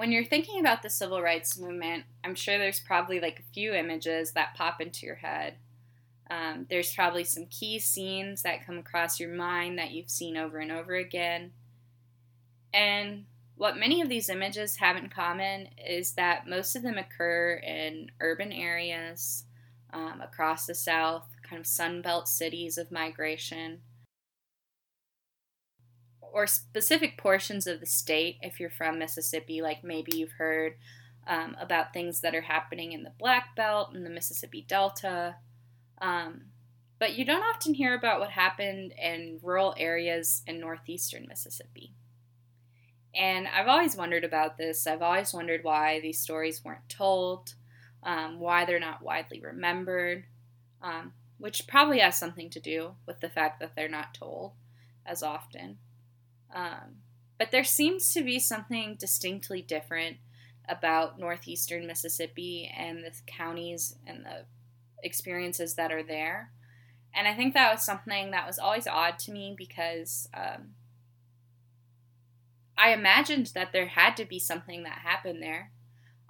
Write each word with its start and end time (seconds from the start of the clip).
when 0.00 0.12
you're 0.12 0.24
thinking 0.24 0.58
about 0.58 0.82
the 0.82 0.88
civil 0.88 1.20
rights 1.20 1.58
movement, 1.58 2.04
I'm 2.24 2.34
sure 2.34 2.56
there's 2.56 2.80
probably 2.80 3.20
like 3.20 3.38
a 3.38 3.52
few 3.52 3.74
images 3.74 4.32
that 4.32 4.54
pop 4.54 4.80
into 4.80 5.04
your 5.04 5.16
head. 5.16 5.56
Um, 6.30 6.64
there's 6.70 6.94
probably 6.94 7.24
some 7.24 7.44
key 7.50 7.78
scenes 7.78 8.40
that 8.40 8.64
come 8.64 8.78
across 8.78 9.20
your 9.20 9.28
mind 9.28 9.78
that 9.78 9.90
you've 9.90 10.08
seen 10.08 10.38
over 10.38 10.56
and 10.56 10.72
over 10.72 10.94
again. 10.94 11.52
And 12.72 13.26
what 13.56 13.76
many 13.76 14.00
of 14.00 14.08
these 14.08 14.30
images 14.30 14.76
have 14.76 14.96
in 14.96 15.10
common 15.10 15.68
is 15.76 16.12
that 16.12 16.48
most 16.48 16.74
of 16.76 16.82
them 16.82 16.96
occur 16.96 17.60
in 17.62 18.10
urban 18.20 18.52
areas 18.52 19.44
um, 19.92 20.22
across 20.22 20.64
the 20.64 20.74
South, 20.74 21.26
kind 21.42 21.60
of 21.60 21.66
sunbelt 21.66 22.26
cities 22.26 22.78
of 22.78 22.90
migration 22.90 23.80
or 26.32 26.46
specific 26.46 27.18
portions 27.18 27.66
of 27.66 27.80
the 27.80 27.86
state 27.86 28.36
if 28.42 28.60
you're 28.60 28.70
from 28.70 28.98
Mississippi, 28.98 29.62
like 29.62 29.84
maybe 29.84 30.16
you've 30.16 30.32
heard 30.32 30.74
um, 31.26 31.56
about 31.60 31.92
things 31.92 32.20
that 32.20 32.34
are 32.34 32.40
happening 32.42 32.92
in 32.92 33.02
the 33.02 33.12
Black 33.18 33.54
Belt 33.56 33.90
and 33.94 34.04
the 34.04 34.10
Mississippi 34.10 34.64
Delta. 34.66 35.36
Um, 36.00 36.46
but 36.98 37.16
you 37.16 37.24
don't 37.24 37.42
often 37.42 37.74
hear 37.74 37.94
about 37.94 38.20
what 38.20 38.30
happened 38.30 38.92
in 39.00 39.38
rural 39.42 39.74
areas 39.78 40.42
in 40.46 40.60
northeastern 40.60 41.26
Mississippi. 41.28 41.94
And 43.14 43.48
I've 43.48 43.68
always 43.68 43.96
wondered 43.96 44.24
about 44.24 44.56
this. 44.56 44.86
I've 44.86 45.02
always 45.02 45.32
wondered 45.32 45.64
why 45.64 46.00
these 46.00 46.20
stories 46.20 46.64
weren't 46.64 46.88
told, 46.88 47.54
um, 48.02 48.38
why 48.38 48.64
they're 48.64 48.78
not 48.78 49.02
widely 49.02 49.40
remembered, 49.40 50.24
um, 50.82 51.12
which 51.38 51.66
probably 51.66 51.98
has 52.00 52.18
something 52.18 52.50
to 52.50 52.60
do 52.60 52.92
with 53.06 53.20
the 53.20 53.28
fact 53.28 53.60
that 53.60 53.74
they're 53.74 53.88
not 53.88 54.14
told 54.14 54.52
as 55.04 55.22
often. 55.22 55.78
Um, 56.54 57.02
but 57.38 57.50
there 57.50 57.64
seems 57.64 58.12
to 58.12 58.22
be 58.22 58.38
something 58.38 58.96
distinctly 58.98 59.62
different 59.62 60.18
about 60.68 61.18
northeastern 61.18 61.86
Mississippi 61.86 62.72
and 62.76 63.04
the 63.04 63.12
counties 63.26 63.96
and 64.06 64.24
the 64.24 64.44
experiences 65.02 65.74
that 65.74 65.92
are 65.92 66.02
there. 66.02 66.50
And 67.14 67.26
I 67.26 67.34
think 67.34 67.54
that 67.54 67.72
was 67.72 67.82
something 67.82 68.30
that 68.30 68.46
was 68.46 68.58
always 68.58 68.86
odd 68.86 69.18
to 69.20 69.32
me 69.32 69.54
because 69.56 70.28
um, 70.34 70.74
I 72.78 72.92
imagined 72.92 73.52
that 73.54 73.72
there 73.72 73.88
had 73.88 74.16
to 74.18 74.24
be 74.24 74.38
something 74.38 74.84
that 74.84 74.98
happened 75.04 75.42
there. 75.42 75.72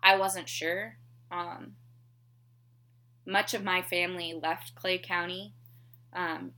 I 0.02 0.16
wasn't 0.16 0.48
sure. 0.48 0.96
Um, 1.30 1.72
much 3.26 3.52
of 3.52 3.62
my 3.62 3.82
family 3.82 4.32
left 4.32 4.74
Clay 4.74 4.98
County 4.98 5.54
um, 6.12 6.52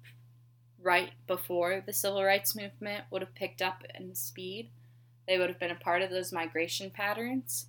right 0.83 1.13
before 1.27 1.83
the 1.85 1.93
civil 1.93 2.25
rights 2.25 2.57
movement 2.57 3.05
would 3.11 3.23
have 3.23 3.35
picked 3.35 3.63
up 3.63 3.85
in 3.99 4.15
speed. 4.15 4.71
They 5.27 5.39
would 5.39 5.49
have 5.49 5.59
been 5.59 5.71
a 5.71 5.77
part 5.77 6.03
of 6.03 6.11
those 6.11 6.33
migration 6.33 6.91
patterns. 6.91 7.67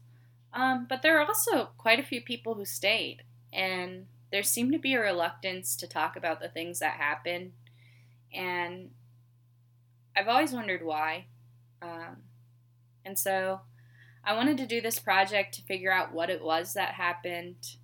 Um, 0.53 0.85
but 0.87 1.01
there 1.01 1.17
are 1.19 1.25
also 1.25 1.69
quite 1.77 1.99
a 1.99 2.03
few 2.03 2.21
people 2.21 2.55
who 2.55 2.65
stayed, 2.65 3.23
and 3.51 4.05
there 4.31 4.43
seemed 4.43 4.71
to 4.73 4.79
be 4.79 4.93
a 4.93 4.99
reluctance 4.99 5.75
to 5.77 5.87
talk 5.87 6.15
about 6.15 6.39
the 6.39 6.49
things 6.49 6.79
that 6.79 6.93
happened. 6.93 7.53
And 8.33 8.91
I've 10.15 10.27
always 10.27 10.53
wondered 10.53 10.83
why. 10.83 11.25
Um, 11.81 12.17
and 13.05 13.17
so 13.17 13.61
I 14.23 14.35
wanted 14.35 14.57
to 14.57 14.67
do 14.67 14.79
this 14.79 14.99
project 14.99 15.55
to 15.55 15.61
figure 15.63 15.91
out 15.91 16.13
what 16.13 16.29
it 16.29 16.43
was 16.43 16.73
that 16.73 16.93
happened 16.93 17.75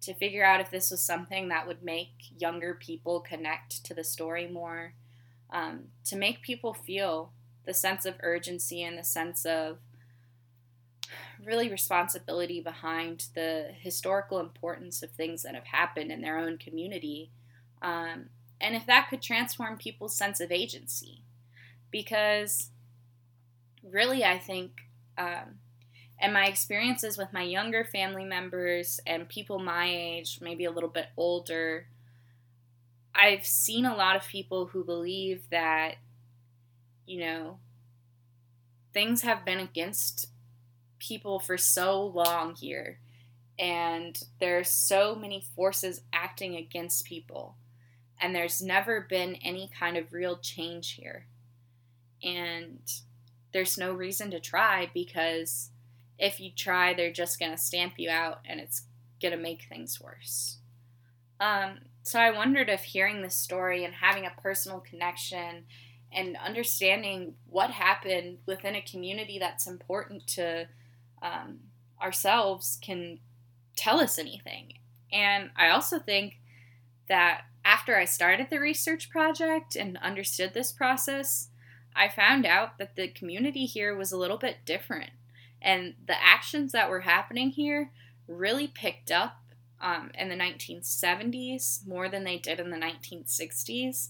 to 0.00 0.14
figure 0.14 0.44
out 0.44 0.60
if 0.60 0.70
this 0.70 0.90
was 0.90 1.02
something 1.02 1.48
that 1.48 1.66
would 1.66 1.82
make 1.82 2.12
younger 2.38 2.74
people 2.74 3.20
connect 3.20 3.84
to 3.84 3.94
the 3.94 4.04
story 4.04 4.46
more, 4.46 4.94
um, 5.50 5.84
to 6.04 6.16
make 6.16 6.42
people 6.42 6.74
feel 6.74 7.32
the 7.64 7.74
sense 7.74 8.06
of 8.06 8.14
urgency 8.22 8.82
and 8.82 8.96
the 8.96 9.04
sense 9.04 9.44
of 9.44 9.78
really 11.44 11.68
responsibility 11.68 12.60
behind 12.60 13.26
the 13.34 13.68
historical 13.80 14.40
importance 14.40 15.02
of 15.02 15.10
things 15.10 15.42
that 15.42 15.54
have 15.54 15.66
happened 15.66 16.10
in 16.10 16.20
their 16.20 16.38
own 16.38 16.58
community. 16.58 17.30
Um, 17.82 18.30
and 18.60 18.74
if 18.74 18.86
that 18.86 19.08
could 19.08 19.22
transform 19.22 19.76
people's 19.76 20.16
sense 20.16 20.40
of 20.40 20.50
agency. 20.50 21.22
Because 21.90 22.70
really, 23.82 24.24
I 24.24 24.38
think 24.38 24.72
um, 25.16 25.60
and 26.20 26.32
my 26.32 26.46
experiences 26.46 27.16
with 27.16 27.32
my 27.32 27.42
younger 27.42 27.84
family 27.84 28.24
members 28.24 29.00
and 29.06 29.28
people 29.28 29.58
my 29.58 29.88
age, 29.88 30.40
maybe 30.40 30.64
a 30.64 30.70
little 30.70 30.88
bit 30.88 31.06
older, 31.16 31.86
I've 33.14 33.46
seen 33.46 33.84
a 33.84 33.96
lot 33.96 34.16
of 34.16 34.26
people 34.26 34.66
who 34.66 34.84
believe 34.84 35.42
that, 35.50 35.96
you 37.06 37.20
know, 37.20 37.58
things 38.92 39.22
have 39.22 39.44
been 39.44 39.60
against 39.60 40.28
people 40.98 41.38
for 41.38 41.56
so 41.56 42.04
long 42.04 42.54
here. 42.54 42.98
And 43.58 44.20
there's 44.40 44.68
so 44.68 45.14
many 45.14 45.44
forces 45.54 46.02
acting 46.12 46.56
against 46.56 47.04
people. 47.04 47.56
And 48.20 48.34
there's 48.34 48.60
never 48.60 49.00
been 49.00 49.36
any 49.36 49.70
kind 49.76 49.96
of 49.96 50.12
real 50.12 50.36
change 50.38 50.92
here. 50.92 51.26
And 52.22 52.80
there's 53.52 53.78
no 53.78 53.92
reason 53.92 54.30
to 54.32 54.40
try 54.40 54.90
because 54.92 55.70
if 56.18 56.40
you 56.40 56.50
try, 56.50 56.94
they're 56.94 57.12
just 57.12 57.38
going 57.38 57.52
to 57.52 57.58
stamp 57.58 57.94
you 57.96 58.10
out 58.10 58.40
and 58.44 58.60
it's 58.60 58.82
going 59.20 59.32
to 59.32 59.42
make 59.42 59.66
things 59.68 60.00
worse. 60.00 60.58
Um, 61.40 61.78
so 62.02 62.18
I 62.18 62.30
wondered 62.30 62.68
if 62.68 62.82
hearing 62.82 63.22
this 63.22 63.36
story 63.36 63.84
and 63.84 63.94
having 63.94 64.26
a 64.26 64.40
personal 64.40 64.80
connection 64.80 65.64
and 66.12 66.36
understanding 66.36 67.34
what 67.48 67.70
happened 67.70 68.38
within 68.46 68.74
a 68.74 68.82
community 68.82 69.38
that's 69.38 69.66
important 69.66 70.26
to 70.28 70.66
um, 71.22 71.60
ourselves 72.00 72.78
can 72.80 73.20
tell 73.76 74.00
us 74.00 74.18
anything. 74.18 74.72
And 75.12 75.50
I 75.56 75.68
also 75.68 75.98
think 75.98 76.38
that 77.08 77.42
after 77.64 77.96
I 77.96 78.04
started 78.06 78.48
the 78.50 78.60
research 78.60 79.10
project 79.10 79.76
and 79.76 79.98
understood 79.98 80.54
this 80.54 80.72
process, 80.72 81.48
I 81.94 82.08
found 82.08 82.46
out 82.46 82.78
that 82.78 82.96
the 82.96 83.08
community 83.08 83.66
here 83.66 83.94
was 83.94 84.12
a 84.12 84.16
little 84.16 84.38
bit 84.38 84.58
different. 84.64 85.10
And 85.60 85.94
the 86.06 86.22
actions 86.22 86.72
that 86.72 86.90
were 86.90 87.00
happening 87.00 87.50
here 87.50 87.90
really 88.26 88.66
picked 88.66 89.10
up 89.10 89.38
um, 89.80 90.10
in 90.14 90.28
the 90.28 90.34
1970s 90.34 91.86
more 91.86 92.08
than 92.08 92.24
they 92.24 92.38
did 92.38 92.60
in 92.60 92.70
the 92.70 92.76
1960s. 92.76 94.08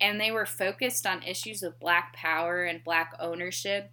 And 0.00 0.20
they 0.20 0.30
were 0.30 0.46
focused 0.46 1.06
on 1.06 1.22
issues 1.22 1.62
of 1.62 1.80
black 1.80 2.14
power 2.14 2.64
and 2.64 2.82
black 2.82 3.12
ownership, 3.20 3.90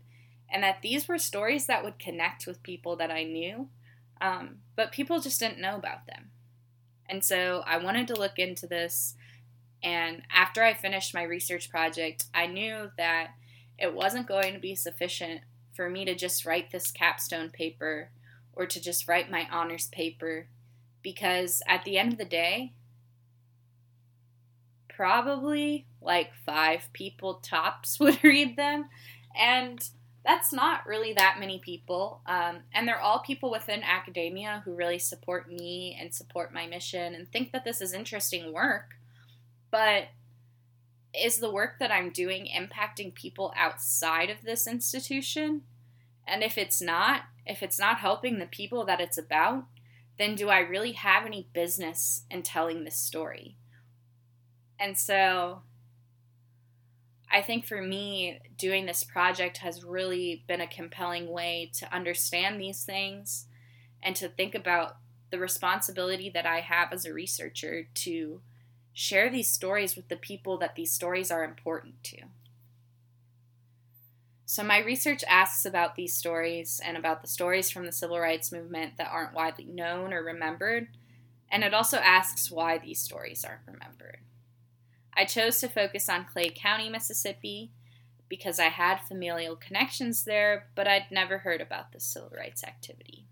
and 0.50 0.64
that 0.64 0.82
these 0.82 1.08
were 1.08 1.18
stories 1.18 1.66
that 1.66 1.84
would 1.84 2.00
connect 2.00 2.48
with 2.48 2.64
people 2.64 2.96
that 2.96 3.12
I 3.12 3.24
knew, 3.24 3.68
um, 4.22 4.60
but 4.78 4.94
people 4.94 5.20
just 5.20 5.40
didn't 5.40 5.60
know 5.60 5.76
about 5.76 6.08
them. 6.08 6.32
And 7.10 7.24
so 7.24 7.64
I 7.66 7.78
wanted 7.78 8.08
to 8.08 8.16
look 8.16 8.40
into 8.40 8.68
this. 8.68 9.16
And 9.84 10.24
after 10.34 10.64
I 10.64 10.74
finished 10.74 11.14
my 11.14 11.24
research 11.24 11.70
project, 11.70 12.26
I 12.34 12.48
knew 12.48 12.92
that 12.98 13.32
it 13.78 13.94
wasn't 13.94 14.28
going 14.28 14.54
to 14.54 14.60
be 14.60 14.76
sufficient 14.76 15.42
for 15.78 15.90
me 15.90 16.04
to 16.04 16.16
just 16.16 16.46
write 16.46 16.72
this 16.72 16.92
capstone 16.92 17.50
paper 17.50 18.10
or 18.52 18.66
to 18.66 18.82
just 18.82 19.08
write 19.08 19.32
my 19.32 19.48
honors 19.50 19.88
paper 19.88 20.48
because 21.04 21.62
at 21.68 21.86
the 21.86 21.98
end 21.98 22.12
of 22.12 22.18
the 22.18 22.26
day, 22.26 22.74
probably 24.90 25.86
like 26.02 26.32
five 26.46 26.90
people 26.92 27.36
tops 27.36 28.00
would 28.00 28.22
read 28.24 28.58
them. 28.58 28.90
And 29.40 29.88
that's 30.26 30.52
not 30.52 30.86
really 30.88 31.14
that 31.14 31.38
many 31.40 31.60
people. 31.60 32.22
Um, 32.26 32.58
and 32.74 32.88
they're 32.88 33.00
all 33.00 33.20
people 33.20 33.52
within 33.52 33.84
academia 33.84 34.64
who 34.66 34.74
really 34.74 35.00
support 35.00 35.50
me 35.50 35.96
and 36.02 36.14
support 36.14 36.54
my 36.54 36.68
mission 36.68 37.14
and 37.14 37.32
think 37.32 37.52
that 37.52 37.64
this 37.64 37.80
is 37.80 37.94
interesting 37.94 38.52
work. 38.52 38.96
But 39.72 40.08
is 41.18 41.38
the 41.38 41.52
work 41.52 41.80
that 41.80 41.92
I'm 41.92 42.12
doing 42.12 42.48
impacting 42.48 43.14
people 43.14 43.54
outside 43.56 44.30
of 44.30 44.44
this 44.44 44.68
institution? 44.68 45.62
And 46.28 46.44
if 46.44 46.58
it's 46.58 46.82
not, 46.82 47.24
if 47.46 47.64
it's 47.64 47.80
not 47.80 48.00
helping 48.00 48.40
the 48.40 48.46
people 48.46 48.86
that 48.86 49.00
it's 49.00 49.18
about, 49.18 49.66
then 50.18 50.36
do 50.36 50.50
I 50.50 50.60
really 50.60 50.94
have 50.94 51.26
any 51.26 51.48
business 51.54 52.24
in 52.30 52.44
telling 52.44 52.84
this 52.84 52.98
story? 52.98 53.56
And 54.80 54.98
so 54.98 55.62
I 57.32 57.42
think 57.42 57.66
for 57.66 57.82
me, 57.82 58.40
doing 58.58 58.86
this 58.86 59.04
project 59.04 59.58
has 59.58 59.84
really 59.84 60.44
been 60.48 60.62
a 60.62 60.68
compelling 60.68 61.30
way 61.30 61.72
to 61.76 61.94
understand 61.94 62.60
these 62.60 62.84
things 62.84 63.46
and 64.02 64.16
to 64.16 64.30
think 64.30 64.56
about 64.56 64.98
the 65.30 65.40
responsibility 65.40 66.30
that 66.30 66.46
I 66.46 66.62
have 66.62 66.94
as 66.94 67.06
a 67.06 67.14
researcher 67.14 67.88
to 67.94 68.42
share 68.98 69.30
these 69.30 69.48
stories 69.48 69.96
with 69.96 70.08
the 70.08 70.16
people 70.16 70.58
that 70.58 70.74
these 70.74 70.92
stories 70.92 71.30
are 71.30 71.44
important 71.44 72.02
to. 72.02 72.18
So, 74.44 74.64
my 74.64 74.80
research 74.80 75.24
asks 75.28 75.66
about 75.66 75.94
these 75.94 76.16
stories 76.16 76.82
and 76.84 76.98
about 76.98 77.22
the 77.22 77.28
stories 77.28 77.70
from 77.70 77.86
the 77.86 77.92
civil 77.92 78.20
rights 78.20 78.52
movement 78.52 78.98
that 78.98 79.12
aren't 79.12 79.36
widely 79.36 79.66
known 79.66 80.14
or 80.14 80.24
remembered, 80.24 80.88
and 81.52 81.64
it 81.64 81.76
also 81.76 81.98
asks 81.98 82.50
why 82.50 82.80
these 82.80 83.00
stories 83.00 83.46
aren't 83.46 83.68
remembered. 83.68 84.22
I 85.14 85.26
chose 85.26 85.60
to 85.60 85.68
focus 85.68 86.10
on 86.10 86.26
Clay 86.26 86.50
County, 86.50 86.90
Mississippi, 86.90 87.70
because 88.28 88.60
I 88.60 88.70
had 88.70 89.02
familial 89.02 89.56
connections 89.56 90.24
there, 90.24 90.70
but 90.74 90.88
I'd 90.88 91.12
never 91.12 91.40
heard 91.40 91.62
about 91.62 91.92
the 91.92 92.00
civil 92.00 92.32
rights 92.36 92.64
activity. 92.64 93.28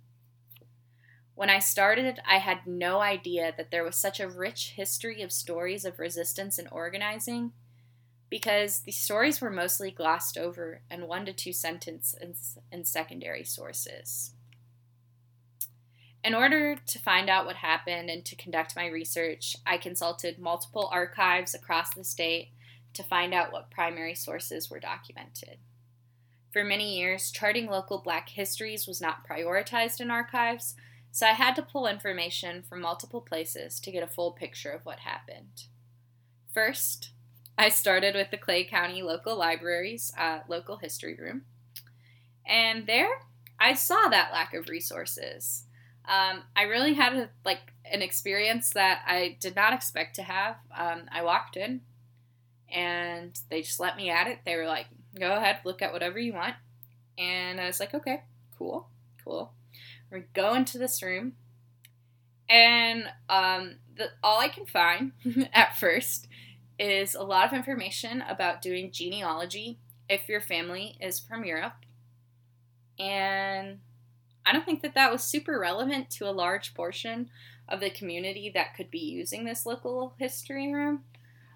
When 1.36 1.50
I 1.50 1.60
started, 1.60 2.20
I 2.26 2.38
had 2.38 2.66
no 2.66 3.02
idea 3.02 3.54
that 3.58 3.70
there 3.70 3.84
was 3.84 3.98
such 3.98 4.22
a 4.22 4.30
rich 4.30 4.74
history 4.78 5.22
of 5.22 5.34
stories 5.34 5.84
of 5.84 6.00
resistance 6.00 6.58
and 6.58 6.70
organizing 6.72 7.52
because 8.30 8.80
the 8.80 8.92
stories 8.92 9.42
were 9.42 9.52
mostly 9.52 9.92
glossed 9.92 10.38
over 10.38 10.82
in 10.90 11.08
one 11.08 11.26
to 11.26 11.34
two 11.34 11.54
sentences 11.54 12.58
in 12.72 12.86
secondary 12.86 13.44
sources. 13.44 14.32
In 16.24 16.34
order 16.34 16.76
to 16.76 17.00
find 17.00 17.30
out 17.30 17.46
what 17.46 17.58
happened 17.58 18.10
and 18.10 18.26
to 18.26 18.36
conduct 18.36 18.76
my 18.76 18.88
research, 18.88 19.56
I 19.66 19.78
consulted 19.78 20.40
multiple 20.40 20.90
archives 20.92 21.54
across 21.54 21.94
the 21.94 22.04
state 22.04 22.50
to 22.94 23.04
find 23.04 23.34
out 23.34 23.52
what 23.52 23.70
primary 23.70 24.16
sources 24.16 24.72
were 24.72 24.80
documented. 24.80 25.58
For 26.52 26.64
many 26.64 26.98
years, 26.98 27.30
charting 27.30 27.68
local 27.68 28.00
black 28.00 28.30
histories 28.30 28.88
was 28.88 29.02
not 29.02 29.28
prioritized 29.28 30.00
in 30.00 30.10
archives, 30.10 30.76
so 31.16 31.26
I 31.26 31.32
had 31.32 31.56
to 31.56 31.62
pull 31.62 31.88
information 31.88 32.62
from 32.62 32.82
multiple 32.82 33.22
places 33.22 33.80
to 33.80 33.90
get 33.90 34.04
a 34.04 34.08
full 34.08 34.34
picture 34.34 34.72
of 34.72 34.86
what 34.86 35.00
happened. 35.00 35.64
First, 36.54 37.12
I 37.58 37.70
started 37.70 38.16
with 38.16 38.32
the 38.32 38.38
Clay 38.38 38.66
County 38.66 39.02
Local 39.02 39.38
Library's 39.38 40.12
uh, 40.18 40.40
local 40.50 40.76
history 40.76 41.16
room, 41.16 41.44
and 42.46 42.86
there 42.86 43.22
I 43.58 43.76
saw 43.76 44.10
that 44.10 44.34
lack 44.34 44.54
of 44.54 44.68
resources. 44.68 45.64
Um, 46.04 46.44
I 46.54 46.64
really 46.64 46.96
had 46.96 47.14
a, 47.14 47.30
like 47.46 47.72
an 47.90 48.02
experience 48.02 48.72
that 48.72 49.02
I 49.08 49.38
did 49.40 49.56
not 49.56 49.72
expect 49.72 50.18
to 50.18 50.24
have. 50.24 50.58
Um, 50.78 51.04
I 51.10 51.24
walked 51.24 51.56
in, 51.56 51.80
and 52.70 53.40
they 53.50 53.62
just 53.62 53.80
let 53.80 53.96
me 53.96 54.10
at 54.10 54.28
it. 54.28 54.40
They 54.46 54.58
were 54.58 54.68
like, 54.68 54.88
"Go 55.18 55.34
ahead, 55.34 55.60
look 55.64 55.82
at 55.82 55.94
whatever 55.94 56.20
you 56.20 56.34
want," 56.34 56.56
and 57.18 57.62
I 57.62 57.68
was 57.68 57.80
like, 57.80 57.94
"Okay, 57.94 58.24
cool, 58.58 58.90
cool." 59.24 59.54
We 60.12 60.24
go 60.34 60.54
into 60.54 60.78
this 60.78 61.02
room, 61.02 61.34
and 62.48 63.06
um, 63.30 63.78
the, 63.96 64.10
all 64.24 64.40
I 64.40 64.50
can 64.50 64.66
find 64.66 65.12
at 65.54 65.78
first 65.78 66.28
is 66.78 67.16
a 67.16 67.24
lot 67.24 67.48
of 67.48 67.54
information 67.54 68.22
about 68.22 68.62
doing 68.62 68.92
genealogy 68.92 69.80
if 70.08 70.30
your 70.30 70.42
family 70.42 70.98
is 71.02 71.20
from 71.20 71.44
Europe, 71.44 71.86
and 73.00 73.80
I 74.46 74.54
don't 74.54 74.66
think 74.66 74.82
that 74.84 74.94
that 74.94 75.12
was 75.12 75.24
super 75.24 75.60
relevant 75.60 76.10
to 76.12 76.30
a 76.30 76.32
large 76.32 76.74
portion 76.74 77.30
of 77.68 77.80
the 77.80 77.90
community 77.90 78.52
that 78.54 78.76
could 78.76 78.92
be 78.92 79.00
using 79.00 79.44
this 79.44 79.66
local 79.66 80.14
history 80.20 80.72
room. 80.72 81.04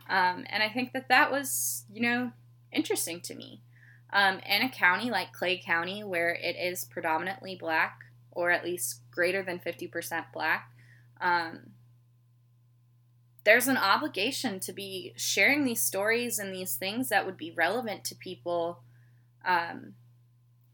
Um, 0.09 0.45
and 0.49 0.63
I 0.63 0.69
think 0.69 0.93
that 0.93 1.07
that 1.09 1.31
was, 1.31 1.85
you 1.93 2.01
know, 2.01 2.31
interesting 2.71 3.21
to 3.21 3.35
me. 3.35 3.61
Um, 4.11 4.39
in 4.39 4.63
a 4.63 4.69
county 4.69 5.11
like 5.11 5.33
Clay 5.33 5.61
County, 5.63 6.03
where 6.03 6.33
it 6.33 6.55
is 6.55 6.83
predominantly 6.85 7.55
black, 7.55 7.99
or 8.31 8.51
at 8.51 8.63
least 8.63 9.01
greater 9.11 9.43
than 9.43 9.59
50% 9.59 10.25
black, 10.33 10.71
um, 11.21 11.71
there's 13.43 13.67
an 13.67 13.77
obligation 13.77 14.59
to 14.59 14.73
be 14.73 15.13
sharing 15.15 15.63
these 15.63 15.81
stories 15.81 16.39
and 16.39 16.53
these 16.53 16.75
things 16.75 17.09
that 17.09 17.25
would 17.25 17.37
be 17.37 17.51
relevant 17.51 18.03
to 18.03 18.15
people 18.15 18.81
um, 19.45 19.93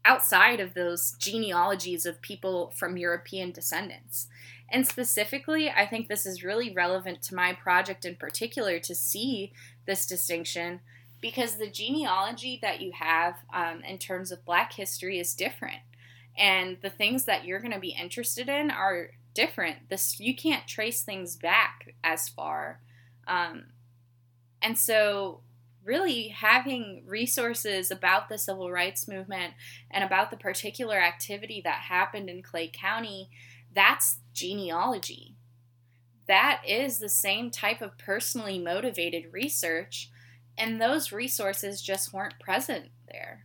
outside 0.04 0.60
of 0.60 0.74
those 0.74 1.16
genealogies 1.18 2.06
of 2.06 2.20
people 2.20 2.72
from 2.76 2.96
European 2.96 3.50
descendants. 3.50 4.28
And 4.70 4.86
specifically, 4.86 5.70
I 5.70 5.86
think 5.86 6.08
this 6.08 6.26
is 6.26 6.44
really 6.44 6.72
relevant 6.72 7.22
to 7.22 7.34
my 7.34 7.52
project 7.52 8.04
in 8.04 8.16
particular 8.16 8.78
to 8.80 8.94
see 8.94 9.52
this 9.86 10.06
distinction 10.06 10.80
because 11.20 11.56
the 11.56 11.70
genealogy 11.70 12.58
that 12.62 12.80
you 12.80 12.92
have 12.92 13.36
um, 13.52 13.82
in 13.82 13.98
terms 13.98 14.30
of 14.30 14.44
Black 14.44 14.72
history 14.72 15.18
is 15.18 15.34
different. 15.34 15.80
And 16.38 16.76
the 16.82 16.90
things 16.90 17.24
that 17.24 17.44
you're 17.44 17.60
going 17.60 17.72
to 17.72 17.80
be 17.80 17.96
interested 17.98 18.48
in 18.48 18.70
are 18.70 19.10
different. 19.34 19.88
This 19.88 20.20
you 20.20 20.34
can't 20.34 20.66
trace 20.66 21.02
things 21.02 21.36
back 21.36 21.94
as 22.02 22.28
far, 22.28 22.80
um, 23.26 23.66
and 24.62 24.78
so 24.78 25.40
really 25.84 26.28
having 26.28 27.04
resources 27.06 27.90
about 27.90 28.28
the 28.28 28.38
civil 28.38 28.72
rights 28.72 29.06
movement 29.06 29.54
and 29.90 30.02
about 30.02 30.30
the 30.30 30.36
particular 30.36 30.96
activity 30.96 31.60
that 31.62 31.82
happened 31.82 32.28
in 32.28 32.42
Clay 32.42 32.68
County, 32.68 33.30
that's 33.72 34.18
genealogy. 34.34 35.36
That 36.26 36.62
is 36.66 36.98
the 36.98 37.08
same 37.08 37.50
type 37.50 37.80
of 37.80 37.96
personally 37.98 38.58
motivated 38.58 39.32
research, 39.32 40.10
and 40.58 40.80
those 40.80 41.12
resources 41.12 41.80
just 41.80 42.12
weren't 42.12 42.40
present 42.40 42.86
there. 43.08 43.44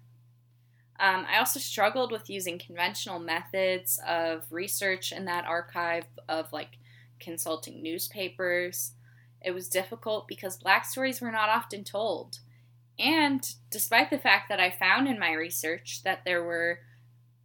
Um, 1.01 1.25
I 1.27 1.39
also 1.39 1.59
struggled 1.59 2.11
with 2.11 2.29
using 2.29 2.59
conventional 2.59 3.17
methods 3.17 3.99
of 4.07 4.45
research 4.51 5.11
in 5.11 5.25
that 5.25 5.45
archive 5.45 6.05
of 6.29 6.53
like 6.53 6.77
consulting 7.19 7.81
newspapers. 7.81 8.91
It 9.41 9.51
was 9.51 9.67
difficult 9.67 10.27
because 10.27 10.57
black 10.57 10.85
stories 10.85 11.19
were 11.19 11.31
not 11.31 11.49
often 11.49 11.83
told. 11.83 12.37
And 12.99 13.41
despite 13.71 14.11
the 14.11 14.19
fact 14.19 14.47
that 14.49 14.59
I 14.59 14.69
found 14.69 15.07
in 15.07 15.17
my 15.17 15.33
research 15.33 16.03
that 16.03 16.23
there 16.23 16.43
were 16.43 16.81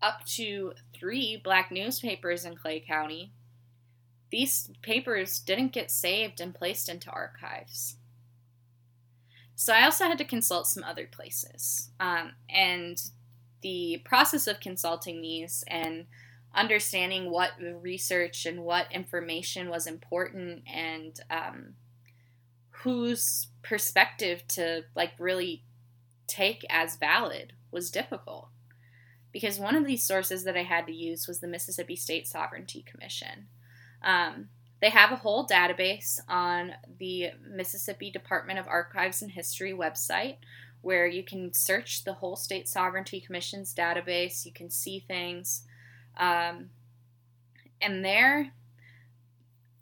up 0.02 0.26
to 0.26 0.74
three 0.94 1.40
black 1.42 1.72
newspapers 1.72 2.44
in 2.44 2.56
Clay 2.56 2.80
County, 2.80 3.32
these 4.30 4.68
papers 4.82 5.38
didn't 5.38 5.72
get 5.72 5.90
saved 5.90 6.42
and 6.42 6.54
placed 6.54 6.90
into 6.90 7.10
archives. 7.10 7.96
So 9.54 9.72
I 9.72 9.84
also 9.84 10.04
had 10.04 10.18
to 10.18 10.24
consult 10.24 10.66
some 10.66 10.84
other 10.84 11.08
places. 11.10 11.90
Um, 11.98 12.32
and 12.50 13.02
the 13.66 14.00
process 14.04 14.46
of 14.46 14.60
consulting 14.60 15.20
these 15.20 15.64
and 15.66 16.06
understanding 16.54 17.32
what 17.32 17.50
research 17.82 18.46
and 18.46 18.62
what 18.62 18.86
information 18.92 19.68
was 19.68 19.88
important 19.88 20.62
and 20.72 21.18
um, 21.30 21.74
whose 22.70 23.48
perspective 23.64 24.46
to 24.46 24.84
like 24.94 25.10
really 25.18 25.64
take 26.28 26.64
as 26.70 26.94
valid 26.94 27.54
was 27.72 27.90
difficult 27.90 28.50
because 29.32 29.58
one 29.58 29.74
of 29.74 29.84
these 29.84 30.06
sources 30.06 30.44
that 30.44 30.56
I 30.56 30.62
had 30.62 30.86
to 30.86 30.94
use 30.94 31.26
was 31.26 31.40
the 31.40 31.48
Mississippi 31.48 31.96
State 31.96 32.28
Sovereignty 32.28 32.84
Commission. 32.88 33.48
Um, 34.00 34.50
they 34.80 34.90
have 34.90 35.10
a 35.10 35.16
whole 35.16 35.44
database 35.44 36.20
on 36.28 36.74
the 37.00 37.30
Mississippi 37.44 38.12
Department 38.12 38.60
of 38.60 38.68
Archives 38.68 39.22
and 39.22 39.32
History 39.32 39.72
website 39.72 40.36
where 40.86 41.08
you 41.08 41.24
can 41.24 41.52
search 41.52 42.04
the 42.04 42.12
whole 42.12 42.36
State 42.36 42.68
Sovereignty 42.68 43.20
Commission's 43.20 43.74
database. 43.74 44.46
You 44.46 44.52
can 44.52 44.70
see 44.70 45.00
things. 45.00 45.64
Um, 46.16 46.70
and 47.82 48.04
there, 48.04 48.52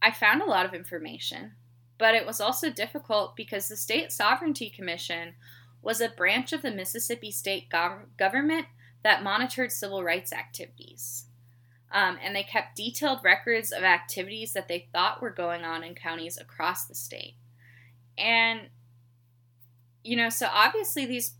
I 0.01 0.11
found 0.11 0.41
a 0.41 0.47
lot 0.47 0.65
of 0.65 0.73
information, 0.73 1.53
but 1.99 2.15
it 2.15 2.25
was 2.25 2.41
also 2.41 2.71
difficult 2.71 3.37
because 3.37 3.69
the 3.69 3.77
State 3.77 4.13
Sovereignty 4.13 4.71
Commission 4.71 5.35
was 5.83 6.01
a 6.01 6.09
branch 6.09 6.55
of 6.55 6.63
the 6.63 6.71
Mississippi 6.71 7.31
state 7.31 7.69
gov- 7.69 8.07
government 8.17 8.65
that 9.03 9.23
monitored 9.23 9.73
civil 9.73 10.03
rights 10.03 10.33
activities. 10.33 11.27
Um, 11.93 12.17
and 12.25 12.35
they 12.35 12.45
kept 12.45 12.77
detailed 12.77 13.23
records 13.23 13.73
of 13.73 13.83
activities 13.83 14.55
that 14.55 14.69
they 14.69 14.89
thought 14.91 15.21
were 15.21 15.29
going 15.29 15.65
on 15.65 15.85
in 15.85 15.95
counties 15.95 16.39
across 16.39 16.87
the 16.87 16.95
state. 16.95 17.35
And 18.17 18.71
you 20.05 20.17
know, 20.17 20.29
so 20.29 20.47
obviously 20.53 21.07
these 21.07 21.33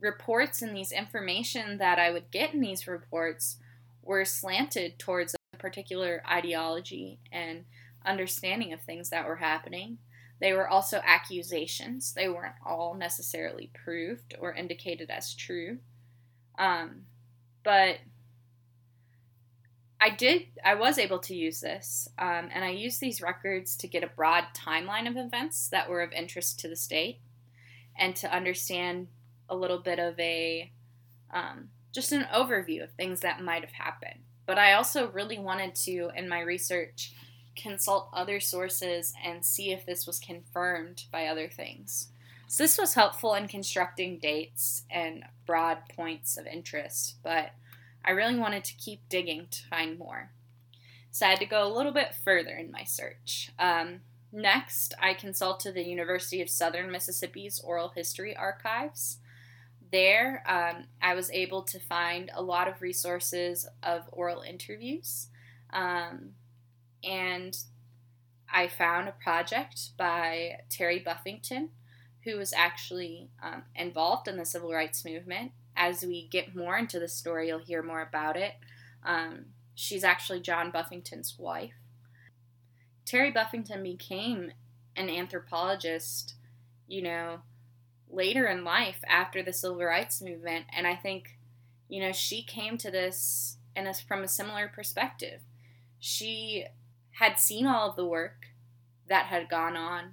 reports 0.00 0.62
and 0.62 0.74
these 0.74 0.90
information 0.90 1.78
that 1.78 1.98
I 1.98 2.10
would 2.10 2.30
get 2.30 2.54
in 2.54 2.60
these 2.60 2.88
reports 2.88 3.58
were 4.02 4.24
slanted 4.24 4.98
towards 4.98 5.34
a 5.34 5.56
particular 5.58 6.22
ideology 6.28 7.20
and 7.30 7.64
understanding 8.06 8.72
of 8.72 8.80
things 8.80 9.10
that 9.10 9.26
were 9.26 9.36
happening. 9.36 9.98
They 10.40 10.52
were 10.52 10.68
also 10.68 11.00
accusations. 11.04 12.14
They 12.14 12.28
weren't 12.28 12.54
all 12.64 12.94
necessarily 12.94 13.70
proved 13.74 14.34
or 14.40 14.54
indicated 14.54 15.10
as 15.10 15.34
true. 15.34 15.78
Um, 16.58 17.02
but 17.64 17.98
I 20.00 20.10
did, 20.10 20.46
I 20.64 20.74
was 20.76 20.96
able 20.96 21.18
to 21.18 21.34
use 21.34 21.60
this, 21.60 22.08
um, 22.18 22.48
and 22.54 22.64
I 22.64 22.70
used 22.70 23.00
these 23.00 23.20
records 23.20 23.76
to 23.78 23.88
get 23.88 24.04
a 24.04 24.06
broad 24.06 24.44
timeline 24.54 25.08
of 25.08 25.16
events 25.16 25.68
that 25.70 25.90
were 25.90 26.02
of 26.02 26.12
interest 26.12 26.60
to 26.60 26.68
the 26.68 26.76
state 26.76 27.18
and 27.98 28.16
to 28.16 28.34
understand 28.34 29.08
a 29.48 29.56
little 29.56 29.78
bit 29.78 29.98
of 29.98 30.18
a 30.18 30.70
um, 31.32 31.68
just 31.92 32.12
an 32.12 32.26
overview 32.34 32.82
of 32.82 32.92
things 32.92 33.20
that 33.20 33.42
might 33.42 33.62
have 33.62 33.72
happened. 33.72 34.20
But 34.46 34.58
I 34.58 34.72
also 34.72 35.10
really 35.10 35.38
wanted 35.38 35.74
to, 35.74 36.10
in 36.16 36.28
my 36.28 36.40
research, 36.40 37.12
consult 37.54 38.08
other 38.12 38.40
sources 38.40 39.12
and 39.22 39.44
see 39.44 39.72
if 39.72 39.84
this 39.84 40.06
was 40.06 40.18
confirmed 40.18 41.04
by 41.12 41.26
other 41.26 41.48
things. 41.48 42.08
So 42.46 42.62
this 42.62 42.78
was 42.78 42.94
helpful 42.94 43.34
in 43.34 43.46
constructing 43.46 44.18
dates 44.18 44.84
and 44.90 45.24
broad 45.44 45.78
points 45.94 46.38
of 46.38 46.46
interest, 46.46 47.16
but 47.22 47.50
I 48.04 48.12
really 48.12 48.38
wanted 48.38 48.64
to 48.64 48.76
keep 48.76 49.06
digging 49.10 49.48
to 49.50 49.66
find 49.68 49.98
more. 49.98 50.30
So 51.10 51.26
I 51.26 51.30
had 51.30 51.40
to 51.40 51.46
go 51.46 51.66
a 51.66 51.74
little 51.74 51.92
bit 51.92 52.14
further 52.24 52.52
in 52.52 52.70
my 52.70 52.84
search. 52.84 53.50
Um, 53.58 54.00
Next, 54.30 54.94
I 55.00 55.14
consulted 55.14 55.74
the 55.74 55.84
University 55.84 56.42
of 56.42 56.50
Southern 56.50 56.90
Mississippi's 56.90 57.60
Oral 57.60 57.92
History 57.94 58.36
Archives. 58.36 59.18
there, 59.90 60.42
um, 60.46 60.84
I 61.00 61.14
was 61.14 61.30
able 61.30 61.62
to 61.62 61.78
find 61.78 62.30
a 62.34 62.42
lot 62.42 62.68
of 62.68 62.82
resources 62.82 63.66
of 63.82 64.02
oral 64.12 64.42
interviews. 64.42 65.28
Um, 65.70 66.30
and 67.02 67.56
I 68.52 68.68
found 68.68 69.08
a 69.08 69.12
project 69.12 69.96
by 69.96 70.60
Terry 70.68 70.98
Buffington, 70.98 71.70
who 72.24 72.36
was 72.36 72.52
actually 72.52 73.30
um, 73.42 73.62
involved 73.74 74.28
in 74.28 74.36
the 74.36 74.44
civil 74.44 74.72
rights 74.72 75.04
movement. 75.04 75.52
As 75.76 76.02
we 76.02 76.26
get 76.28 76.56
more 76.56 76.76
into 76.76 76.98
the 76.98 77.08
story, 77.08 77.48
you'll 77.48 77.58
hear 77.60 77.82
more 77.82 78.02
about 78.02 78.36
it. 78.36 78.54
Um, 79.04 79.46
she's 79.74 80.04
actually 80.04 80.40
John 80.40 80.70
Buffington's 80.70 81.36
wife. 81.38 81.74
Terry 83.08 83.30
Buffington 83.30 83.82
became 83.82 84.52
an 84.94 85.08
anthropologist, 85.08 86.34
you 86.86 87.00
know, 87.00 87.40
later 88.10 88.46
in 88.46 88.64
life 88.64 89.00
after 89.08 89.42
the 89.42 89.52
civil 89.52 89.82
rights 89.82 90.20
movement. 90.20 90.66
And 90.76 90.86
I 90.86 90.94
think, 90.94 91.38
you 91.88 92.02
know, 92.02 92.12
she 92.12 92.42
came 92.42 92.76
to 92.76 92.90
this 92.90 93.56
and 93.74 93.88
from 94.06 94.22
a 94.22 94.28
similar 94.28 94.68
perspective. 94.68 95.40
She 95.98 96.66
had 97.12 97.38
seen 97.38 97.66
all 97.66 97.88
of 97.88 97.96
the 97.96 98.04
work 98.04 98.48
that 99.08 99.26
had 99.26 99.48
gone 99.48 99.74
on 99.74 100.12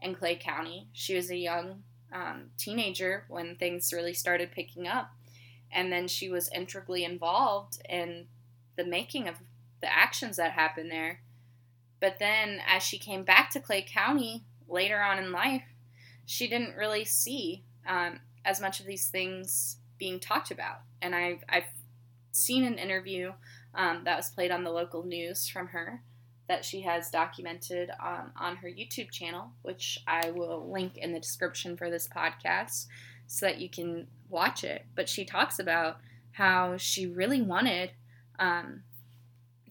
in 0.00 0.16
Clay 0.16 0.34
County. 0.34 0.88
She 0.92 1.14
was 1.14 1.30
a 1.30 1.36
young 1.36 1.84
um, 2.12 2.50
teenager 2.58 3.24
when 3.28 3.54
things 3.54 3.92
really 3.92 4.14
started 4.14 4.50
picking 4.50 4.88
up. 4.88 5.12
And 5.70 5.92
then 5.92 6.08
she 6.08 6.28
was 6.28 6.50
integrally 6.52 7.04
involved 7.04 7.80
in 7.88 8.26
the 8.74 8.84
making 8.84 9.28
of 9.28 9.36
the 9.80 9.92
actions 9.92 10.38
that 10.38 10.52
happened 10.52 10.90
there. 10.90 11.20
But 12.02 12.18
then 12.18 12.60
as 12.66 12.82
she 12.82 12.98
came 12.98 13.22
back 13.22 13.50
to 13.50 13.60
Clay 13.60 13.86
County 13.88 14.42
later 14.68 15.00
on 15.00 15.18
in 15.18 15.30
life, 15.30 15.62
she 16.26 16.48
didn't 16.48 16.76
really 16.76 17.04
see 17.04 17.62
um, 17.86 18.18
as 18.44 18.60
much 18.60 18.80
of 18.80 18.86
these 18.86 19.08
things 19.08 19.76
being 19.98 20.18
talked 20.18 20.50
about. 20.50 20.80
And 21.00 21.14
I've, 21.14 21.44
I've 21.48 21.70
seen 22.32 22.64
an 22.64 22.76
interview 22.76 23.34
um, 23.76 24.00
that 24.04 24.16
was 24.16 24.30
played 24.30 24.50
on 24.50 24.64
the 24.64 24.72
local 24.72 25.04
news 25.04 25.46
from 25.46 25.68
her 25.68 26.02
that 26.48 26.64
she 26.64 26.80
has 26.80 27.08
documented 27.08 27.90
um, 28.04 28.32
on 28.36 28.56
her 28.56 28.68
YouTube 28.68 29.12
channel, 29.12 29.52
which 29.62 30.00
I 30.08 30.32
will 30.32 30.68
link 30.72 30.96
in 30.96 31.12
the 31.12 31.20
description 31.20 31.76
for 31.76 31.88
this 31.88 32.08
podcast 32.08 32.86
so 33.28 33.46
that 33.46 33.60
you 33.60 33.68
can 33.68 34.08
watch 34.28 34.64
it. 34.64 34.86
But 34.96 35.08
she 35.08 35.24
talks 35.24 35.60
about 35.60 35.98
how 36.32 36.76
she 36.78 37.06
really 37.06 37.42
wanted 37.42 37.92
um, 38.40 38.82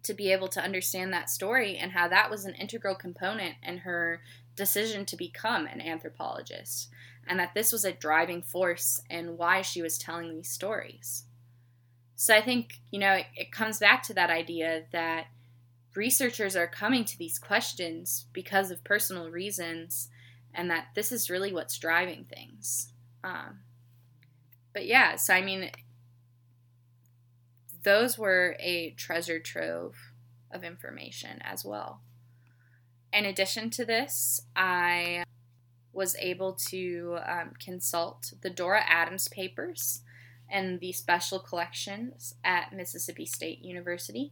to 0.04 0.14
be 0.14 0.32
able 0.32 0.48
to 0.48 0.62
understand 0.62 1.14
that 1.14 1.30
story 1.30 1.78
and 1.78 1.92
how 1.92 2.08
that 2.08 2.30
was 2.30 2.46
an 2.46 2.56
integral 2.56 2.96
component 2.96 3.56
in 3.64 3.80
her 3.80 4.22
decision 4.56 5.06
to 5.06 5.16
become 5.16 5.66
an 5.66 5.80
anthropologist, 5.80 6.90
and 7.28 7.40
that 7.40 7.54
this 7.54 7.72
was 7.72 7.86
a 7.86 7.92
driving 7.92 8.42
force 8.42 9.02
in 9.10 9.38
why 9.38 9.62
she 9.62 9.82
was 9.82 9.98
telling 9.98 10.30
these 10.30 10.50
stories. 10.50 11.24
So 12.16 12.36
I 12.36 12.42
think, 12.42 12.82
you 12.92 13.00
know, 13.00 13.14
it, 13.14 13.26
it 13.36 13.52
comes 13.52 13.80
back 13.80 14.04
to 14.04 14.14
that 14.14 14.30
idea 14.30 14.84
that 14.92 15.28
researchers 15.96 16.56
are 16.56 16.68
coming 16.68 17.06
to 17.06 17.18
these 17.18 17.40
questions 17.40 18.26
because 18.34 18.72
of 18.72 18.84
personal 18.84 19.30
reasons, 19.30 20.10
and 20.54 20.70
that 20.70 20.88
this 20.96 21.12
is 21.12 21.30
really 21.30 21.54
what's 21.54 21.78
driving 21.78 22.26
things. 22.26 22.92
Um, 23.24 23.60
but 24.74 24.86
yeah, 24.86 25.16
so 25.16 25.34
I 25.34 25.42
mean, 25.42 25.72
those 27.84 28.18
were 28.18 28.56
a 28.60 28.92
treasure 28.92 29.40
trove 29.40 29.96
of 30.52 30.64
information 30.64 31.40
as 31.42 31.66
well. 31.66 32.02
In 33.14 33.26
addition 33.26 33.70
to 33.72 33.86
this, 33.86 34.42
I 34.56 35.24
was 35.94 36.16
able 36.18 36.54
to 36.54 37.18
um, 37.28 37.52
consult 37.60 38.34
the 38.42 38.50
Dora 38.50 38.84
Adams 38.88 39.28
papers 39.28 40.02
and 40.50 40.80
the 40.80 40.92
special 40.92 41.40
collections 41.40 42.36
at 42.44 42.74
Mississippi 42.74 43.26
State 43.26 43.60
University. 43.64 44.32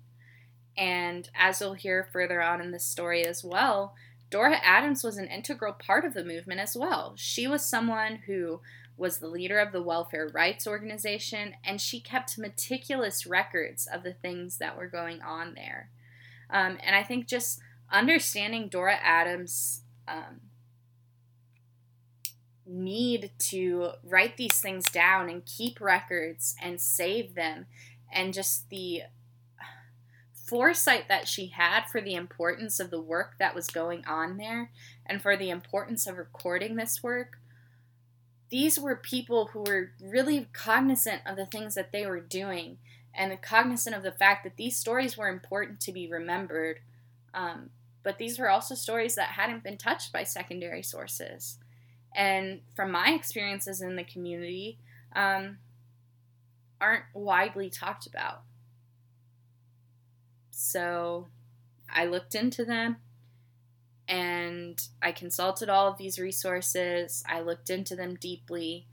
And 0.77 1.29
as 1.35 1.59
you'll 1.59 1.73
hear 1.73 2.09
further 2.11 2.41
on 2.41 2.61
in 2.61 2.71
this 2.71 2.85
story 2.85 3.25
as 3.25 3.43
well, 3.43 3.95
Dora 4.29 4.59
Adams 4.63 5.03
was 5.03 5.17
an 5.17 5.27
integral 5.27 5.73
part 5.73 6.05
of 6.05 6.13
the 6.13 6.23
movement 6.23 6.59
as 6.59 6.75
well. 6.75 7.13
She 7.17 7.47
was 7.47 7.65
someone 7.65 8.19
who 8.27 8.61
was 8.99 9.17
the 9.17 9.27
leader 9.27 9.59
of 9.59 9.71
the 9.71 9.81
Welfare 9.81 10.29
Rights 10.33 10.67
Organization, 10.67 11.55
and 11.63 11.79
she 11.79 11.99
kept 11.99 12.37
meticulous 12.37 13.25
records 13.25 13.87
of 13.87 14.03
the 14.03 14.13
things 14.13 14.57
that 14.57 14.77
were 14.77 14.87
going 14.87 15.21
on 15.21 15.53
there. 15.55 15.89
Um, 16.49 16.77
and 16.83 16.95
I 16.95 17.03
think 17.03 17.27
just 17.27 17.61
understanding 17.91 18.67
Dora 18.67 18.99
Adams' 19.01 19.81
um, 20.07 20.41
need 22.65 23.31
to 23.39 23.91
write 24.03 24.37
these 24.37 24.59
things 24.59 24.85
down 24.85 25.29
and 25.29 25.45
keep 25.45 25.79
records 25.79 26.55
and 26.61 26.79
save 26.79 27.35
them, 27.35 27.65
and 28.11 28.33
just 28.33 28.69
the 28.69 29.03
foresight 30.33 31.07
that 31.07 31.27
she 31.27 31.47
had 31.47 31.85
for 31.85 32.01
the 32.01 32.15
importance 32.15 32.79
of 32.79 32.89
the 32.89 32.99
work 32.99 33.35
that 33.37 33.53
was 33.53 33.67
going 33.67 34.03
on 34.05 34.37
there 34.37 34.71
and 35.05 35.21
for 35.21 35.37
the 35.37 35.51
importance 35.51 36.07
of 36.07 36.17
recording 36.17 36.75
this 36.75 37.03
work. 37.03 37.38
These 38.49 38.79
were 38.79 38.95
people 38.95 39.47
who 39.47 39.59
were 39.59 39.91
really 40.01 40.47
cognizant 40.53 41.21
of 41.25 41.35
the 41.35 41.45
things 41.45 41.75
that 41.75 41.91
they 41.91 42.05
were 42.05 42.19
doing 42.19 42.77
and 43.13 43.39
cognizant 43.41 43.95
of 43.95 44.03
the 44.03 44.11
fact 44.11 44.43
that 44.43 44.57
these 44.57 44.77
stories 44.77 45.17
were 45.17 45.27
important 45.27 45.79
to 45.81 45.91
be 45.91 46.07
remembered 46.07 46.79
um, 47.33 47.69
but 48.03 48.17
these 48.17 48.39
were 48.39 48.49
also 48.49 48.75
stories 48.75 49.15
that 49.15 49.29
hadn't 49.29 49.63
been 49.63 49.77
touched 49.77 50.11
by 50.11 50.23
secondary 50.23 50.83
sources. 50.83 51.57
And 52.15 52.61
from 52.75 52.91
my 52.91 53.11
experiences 53.11 53.81
in 53.81 53.95
the 53.95 54.03
community, 54.03 54.77
um, 55.15 55.57
aren't 56.81 57.03
widely 57.13 57.69
talked 57.69 58.07
about. 58.07 58.41
So 60.51 61.27
I 61.93 62.05
looked 62.05 62.35
into 62.35 62.65
them 62.65 62.97
and 64.09 64.81
I 65.03 65.11
consulted 65.11 65.69
all 65.69 65.87
of 65.87 65.99
these 65.99 66.17
resources. 66.17 67.23
I 67.27 67.41
looked 67.41 67.69
into 67.69 67.95
them 67.95 68.15
deeply 68.15 68.87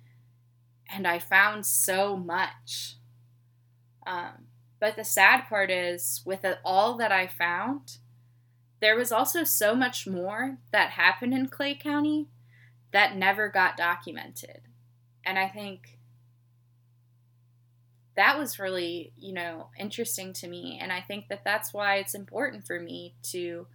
and 0.92 1.06
I 1.06 1.18
found 1.18 1.64
so 1.64 2.16
much. 2.16 2.96
Um, 4.06 4.48
but 4.78 4.94
the 4.94 5.04
sad 5.04 5.48
part 5.48 5.70
is, 5.70 6.22
with 6.26 6.44
all 6.64 6.98
that 6.98 7.10
I 7.10 7.26
found, 7.26 7.96
there 8.80 8.94
was 8.94 9.10
also 9.10 9.42
so 9.42 9.74
much 9.74 10.06
more 10.06 10.58
that 10.70 10.90
happened 10.90 11.32
in 11.32 11.48
Clay 11.48 11.74
County 11.74 12.28
that 12.92 13.16
never 13.16 13.48
got 13.48 13.76
documented. 13.76 14.60
And 15.24 15.38
I 15.38 15.48
think 15.48 15.98
that 18.16 18.38
was 18.38 18.58
really, 18.58 19.12
you 19.16 19.32
know, 19.32 19.70
interesting 19.78 20.34
to 20.34 20.46
me. 20.46 20.78
And 20.80 20.92
I 20.92 21.00
think 21.00 21.28
that 21.28 21.42
that's 21.42 21.72
why 21.72 21.96
it's 21.96 22.14
important 22.14 22.66
for 22.66 22.78
me 22.78 23.14
to 23.24 23.66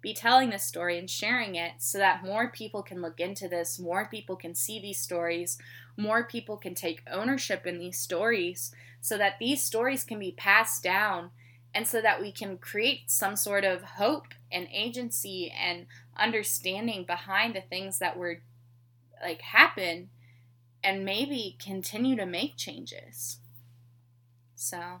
be 0.00 0.14
telling 0.14 0.50
this 0.50 0.64
story 0.64 0.98
and 0.98 1.10
sharing 1.10 1.54
it 1.54 1.72
so 1.78 1.98
that 1.98 2.24
more 2.24 2.48
people 2.48 2.82
can 2.82 3.02
look 3.02 3.20
into 3.20 3.48
this, 3.48 3.78
more 3.78 4.06
people 4.08 4.36
can 4.36 4.54
see 4.54 4.80
these 4.80 5.00
stories, 5.00 5.58
more 5.96 6.24
people 6.24 6.56
can 6.56 6.74
take 6.74 7.02
ownership 7.10 7.66
in 7.66 7.78
these 7.78 7.98
stories 7.98 8.72
so 9.00 9.18
that 9.18 9.38
these 9.38 9.62
stories 9.62 10.04
can 10.04 10.18
be 10.18 10.32
passed 10.32 10.82
down 10.82 11.30
and 11.74 11.86
so 11.86 12.00
that 12.00 12.20
we 12.20 12.32
can 12.32 12.58
create 12.58 13.10
some 13.10 13.36
sort 13.36 13.64
of 13.64 13.82
hope 13.82 14.28
and 14.50 14.68
agency 14.72 15.52
and 15.56 15.86
understanding 16.16 17.04
behind 17.04 17.54
the 17.54 17.60
things 17.60 17.98
that 17.98 18.16
were 18.16 18.40
like 19.22 19.42
happen 19.42 20.10
and 20.82 21.04
maybe 21.04 21.56
continue 21.60 22.16
to 22.16 22.26
make 22.26 22.56
changes. 22.56 23.38
So, 24.54 25.00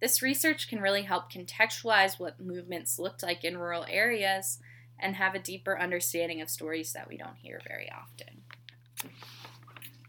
this 0.00 0.22
research 0.22 0.68
can 0.68 0.80
really 0.80 1.02
help 1.02 1.30
contextualize 1.30 2.18
what 2.18 2.40
movements 2.40 2.98
looked 2.98 3.22
like 3.22 3.44
in 3.44 3.58
rural 3.58 3.84
areas 3.88 4.58
and 4.98 5.16
have 5.16 5.34
a 5.34 5.38
deeper 5.38 5.78
understanding 5.78 6.40
of 6.40 6.50
stories 6.50 6.92
that 6.92 7.08
we 7.08 7.16
don't 7.16 7.36
hear 7.36 7.60
very 7.66 7.90
often. 7.90 8.42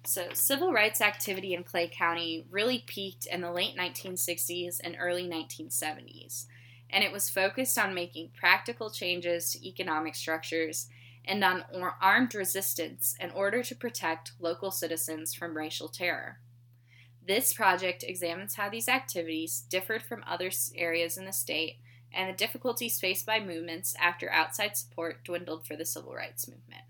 So, 0.04 0.30
civil 0.34 0.74
rights 0.74 1.00
activity 1.00 1.54
in 1.54 1.64
Clay 1.64 1.88
County 1.88 2.46
really 2.50 2.84
peaked 2.88 3.26
in 3.28 3.42
the 3.42 3.52
late 3.52 3.78
1960s 3.78 4.80
and 4.84 4.98
early 5.00 5.28
1970s, 5.28 6.48
and 6.90 7.04
it 7.04 7.12
was 7.12 7.30
focused 7.30 7.78
on 7.78 7.94
making 7.94 8.32
practical 8.36 8.90
changes 8.90 9.52
to 9.52 9.68
economic 9.68 10.16
structures 10.16 10.88
and 11.24 11.44
on 11.44 11.64
armed 12.02 12.34
resistance 12.34 13.16
in 13.20 13.30
order 13.32 13.62
to 13.62 13.76
protect 13.76 14.32
local 14.40 14.72
citizens 14.72 15.36
from 15.36 15.56
racial 15.56 15.88
terror. 15.88 16.40
This 17.28 17.54
project 17.54 18.04
examines 18.04 18.56
how 18.56 18.70
these 18.70 18.90
activities 18.90 19.64
differed 19.70 20.04
from 20.04 20.24
other 20.26 20.50
areas 20.76 21.18
in 21.18 21.26
the 21.26 21.34
state 21.34 21.78
and 22.14 22.30
the 22.30 22.38
difficulties 22.38 23.00
faced 23.00 23.26
by 23.26 23.40
movements 23.40 23.96
after 24.00 24.30
outside 24.32 24.76
support 24.76 25.24
dwindled 25.24 25.66
for 25.66 25.76
the 25.76 25.86
civil 25.86 26.14
rights 26.14 26.48
movement. 26.48 26.84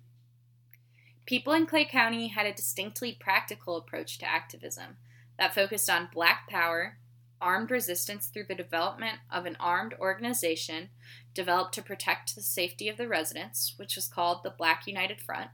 People 1.25 1.53
in 1.53 1.65
Clay 1.65 1.85
County 1.85 2.29
had 2.29 2.45
a 2.45 2.53
distinctly 2.53 3.15
practical 3.19 3.77
approach 3.77 4.17
to 4.17 4.25
activism 4.25 4.97
that 5.37 5.53
focused 5.53 5.89
on 5.89 6.09
black 6.11 6.47
power, 6.49 6.97
armed 7.39 7.71
resistance 7.71 8.27
through 8.27 8.45
the 8.47 8.55
development 8.55 9.19
of 9.31 9.45
an 9.45 9.57
armed 9.59 9.95
organization 9.99 10.89
developed 11.33 11.73
to 11.73 11.81
protect 11.81 12.35
the 12.35 12.41
safety 12.41 12.87
of 12.87 12.97
the 12.97 13.07
residents, 13.07 13.73
which 13.77 13.95
was 13.95 14.07
called 14.07 14.43
the 14.43 14.49
Black 14.49 14.85
United 14.85 15.19
Front, 15.21 15.49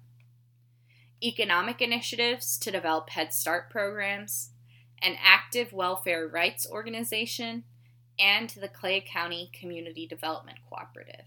economic 1.23 1.81
initiatives 1.81 2.57
to 2.57 2.71
develop 2.71 3.09
Head 3.11 3.33
Start 3.33 3.69
programs, 3.69 4.51
an 5.01 5.15
active 5.23 5.73
welfare 5.73 6.27
rights 6.27 6.67
organization, 6.69 7.63
and 8.19 8.49
the 8.49 8.67
Clay 8.67 8.99
County 9.01 9.51
Community 9.53 10.07
Development 10.07 10.57
Cooperative. 10.67 11.25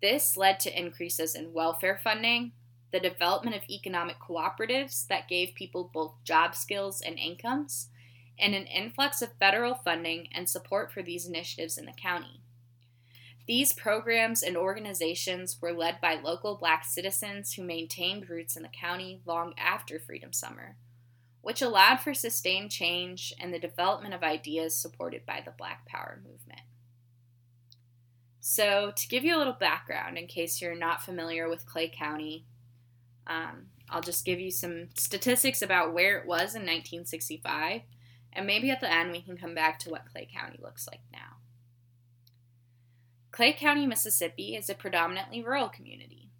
This 0.00 0.36
led 0.36 0.60
to 0.60 0.78
increases 0.78 1.34
in 1.34 1.52
welfare 1.52 1.98
funding, 2.02 2.52
the 2.92 3.00
development 3.00 3.56
of 3.56 3.68
economic 3.68 4.16
cooperatives 4.20 5.06
that 5.08 5.28
gave 5.28 5.54
people 5.54 5.90
both 5.92 6.14
job 6.24 6.54
skills 6.54 7.00
and 7.00 7.18
incomes, 7.18 7.88
and 8.38 8.54
an 8.54 8.66
influx 8.66 9.20
of 9.20 9.30
federal 9.40 9.74
funding 9.74 10.28
and 10.32 10.48
support 10.48 10.92
for 10.92 11.02
these 11.02 11.26
initiatives 11.26 11.76
in 11.76 11.86
the 11.86 11.92
county. 11.92 12.40
These 13.48 13.72
programs 13.72 14.42
and 14.42 14.56
organizations 14.56 15.58
were 15.60 15.72
led 15.72 16.00
by 16.00 16.20
local 16.22 16.56
black 16.56 16.84
citizens 16.84 17.54
who 17.54 17.62
maintained 17.62 18.28
roots 18.28 18.56
in 18.56 18.62
the 18.62 18.68
county 18.68 19.22
long 19.24 19.54
after 19.58 19.98
Freedom 19.98 20.32
Summer, 20.32 20.76
which 21.40 21.62
allowed 21.62 22.00
for 22.00 22.14
sustained 22.14 22.70
change 22.70 23.32
and 23.40 23.52
the 23.52 23.58
development 23.58 24.14
of 24.14 24.22
ideas 24.22 24.76
supported 24.76 25.24
by 25.24 25.42
the 25.44 25.52
Black 25.56 25.86
Power 25.86 26.20
movement. 26.24 26.62
So, 28.40 28.92
to 28.96 29.08
give 29.08 29.24
you 29.24 29.36
a 29.36 29.38
little 29.38 29.52
background 29.52 30.16
in 30.16 30.26
case 30.26 30.60
you're 30.60 30.74
not 30.74 31.02
familiar 31.02 31.48
with 31.48 31.66
Clay 31.66 31.88
County, 31.88 32.46
um, 33.26 33.66
I'll 33.90 34.00
just 34.00 34.24
give 34.24 34.40
you 34.40 34.50
some 34.50 34.88
statistics 34.96 35.62
about 35.62 35.92
where 35.92 36.18
it 36.18 36.26
was 36.26 36.54
in 36.54 36.62
1965, 36.62 37.82
and 38.32 38.46
maybe 38.46 38.70
at 38.70 38.80
the 38.80 38.92
end 38.92 39.12
we 39.12 39.20
can 39.20 39.36
come 39.36 39.54
back 39.54 39.78
to 39.80 39.90
what 39.90 40.06
Clay 40.06 40.28
County 40.32 40.58
looks 40.62 40.86
like 40.86 41.00
now. 41.12 41.36
Clay 43.30 43.52
County, 43.52 43.86
Mississippi 43.86 44.56
is 44.56 44.68
a 44.68 44.74
predominantly 44.74 45.42
rural 45.42 45.68
community. 45.68 46.30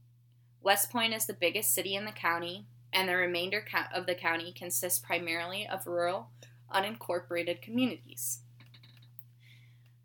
West 0.62 0.90
Point 0.90 1.14
is 1.14 1.26
the 1.26 1.34
biggest 1.34 1.72
city 1.72 1.94
in 1.94 2.04
the 2.04 2.12
county, 2.12 2.66
and 2.92 3.08
the 3.08 3.16
remainder 3.16 3.64
of 3.94 4.04
the 4.06 4.14
county 4.14 4.52
consists 4.52 4.98
primarily 4.98 5.66
of 5.66 5.86
rural, 5.86 6.28
unincorporated 6.72 7.62
communities. 7.62 8.40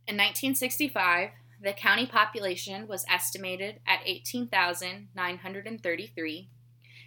In 0.07 0.15
1965, 0.15 1.31
the 1.61 1.73
county 1.73 2.05
population 2.05 2.87
was 2.87 3.05
estimated 3.09 3.81
at 3.87 3.99
18,933, 4.05 6.49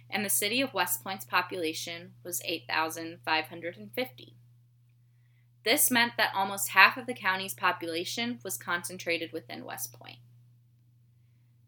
and 0.09 0.25
the 0.25 0.29
city 0.29 0.61
of 0.61 0.73
West 0.73 1.03
Point's 1.03 1.25
population 1.25 2.13
was 2.23 2.41
8,550. 2.43 4.33
This 5.63 5.91
meant 5.91 6.13
that 6.17 6.31
almost 6.33 6.69
half 6.69 6.97
of 6.97 7.05
the 7.05 7.13
county's 7.13 7.53
population 7.53 8.39
was 8.43 8.57
concentrated 8.57 9.31
within 9.31 9.63
West 9.65 9.93
Point. 9.93 10.17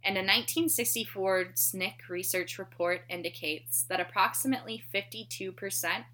And 0.03 0.15
a 0.15 0.21
1964 0.21 1.45
SNCC 1.55 2.09
research 2.09 2.57
report 2.57 3.01
indicates 3.09 3.83
that 3.83 3.99
approximately 3.99 4.81
52% 4.93 6.05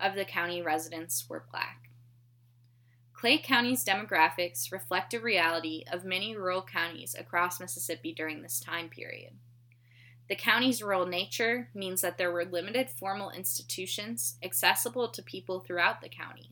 of 0.00 0.14
the 0.14 0.24
county 0.24 0.62
residents 0.62 1.28
were 1.28 1.44
black. 1.50 1.90
Clay 3.12 3.38
County's 3.38 3.84
demographics 3.84 4.72
reflect 4.72 5.14
a 5.14 5.20
reality 5.20 5.84
of 5.90 6.04
many 6.04 6.36
rural 6.36 6.62
counties 6.62 7.14
across 7.18 7.60
Mississippi 7.60 8.12
during 8.12 8.42
this 8.42 8.60
time 8.60 8.88
period. 8.88 9.32
The 10.28 10.36
county's 10.36 10.82
rural 10.82 11.06
nature 11.06 11.68
means 11.74 12.00
that 12.00 12.18
there 12.18 12.32
were 12.32 12.44
limited 12.44 12.90
formal 12.90 13.30
institutions 13.30 14.36
accessible 14.42 15.08
to 15.08 15.22
people 15.22 15.60
throughout 15.60 16.00
the 16.00 16.08
county. 16.08 16.50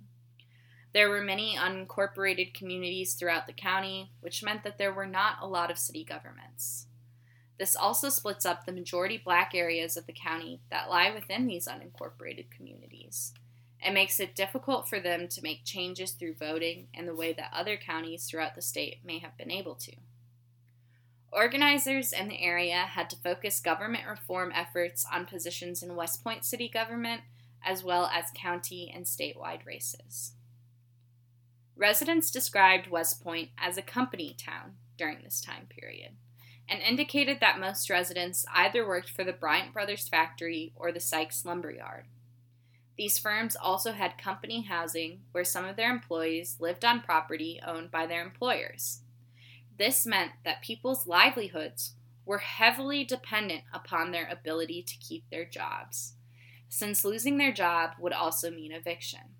There 0.92 1.08
were 1.08 1.22
many 1.22 1.56
unincorporated 1.56 2.52
communities 2.52 3.14
throughout 3.14 3.46
the 3.46 3.52
county, 3.52 4.12
which 4.20 4.42
meant 4.42 4.62
that 4.64 4.76
there 4.76 4.92
were 4.92 5.06
not 5.06 5.38
a 5.40 5.46
lot 5.46 5.70
of 5.70 5.78
city 5.78 6.04
governments. 6.04 6.87
This 7.58 7.76
also 7.76 8.08
splits 8.08 8.44
up 8.44 8.66
the 8.66 8.72
majority 8.72 9.16
black 9.16 9.54
areas 9.54 9.96
of 9.96 10.06
the 10.06 10.12
county 10.12 10.61
that 10.70 10.90
lie 10.90 11.11
within 11.11 11.46
these 11.46 11.68
unincorporated 11.68 12.50
communities 12.50 13.32
and 13.80 13.94
makes 13.94 14.20
it 14.20 14.34
difficult 14.34 14.88
for 14.88 15.00
them 15.00 15.28
to 15.28 15.42
make 15.42 15.64
changes 15.64 16.12
through 16.12 16.34
voting 16.34 16.88
in 16.94 17.06
the 17.06 17.14
way 17.14 17.32
that 17.32 17.50
other 17.52 17.76
counties 17.76 18.25
throughout 18.25 18.54
the 18.54 18.62
state 18.62 18.99
may 19.04 19.18
have 19.18 19.37
been 19.37 19.50
able 19.50 19.75
to. 19.75 19.92
Organizers 21.32 22.12
in 22.12 22.28
the 22.28 22.43
area 22.43 22.76
had 22.76 23.08
to 23.10 23.17
focus 23.17 23.58
government 23.58 24.04
reform 24.08 24.52
efforts 24.54 25.06
on 25.10 25.25
positions 25.25 25.82
in 25.82 25.97
West 25.97 26.23
Point 26.23 26.45
city 26.45 26.69
government 26.69 27.23
as 27.64 27.82
well 27.82 28.06
as 28.06 28.26
county 28.34 28.93
and 28.95 29.04
statewide 29.06 29.64
races. 29.64 30.32
Residents 31.76 32.30
described 32.30 32.91
West 32.91 33.23
Point 33.23 33.50
as 33.58 33.76
a 33.76 33.82
company 33.82 34.37
town 34.39 34.75
during 34.97 35.23
this 35.23 35.41
time 35.41 35.67
period 35.67 36.13
and 36.69 36.80
indicated 36.80 37.39
that 37.41 37.58
most 37.58 37.91
residents 37.91 38.45
either 38.54 38.87
worked 38.87 39.11
for 39.11 39.25
the 39.25 39.32
Bryan 39.32 39.73
Brothers 39.73 40.08
factory 40.08 40.73
or 40.76 40.93
the 40.93 41.00
Sykes 41.00 41.45
lumberyard. 41.45 42.04
These 42.97 43.19
firms 43.19 43.56
also 43.56 43.93
had 43.93 44.19
company 44.19 44.63
housing 44.63 45.23
where 45.32 45.45
some 45.45 45.65
of 45.65 45.76
their 45.76 45.91
employees 45.91 46.58
lived 46.61 46.85
on 46.85 47.00
property 47.00 47.61
owned 47.67 47.91
by 47.91 48.06
their 48.06 48.23
employers. 48.23 49.00
This 49.78 50.06
meant 50.06 50.32
that 50.45 50.63
people's 50.63 51.06
livelihoods 51.06 51.95
were 52.25 52.39
heavily 52.39 53.02
dependent 53.02 53.63
upon 53.73 54.13
their 54.13 54.28
ability 54.30 54.82
to 54.82 54.99
keep 54.99 55.28
their 55.30 55.45
jobs, 55.45 56.15
since 56.69 57.04
losing 57.04 57.39
their 57.39 57.52
job 57.52 57.93
would 57.99 58.13
also 58.13 58.50
mean 58.50 58.73
eviction. 58.73 59.37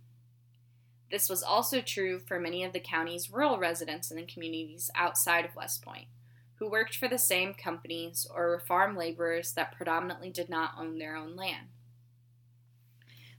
This 1.13 1.29
was 1.29 1.43
also 1.43 1.83
true 1.83 2.19
for 2.19 2.41
many 2.41 2.65
of 2.65 2.73
the 2.73 2.81
county's 2.81 3.31
rural 3.31 3.59
residents 3.59 4.11
in 4.11 4.17
the 4.17 4.25
communities 4.25 4.91
outside 4.95 5.45
of 5.45 5.55
West 5.55 5.85
Point, 5.85 6.07
who 6.55 6.71
worked 6.71 6.97
for 6.97 7.07
the 7.07 7.19
same 7.19 7.53
companies 7.53 8.27
or 8.35 8.49
were 8.49 8.59
farm 8.59 8.97
laborers 8.97 9.53
that 9.53 9.77
predominantly 9.77 10.31
did 10.31 10.49
not 10.49 10.73
own 10.79 10.99
their 10.99 11.15
own 11.15 11.37
land. 11.37 11.69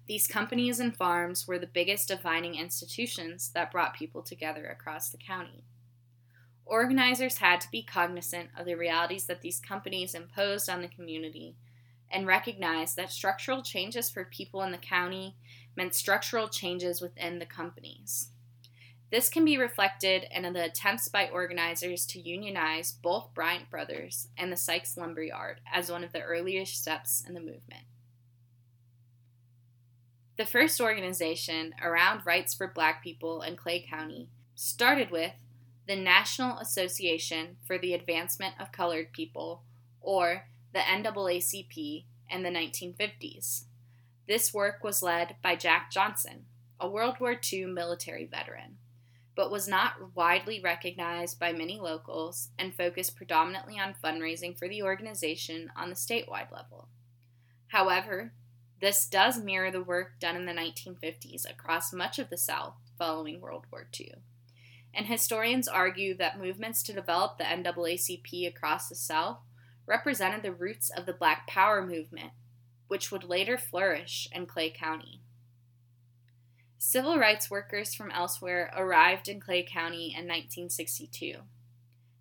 These 0.08 0.28
companies 0.28 0.80
and 0.80 0.96
farms 0.96 1.48
were 1.48 1.58
the 1.58 1.66
biggest 1.66 2.10
defining 2.10 2.54
institutions 2.54 3.50
that 3.56 3.72
brought 3.72 3.96
people 3.96 4.22
together 4.22 4.68
across 4.68 5.10
the 5.10 5.18
county. 5.18 5.64
Organizers 6.66 7.40
had 7.40 7.60
to 7.62 7.72
be 7.72 7.82
cognizant 7.82 8.50
of 8.56 8.68
the 8.68 8.76
realities 8.76 9.26
that 9.26 9.42
these 9.42 9.60
companies 9.60 10.14
imposed 10.14 10.70
on 10.70 10.84
the 10.84 10.88
community 10.88 11.56
and 12.12 12.28
recognize 12.28 12.94
that 12.94 13.12
structural 13.12 13.64
changes 13.64 14.12
for 14.12 14.26
people 14.26 14.62
in 14.62 14.72
the 14.72 14.78
county 14.78 15.36
meant 15.76 15.96
structural 15.96 16.48
changes 16.48 17.02
within 17.02 17.40
the 17.40 17.46
companies. 17.46 18.30
This 19.12 19.30
can 19.30 19.46
be 19.46 19.60
reflected 19.60 20.26
in 20.32 20.52
the 20.54 20.66
attempts 20.66 21.08
by 21.08 21.30
organizers 21.30 22.06
to 22.08 22.20
unionize 22.20 22.92
both 22.92 23.34
Bryan 23.36 23.68
Brothers 23.70 24.30
and 24.38 24.52
the 24.52 24.58
Sykes 24.58 24.98
Lumberyard 24.98 25.62
as 25.72 25.92
one 25.92 26.04
of 26.04 26.14
the 26.14 26.22
earliest 26.22 26.82
steps 26.82 27.24
in 27.28 27.36
the 27.36 27.40
movement. 27.40 27.86
The 30.36 30.46
first 30.46 30.82
organization 30.82 31.76
around 31.80 32.26
rights 32.26 32.56
for 32.56 32.68
black 32.68 33.04
people 33.04 33.44
in 33.44 33.56
Clay 33.56 33.86
County 33.88 34.30
started 34.56 35.12
with 35.12 35.34
the 35.88 35.96
National 35.96 36.58
Association 36.58 37.58
for 37.68 37.78
the 37.78 37.94
Advancement 37.94 38.56
of 38.60 38.72
Colored 38.72 39.12
People, 39.12 39.64
or 40.02 40.48
the 40.74 40.80
NAACP, 40.80 42.06
in 42.30 42.42
the 42.42 42.50
1950s. 42.50 43.66
This 44.28 44.54
work 44.54 44.84
was 44.84 45.04
led 45.04 45.36
by 45.42 45.56
Jack 45.58 45.92
Johnson, 45.92 46.46
a 46.80 46.88
World 46.88 47.20
War 47.20 47.36
II 47.52 47.66
military 47.66 48.26
veteran, 48.26 48.78
but 49.36 49.52
was 49.52 49.68
not 49.68 50.16
widely 50.16 50.62
recognized 50.62 51.40
by 51.40 51.52
many 51.52 51.78
locals 51.78 52.50
and 52.58 52.74
focused 52.74 53.18
predominantly 53.18 53.78
on 53.78 53.96
fundraising 54.02 54.58
for 54.58 54.70
the 54.70 54.82
organization 54.82 55.72
on 55.76 55.90
the 55.90 55.96
statewide 55.96 56.52
level. 56.52 56.88
However, 57.68 58.32
this 58.80 59.08
does 59.08 59.44
mirror 59.44 59.72
the 59.72 59.84
work 59.84 60.20
done 60.20 60.38
in 60.38 60.46
the 60.46 60.54
1950s 60.54 61.50
across 61.50 61.92
much 61.92 62.18
of 62.18 62.30
the 62.30 62.38
South 62.38 62.76
following 62.98 63.42
World 63.42 63.66
War 63.72 63.88
II. 64.00 64.16
And 64.94 65.08
historians 65.08 65.68
argue 65.68 66.16
that 66.18 66.40
movements 66.40 66.82
to 66.84 66.94
develop 66.94 67.38
the 67.38 67.46
NAACP 67.46 68.48
across 68.48 68.88
the 68.88 68.96
South 68.96 69.40
represented 69.86 70.44
the 70.44 70.54
roots 70.54 70.90
of 70.90 71.06
the 71.06 71.14
Black 71.14 71.48
Power 71.48 71.86
movement 71.86 72.32
which 72.94 73.12
would 73.12 73.24
later 73.24 73.58
flourish 73.58 74.28
in 74.32 74.46
Clay 74.46 74.70
County. 74.70 75.20
Civil 76.78 77.18
rights 77.18 77.50
workers 77.50 77.96
from 77.96 78.12
elsewhere 78.12 78.72
arrived 78.78 79.28
in 79.28 79.40
Clay 79.40 79.64
County 79.64 80.14
in 80.16 80.28
1962. 80.28 81.38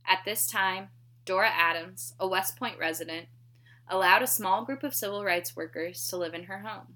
At 0.07 0.21
this 0.25 0.47
time, 0.47 0.89
Dora 1.27 1.51
Adams, 1.55 2.15
a 2.19 2.27
West 2.27 2.57
Point 2.57 2.79
resident, 2.79 3.27
allowed 3.87 4.23
a 4.23 4.27
small 4.27 4.65
group 4.65 4.83
of 4.83 4.95
civil 4.95 5.23
rights 5.23 5.55
workers 5.55 6.09
to 6.09 6.17
live 6.17 6.33
in 6.33 6.45
her 6.45 6.61
home. 6.61 6.95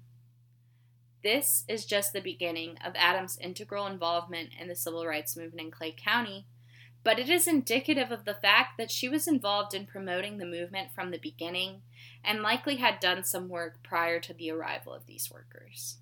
This 1.21 1.63
is 1.67 1.85
just 1.85 2.13
the 2.13 2.19
beginning 2.19 2.79
of 2.83 2.93
Adams' 2.95 3.37
integral 3.39 3.85
involvement 3.85 4.49
in 4.59 4.69
the 4.69 4.75
civil 4.75 5.05
rights 5.05 5.37
movement 5.37 5.67
in 5.67 5.71
Clay 5.71 5.95
County, 5.95 6.47
but 7.07 7.19
it 7.19 7.29
is 7.29 7.47
indicative 7.47 8.11
of 8.11 8.25
the 8.25 8.33
fact 8.33 8.77
that 8.77 8.91
she 8.91 9.07
was 9.07 9.29
involved 9.29 9.73
in 9.73 9.85
promoting 9.85 10.39
the 10.39 10.45
movement 10.45 10.89
from 10.93 11.09
the 11.09 11.17
beginning 11.17 11.81
and 12.21 12.41
likely 12.41 12.75
had 12.75 12.99
done 12.99 13.23
some 13.23 13.47
work 13.47 13.81
prior 13.81 14.19
to 14.19 14.33
the 14.33 14.51
arrival 14.51 14.93
of 14.93 15.05
these 15.05 15.31
workers. 15.31 15.99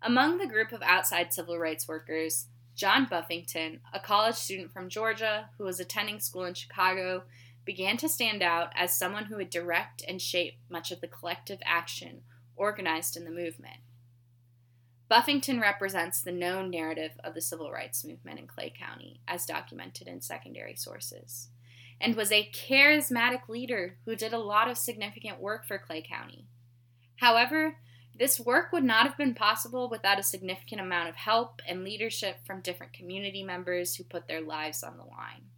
Among 0.00 0.38
the 0.38 0.46
group 0.46 0.70
of 0.70 0.80
outside 0.82 1.32
civil 1.32 1.58
rights 1.58 1.88
workers, 1.88 2.46
John 2.76 3.08
Buffington, 3.10 3.80
a 3.92 3.98
college 3.98 4.36
student 4.36 4.72
from 4.72 4.88
Georgia 4.88 5.50
who 5.58 5.64
was 5.64 5.80
attending 5.80 6.20
school 6.20 6.44
in 6.44 6.54
Chicago, 6.54 7.24
began 7.64 7.96
to 7.96 8.08
stand 8.08 8.44
out 8.44 8.70
as 8.76 8.96
someone 8.96 9.24
who 9.24 9.38
would 9.38 9.50
direct 9.50 10.04
and 10.06 10.22
shape 10.22 10.54
much 10.70 10.92
of 10.92 11.00
the 11.00 11.08
collective 11.08 11.58
action 11.64 12.20
organized 12.54 13.16
in 13.16 13.24
the 13.24 13.30
movement. 13.32 13.80
Buffington 15.08 15.60
represents 15.60 16.20
the 16.20 16.32
known 16.32 16.68
narrative 16.70 17.12
of 17.22 17.34
the 17.34 17.40
civil 17.40 17.70
rights 17.70 18.04
movement 18.04 18.40
in 18.40 18.46
Clay 18.48 18.72
County, 18.76 19.20
as 19.28 19.46
documented 19.46 20.08
in 20.08 20.20
secondary 20.20 20.74
sources, 20.74 21.48
and 22.00 22.16
was 22.16 22.32
a 22.32 22.50
charismatic 22.52 23.48
leader 23.48 23.98
who 24.04 24.16
did 24.16 24.32
a 24.32 24.38
lot 24.38 24.68
of 24.68 24.76
significant 24.76 25.40
work 25.40 25.66
for 25.66 25.78
Clay 25.78 26.02
County. 26.02 26.46
However, 27.16 27.76
this 28.18 28.40
work 28.40 28.72
would 28.72 28.82
not 28.82 29.06
have 29.06 29.16
been 29.16 29.34
possible 29.34 29.88
without 29.88 30.18
a 30.18 30.24
significant 30.24 30.80
amount 30.80 31.08
of 31.08 31.16
help 31.16 31.62
and 31.68 31.84
leadership 31.84 32.38
from 32.44 32.60
different 32.60 32.92
community 32.92 33.44
members 33.44 33.94
who 33.94 34.04
put 34.04 34.26
their 34.26 34.40
lives 34.40 34.82
on 34.82 34.96
the 34.96 35.04
line. 35.04 35.50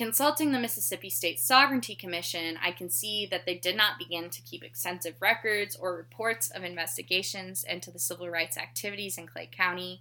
Consulting 0.00 0.50
the 0.50 0.58
Mississippi 0.58 1.10
State 1.10 1.38
Sovereignty 1.38 1.94
Commission, 1.94 2.56
I 2.64 2.70
can 2.70 2.88
see 2.88 3.26
that 3.26 3.44
they 3.44 3.56
did 3.56 3.76
not 3.76 3.98
begin 3.98 4.30
to 4.30 4.40
keep 4.40 4.64
extensive 4.64 5.16
records 5.20 5.76
or 5.76 5.94
reports 5.94 6.50
of 6.50 6.64
investigations 6.64 7.62
into 7.64 7.90
the 7.90 7.98
civil 7.98 8.30
rights 8.30 8.56
activities 8.56 9.18
in 9.18 9.26
Clay 9.26 9.50
County 9.52 10.00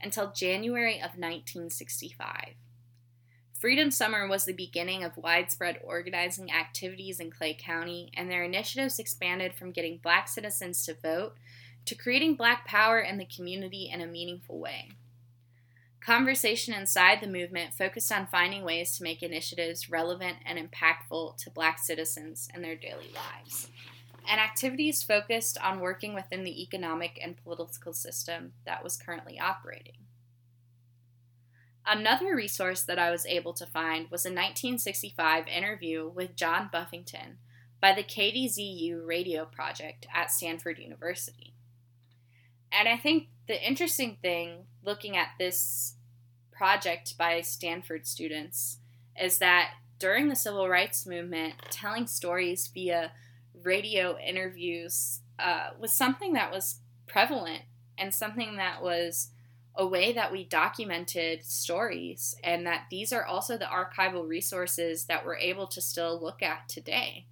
until 0.00 0.30
January 0.30 0.94
of 0.94 1.18
1965. 1.18 2.54
Freedom 3.58 3.90
Summer 3.90 4.28
was 4.28 4.44
the 4.44 4.52
beginning 4.52 5.02
of 5.02 5.16
widespread 5.16 5.80
organizing 5.82 6.52
activities 6.52 7.18
in 7.18 7.32
Clay 7.32 7.54
County, 7.54 8.12
and 8.16 8.30
their 8.30 8.44
initiatives 8.44 9.00
expanded 9.00 9.56
from 9.56 9.72
getting 9.72 9.98
black 10.00 10.28
citizens 10.28 10.86
to 10.86 10.94
vote 10.94 11.34
to 11.84 11.96
creating 11.96 12.36
black 12.36 12.64
power 12.64 13.00
in 13.00 13.18
the 13.18 13.26
community 13.26 13.90
in 13.92 14.00
a 14.00 14.06
meaningful 14.06 14.60
way. 14.60 14.90
Conversation 16.04 16.74
inside 16.74 17.20
the 17.20 17.28
movement 17.28 17.74
focused 17.74 18.10
on 18.10 18.26
finding 18.26 18.64
ways 18.64 18.96
to 18.96 19.04
make 19.04 19.22
initiatives 19.22 19.88
relevant 19.88 20.38
and 20.44 20.58
impactful 20.58 21.36
to 21.36 21.50
Black 21.50 21.78
citizens 21.78 22.48
and 22.52 22.64
their 22.64 22.74
daily 22.74 23.10
lives, 23.14 23.68
and 24.28 24.40
activities 24.40 25.04
focused 25.04 25.56
on 25.62 25.78
working 25.78 26.12
within 26.12 26.42
the 26.42 26.60
economic 26.60 27.20
and 27.22 27.36
political 27.44 27.92
system 27.92 28.52
that 28.66 28.82
was 28.82 28.96
currently 28.96 29.38
operating. 29.38 29.94
Another 31.86 32.34
resource 32.34 32.82
that 32.82 32.98
I 32.98 33.12
was 33.12 33.26
able 33.26 33.52
to 33.54 33.66
find 33.66 34.10
was 34.10 34.24
a 34.24 34.30
1965 34.30 35.46
interview 35.46 36.08
with 36.08 36.34
John 36.34 36.68
Buffington 36.72 37.38
by 37.80 37.92
the 37.92 38.04
KZSU 38.04 39.06
radio 39.06 39.44
project 39.44 40.06
at 40.12 40.32
Stanford 40.32 40.78
University. 40.78 41.51
And 42.72 42.88
I 42.88 42.96
think 42.96 43.28
the 43.46 43.66
interesting 43.66 44.16
thing 44.22 44.66
looking 44.82 45.16
at 45.16 45.28
this 45.38 45.94
project 46.50 47.16
by 47.18 47.40
Stanford 47.40 48.06
students 48.06 48.78
is 49.20 49.38
that 49.38 49.74
during 49.98 50.28
the 50.28 50.36
civil 50.36 50.68
rights 50.68 51.06
movement, 51.06 51.54
telling 51.70 52.06
stories 52.06 52.68
via 52.72 53.12
radio 53.62 54.18
interviews 54.18 55.20
uh, 55.38 55.70
was 55.78 55.92
something 55.92 56.32
that 56.32 56.50
was 56.50 56.80
prevalent 57.06 57.62
and 57.98 58.14
something 58.14 58.56
that 58.56 58.82
was 58.82 59.28
a 59.74 59.86
way 59.86 60.12
that 60.12 60.30
we 60.30 60.44
documented 60.44 61.44
stories, 61.44 62.34
and 62.44 62.66
that 62.66 62.84
these 62.90 63.12
are 63.12 63.24
also 63.24 63.56
the 63.56 63.64
archival 63.64 64.28
resources 64.28 65.06
that 65.06 65.24
we're 65.24 65.36
able 65.36 65.66
to 65.66 65.80
still 65.80 66.20
look 66.20 66.42
at 66.42 66.68
today. 66.68 67.26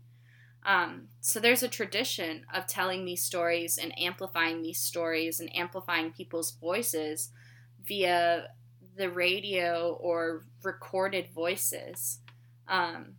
Um, 0.64 1.08
so 1.20 1.40
there's 1.40 1.62
a 1.62 1.68
tradition 1.68 2.44
of 2.52 2.66
telling 2.66 3.04
these 3.04 3.22
stories 3.22 3.78
and 3.78 3.98
amplifying 3.98 4.62
these 4.62 4.80
stories 4.80 5.40
and 5.40 5.54
amplifying 5.56 6.12
people's 6.12 6.52
voices 6.52 7.30
via 7.84 8.48
the 8.96 9.10
radio 9.10 9.98
or 10.00 10.44
recorded 10.62 11.28
voices. 11.34 12.18
Um, 12.68 13.14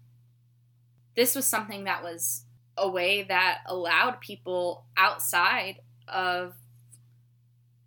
this 1.15 1.36
was 1.36 1.47
something 1.47 1.86
that 1.86 2.04
was 2.04 2.45
a 2.77 2.89
way 2.89 3.23
that 3.23 3.60
allowed 3.65 4.21
people 4.21 4.86
outside 4.95 5.80
of 6.08 6.54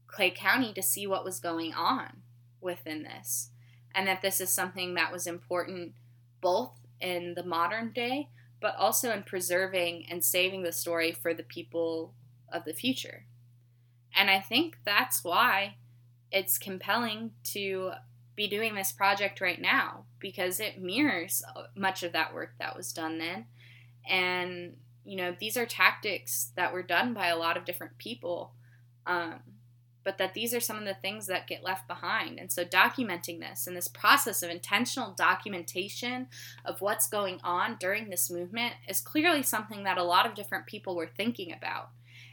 Clay 0.07 0.31
County 0.31 0.73
to 0.73 0.83
see 0.83 1.07
what 1.07 1.25
was 1.25 1.41
going 1.41 1.75
on 1.75 2.23
within 2.61 3.03
this. 3.03 3.51
And 3.95 4.09
that 4.09 4.23
this 4.23 4.41
is 4.41 4.51
something 4.51 4.95
that 4.95 5.13
was 5.13 5.27
important 5.27 5.93
both 6.41 6.73
in 7.01 7.35
the 7.35 7.45
modern 7.45 7.93
day, 7.93 8.29
but 8.65 8.77
also 8.77 9.13
in 9.13 9.23
preserving 9.23 10.07
and 10.11 10.25
saving 10.25 10.63
the 10.63 10.73
story 10.73 11.13
for 11.13 11.35
the 11.35 11.43
people 11.43 12.15
of 12.51 12.65
the 12.65 12.73
future. 12.73 13.27
And 14.17 14.31
I 14.31 14.41
think 14.41 14.79
that's 14.87 15.23
why 15.23 15.75
it's 16.33 16.57
compelling 16.57 17.33
to 17.53 17.91
be 18.35 18.49
doing 18.49 18.75
this 18.75 18.91
project 18.91 19.43
right 19.43 19.61
now 19.61 20.07
because 20.19 20.61
it 20.61 20.81
mirrors 20.81 21.43
much 21.77 22.03
of 22.03 22.13
that 22.13 22.33
work 22.33 22.55
that 22.59 22.75
was 22.75 22.91
done 22.91 23.19
then. 23.19 23.45
And, 24.09 24.79
you 25.05 25.19
know, 25.19 25.37
these 25.39 25.59
are 25.59 25.67
tactics 25.67 26.51
that 26.57 26.73
were 26.73 26.83
done 26.83 27.13
by 27.13 27.27
a 27.27 27.37
lot 27.37 27.59
of 27.59 27.67
different 27.67 27.99
people. 27.99 28.55
Um, 29.07 29.41
but 30.05 30.19
that 30.19 30.35
these 30.35 30.55
are 30.55 30.61
some 30.61 30.79
of 30.79 30.85
the 30.85 30.95
things 30.95 31.27
that 31.27 31.47
get 31.47 31.65
left 31.65 31.89
behind. 31.89 32.39
And 32.39 32.53
so, 32.53 32.65
documenting 32.65 33.41
this 33.41 33.67
and 33.67 33.77
this 33.77 33.89
process 33.89 34.43
of 34.43 34.51
intentional 34.51 35.13
documentation 35.13 36.29
of 36.65 36.81
what's 36.81 37.09
going 37.09 37.41
on 37.43 37.77
during 37.81 38.11
this 38.11 38.31
movement 38.31 38.75
is 38.87 39.01
clearly 39.01 39.43
something 39.43 39.85
that 39.85 39.99
a 39.99 40.05
lot 40.05 40.27
of 40.27 40.35
different 40.35 40.67
people 40.67 40.95
were 40.95 41.11
thinking 41.17 41.53
about. 41.53 41.91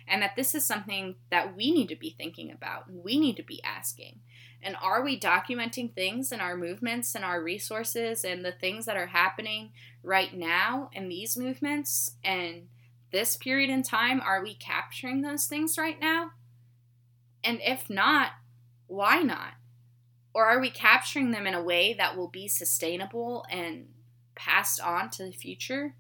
And 0.08 0.22
that 0.22 0.36
this 0.36 0.54
is 0.54 0.66
something 0.66 1.16
that 1.30 1.56
we 1.56 1.72
need 1.72 1.88
to 1.90 1.96
be 1.96 2.16
thinking 2.18 2.52
about, 2.52 2.92
we 2.92 3.18
need 3.18 3.38
to 3.38 3.44
be 3.44 3.64
asking. 3.64 4.20
And 4.64 4.76
are 4.82 5.02
we 5.04 5.20
documenting 5.20 5.94
things 5.94 6.32
in 6.32 6.40
our 6.40 6.56
movements 6.56 7.16
and 7.16 7.26
our 7.26 7.42
resources 7.42 8.24
and 8.24 8.46
the 8.46 8.52
things 8.52 8.86
that 8.86 8.98
are 8.98 9.08
happening 9.08 9.72
right 10.04 10.36
now 10.36 10.90
in 10.94 11.10
these 11.10 11.38
movements 11.38 12.12
and 12.24 12.68
this 13.12 13.38
period 13.38 13.70
in 13.70 13.84
time? 13.84 14.22
Are 14.22 14.44
we 14.44 14.54
capturing 14.54 15.22
those 15.22 15.46
things 15.46 15.78
right 15.78 16.00
now? 16.00 16.32
And 17.44 17.60
if 17.62 17.90
not, 17.90 18.32
why 18.88 19.22
not? 19.22 19.54
Or 20.34 20.46
are 20.46 20.60
we 20.60 20.70
capturing 20.70 21.32
them 21.32 21.48
in 21.48 21.54
a 21.54 21.64
way 21.64 21.94
that 21.94 22.16
will 22.16 22.28
be 22.28 22.48
sustainable 22.48 23.46
and 23.50 23.88
passed 24.36 24.80
on 24.80 25.10
to 25.12 25.24
the 25.24 25.32
future? 25.32 25.96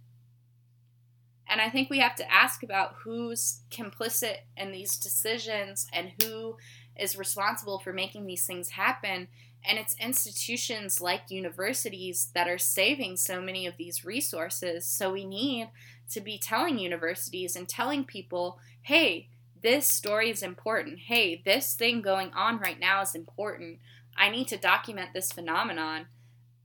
And 1.48 1.60
I 1.60 1.70
think 1.70 1.90
we 1.90 2.00
have 2.00 2.16
to 2.16 2.32
ask 2.32 2.64
about 2.64 2.96
who's 3.04 3.60
complicit 3.70 4.38
in 4.56 4.72
these 4.72 4.96
decisions 4.96 5.88
and 5.92 6.14
who 6.24 6.56
is 6.98 7.18
responsible 7.18 7.80
for 7.80 7.92
making 7.92 8.26
these 8.26 8.46
things 8.46 8.70
happen. 8.70 9.28
And 9.66 9.78
it's 9.78 9.96
institutions 10.00 11.02
like 11.02 11.30
universities 11.30 12.30
that 12.34 12.48
are 12.48 12.58
saving 12.58 13.18
so 13.18 13.42
many 13.42 13.68
of 13.68 13.76
these 13.78 14.06
resources. 14.06 14.86
So 14.86 15.12
we 15.12 15.26
need 15.26 15.70
to 16.12 16.22
be 16.22 16.38
telling 16.38 16.80
universities 16.80 17.56
and 17.56 17.68
telling 17.68 18.06
people 18.06 18.60
hey, 18.84 19.28
this 19.62 19.88
story 19.88 20.30
is 20.30 20.44
important. 20.44 21.00
Hey, 21.00 21.42
this 21.44 21.74
thing 21.74 22.02
going 22.02 22.32
on 22.34 22.60
right 22.60 22.80
now 22.80 23.02
is 23.02 23.16
important. 23.16 23.80
I 24.18 24.30
need 24.30 24.48
to 24.50 24.58
document 24.58 25.12
this 25.14 25.32
phenomenon. 25.32 26.08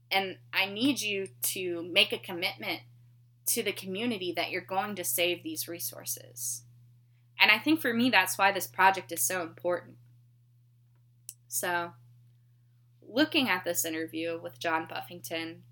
And 0.09 0.37
I 0.53 0.65
need 0.65 1.01
you 1.01 1.27
to 1.43 1.87
make 1.91 2.13
a 2.13 2.17
commitment 2.17 2.81
to 3.47 3.63
the 3.63 3.71
community 3.71 4.33
that 4.35 4.51
you're 4.51 4.61
going 4.61 4.95
to 4.95 5.03
save 5.03 5.43
these 5.43 5.67
resources. 5.67 6.63
And 7.39 7.51
I 7.51 7.59
think 7.59 7.81
for 7.81 7.93
me, 7.93 8.09
that's 8.09 8.37
why 8.37 8.51
this 8.51 8.67
project 8.67 9.11
is 9.11 9.21
so 9.21 9.41
important. 9.41 9.97
So, 11.47 11.91
looking 13.07 13.47
at 13.47 13.63
this 13.63 13.85
interview 13.85 14.39
with 14.41 14.59
John 14.59 14.87
Buffington 14.89 15.63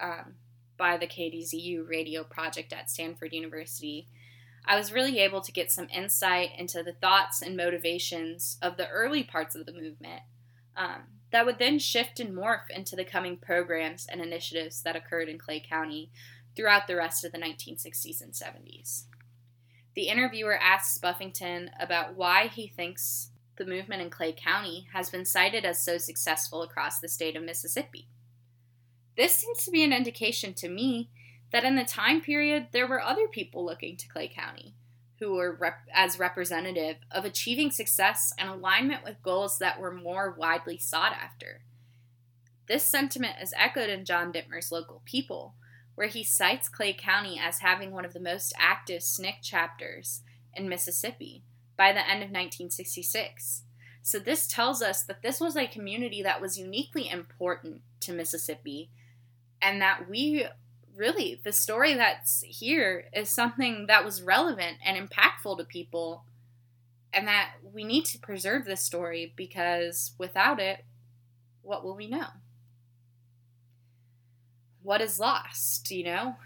um, 0.00 0.34
by 0.76 0.96
the 0.96 1.06
KZSU 1.06 1.88
radio 1.88 2.22
project 2.22 2.72
at 2.72 2.90
Stanford 2.90 3.32
University, 3.32 4.06
I 4.68 4.76
was 4.76 4.92
really 4.92 5.18
able 5.20 5.40
to 5.40 5.50
get 5.50 5.72
some 5.72 5.88
insight 5.88 6.50
into 6.58 6.82
the 6.82 6.92
thoughts 6.92 7.40
and 7.40 7.56
motivations 7.56 8.58
of 8.60 8.76
the 8.76 8.86
early 8.90 9.24
parts 9.24 9.54
of 9.54 9.64
the 9.64 9.72
movement 9.72 10.20
um, 10.76 11.04
that 11.32 11.46
would 11.46 11.58
then 11.58 11.78
shift 11.78 12.20
and 12.20 12.36
morph 12.36 12.68
into 12.68 12.94
the 12.94 13.04
coming 13.04 13.38
programs 13.38 14.06
and 14.06 14.20
initiatives 14.20 14.82
that 14.82 14.94
occurred 14.94 15.30
in 15.30 15.38
Clay 15.38 15.60
County 15.66 16.10
throughout 16.54 16.86
the 16.86 16.96
rest 16.96 17.24
of 17.24 17.32
the 17.32 17.38
1960s 17.38 18.20
and 18.20 18.34
70s. 18.34 19.04
The 19.94 20.08
interviewer 20.08 20.58
asks 20.58 20.98
Buffington 20.98 21.70
about 21.80 22.14
why 22.14 22.48
he 22.48 22.68
thinks 22.68 23.30
the 23.56 23.64
movement 23.64 24.02
in 24.02 24.10
Clay 24.10 24.34
County 24.34 24.86
has 24.92 25.08
been 25.08 25.24
cited 25.24 25.64
as 25.64 25.82
so 25.82 25.96
successful 25.96 26.62
across 26.62 27.00
the 27.00 27.08
state 27.08 27.36
of 27.36 27.42
Mississippi. 27.42 28.06
This 29.16 29.34
seems 29.34 29.64
to 29.64 29.70
be 29.70 29.82
an 29.82 29.94
indication 29.94 30.52
to 30.54 30.68
me 30.68 31.08
that 31.52 31.64
in 31.64 31.76
the 31.76 31.84
time 31.84 32.20
period 32.20 32.68
there 32.72 32.86
were 32.86 33.00
other 33.00 33.26
people 33.28 33.64
looking 33.64 33.96
to 33.96 34.08
Clay 34.08 34.28
County 34.28 34.74
who 35.18 35.34
were 35.34 35.52
rep- 35.52 35.88
as 35.92 36.18
representative 36.18 36.96
of 37.10 37.24
achieving 37.24 37.70
success 37.70 38.32
and 38.38 38.48
alignment 38.48 39.04
with 39.04 39.22
goals 39.22 39.58
that 39.58 39.80
were 39.80 39.92
more 39.92 40.34
widely 40.36 40.78
sought 40.78 41.12
after. 41.12 41.62
This 42.66 42.84
sentiment 42.84 43.36
is 43.42 43.54
echoed 43.56 43.88
in 43.88 44.04
John 44.04 44.32
Dittmer's 44.32 44.70
Local 44.70 45.02
People, 45.04 45.54
where 45.94 46.06
he 46.06 46.22
cites 46.22 46.68
Clay 46.68 46.92
County 46.92 47.40
as 47.42 47.60
having 47.60 47.90
one 47.90 48.04
of 48.04 48.12
the 48.12 48.20
most 48.20 48.52
active 48.58 49.02
SNCC 49.02 49.42
chapters 49.42 50.22
in 50.54 50.68
Mississippi 50.68 51.42
by 51.76 51.92
the 51.92 52.00
end 52.00 52.22
of 52.22 52.30
1966. 52.30 53.62
So, 54.02 54.18
this 54.18 54.46
tells 54.46 54.80
us 54.80 55.02
that 55.02 55.22
this 55.22 55.40
was 55.40 55.56
a 55.56 55.66
community 55.66 56.22
that 56.22 56.40
was 56.40 56.58
uniquely 56.58 57.10
important 57.10 57.82
to 58.00 58.12
Mississippi 58.12 58.90
and 59.60 59.82
that 59.82 60.08
we 60.08 60.46
really, 60.98 61.40
the 61.44 61.52
story 61.52 61.94
that's 61.94 62.42
here 62.42 63.04
is 63.14 63.30
something 63.30 63.86
that 63.86 64.04
was 64.04 64.20
relevant 64.20 64.78
and 64.84 64.96
impactful 64.98 65.56
to 65.56 65.64
people, 65.64 66.24
and 67.12 67.26
that 67.26 67.52
we 67.62 67.84
need 67.84 68.04
to 68.06 68.18
preserve 68.18 68.64
this 68.64 68.82
story 68.82 69.32
because 69.36 70.12
without 70.18 70.60
it, 70.60 70.84
what 71.62 71.84
will 71.84 71.94
we 71.94 72.08
know? 72.08 72.26
What 74.82 75.00
is 75.00 75.20
lost, 75.20 75.90
you 75.90 76.04
know? 76.04 76.36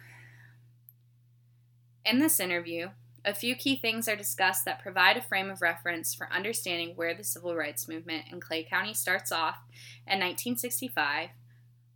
In 2.05 2.19
this 2.19 2.39
interview, 2.39 2.91
a 3.25 3.33
few 3.33 3.55
key 3.55 3.77
things 3.77 4.09
are 4.09 4.17
discussed 4.17 4.65
that 4.65 4.83
provide 4.83 5.17
a 5.17 5.23
frame 5.23 5.49
of 5.49 5.63
reference 5.63 6.15
for 6.15 6.31
understanding 6.33 6.95
where 6.97 7.15
the 7.15 7.25
civil 7.25 7.55
rights 7.55 7.89
movement 7.89 8.25
in 8.31 8.41
Clay 8.41 8.65
County 8.65 8.95
starts 8.95 9.33
off 9.33 9.59
in 10.07 10.19
1965, 10.19 11.31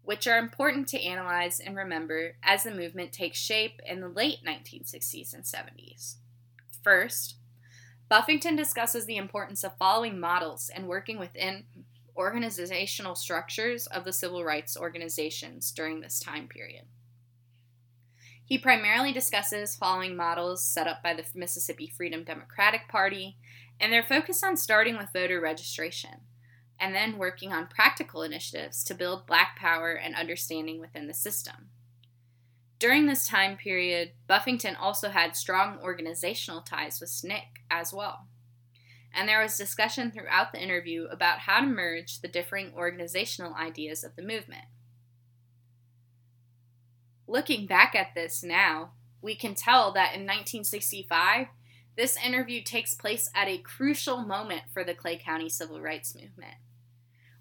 which 0.07 0.29
are 0.29 0.39
important 0.39 0.87
to 0.87 1.03
analyze 1.03 1.59
and 1.59 1.77
remember 1.77 2.37
as 2.41 2.63
the 2.63 2.71
movement 2.71 3.13
takes 3.13 3.39
shape 3.39 3.81
in 3.85 4.01
the 4.01 4.09
late 4.09 4.39
1960s 4.47 5.35
and 5.35 5.43
70s. 5.43 6.15
First, 6.83 7.35
Buffington 8.09 8.55
discusses 8.55 9.07
the 9.07 9.17
importance 9.17 9.65
of 9.65 9.77
following 9.77 10.21
models 10.21 10.71
and 10.73 10.87
working 10.87 11.19
within 11.19 11.65
organizational 12.17 13.17
structures 13.17 13.89
of 13.89 14.05
the 14.05 14.13
civil 14.13 14.45
rights 14.45 14.77
organizations 14.77 15.73
during 15.73 16.01
this 16.01 16.21
time 16.21 16.47
period. 16.47 16.85
He 18.45 18.59
primarily 18.59 19.13
discusses 19.13 19.75
following 19.75 20.15
models 20.15 20.65
set 20.65 20.87
up 20.87 21.03
by 21.03 21.15
the 21.15 21.25
Mississippi 21.35 21.93
Freedom 21.95 22.23
Democratic 22.23 22.87
Party 22.89 23.39
and 23.81 23.93
their 23.93 24.05
focus 24.05 24.45
on 24.45 24.57
starting 24.57 24.97
with 24.97 25.13
voter 25.13 25.41
registration 25.41 26.21
and 26.79 26.95
then 26.95 27.19
working 27.19 27.53
on 27.53 27.67
practical 27.67 28.23
initiatives 28.23 28.85
to 28.85 28.95
build 28.95 29.27
black 29.27 29.57
power 29.57 29.93
and 29.93 30.15
understanding 30.15 30.81
within 30.81 31.07
the 31.07 31.15
system. 31.15 31.71
During 32.79 33.07
this 33.07 33.27
time 33.27 33.57
period, 33.57 34.13
Buffington 34.27 34.77
also 34.77 35.09
had 35.09 35.35
strong 35.35 35.79
organizational 35.83 36.61
ties 36.61 37.01
with 37.01 37.09
SNCC 37.09 37.43
as 37.71 37.93
well. 37.93 38.27
And 39.15 39.27
there 39.27 39.41
was 39.41 39.57
discussion 39.57 40.11
throughout 40.11 40.53
the 40.53 40.63
interview 40.63 41.07
about 41.11 41.41
how 41.41 41.61
to 41.61 41.67
merge 41.67 42.21
the 42.21 42.29
differing 42.29 42.73
organizational 42.77 43.55
ideas 43.55 44.05
of 44.05 44.15
the 44.15 44.23
movement. 44.23 44.67
Looking 47.27 47.67
back 47.67 47.95
at 47.95 48.15
this 48.15 48.43
now, 48.43 48.91
we 49.23 49.35
can 49.35 49.55
tell 49.55 49.91
that 49.93 50.15
in 50.15 50.21
1965, 50.21 51.47
this 51.97 52.19
interview 52.23 52.63
takes 52.63 52.93
place 52.93 53.31
at 53.35 53.49
a 53.49 53.57
crucial 53.57 54.19
moment 54.19 54.65
for 54.73 54.85
the 54.85 54.95
Clay 54.95 55.17
County 55.17 55.49
civil 55.49 55.81
rights 55.81 56.15
movement. 56.15 56.57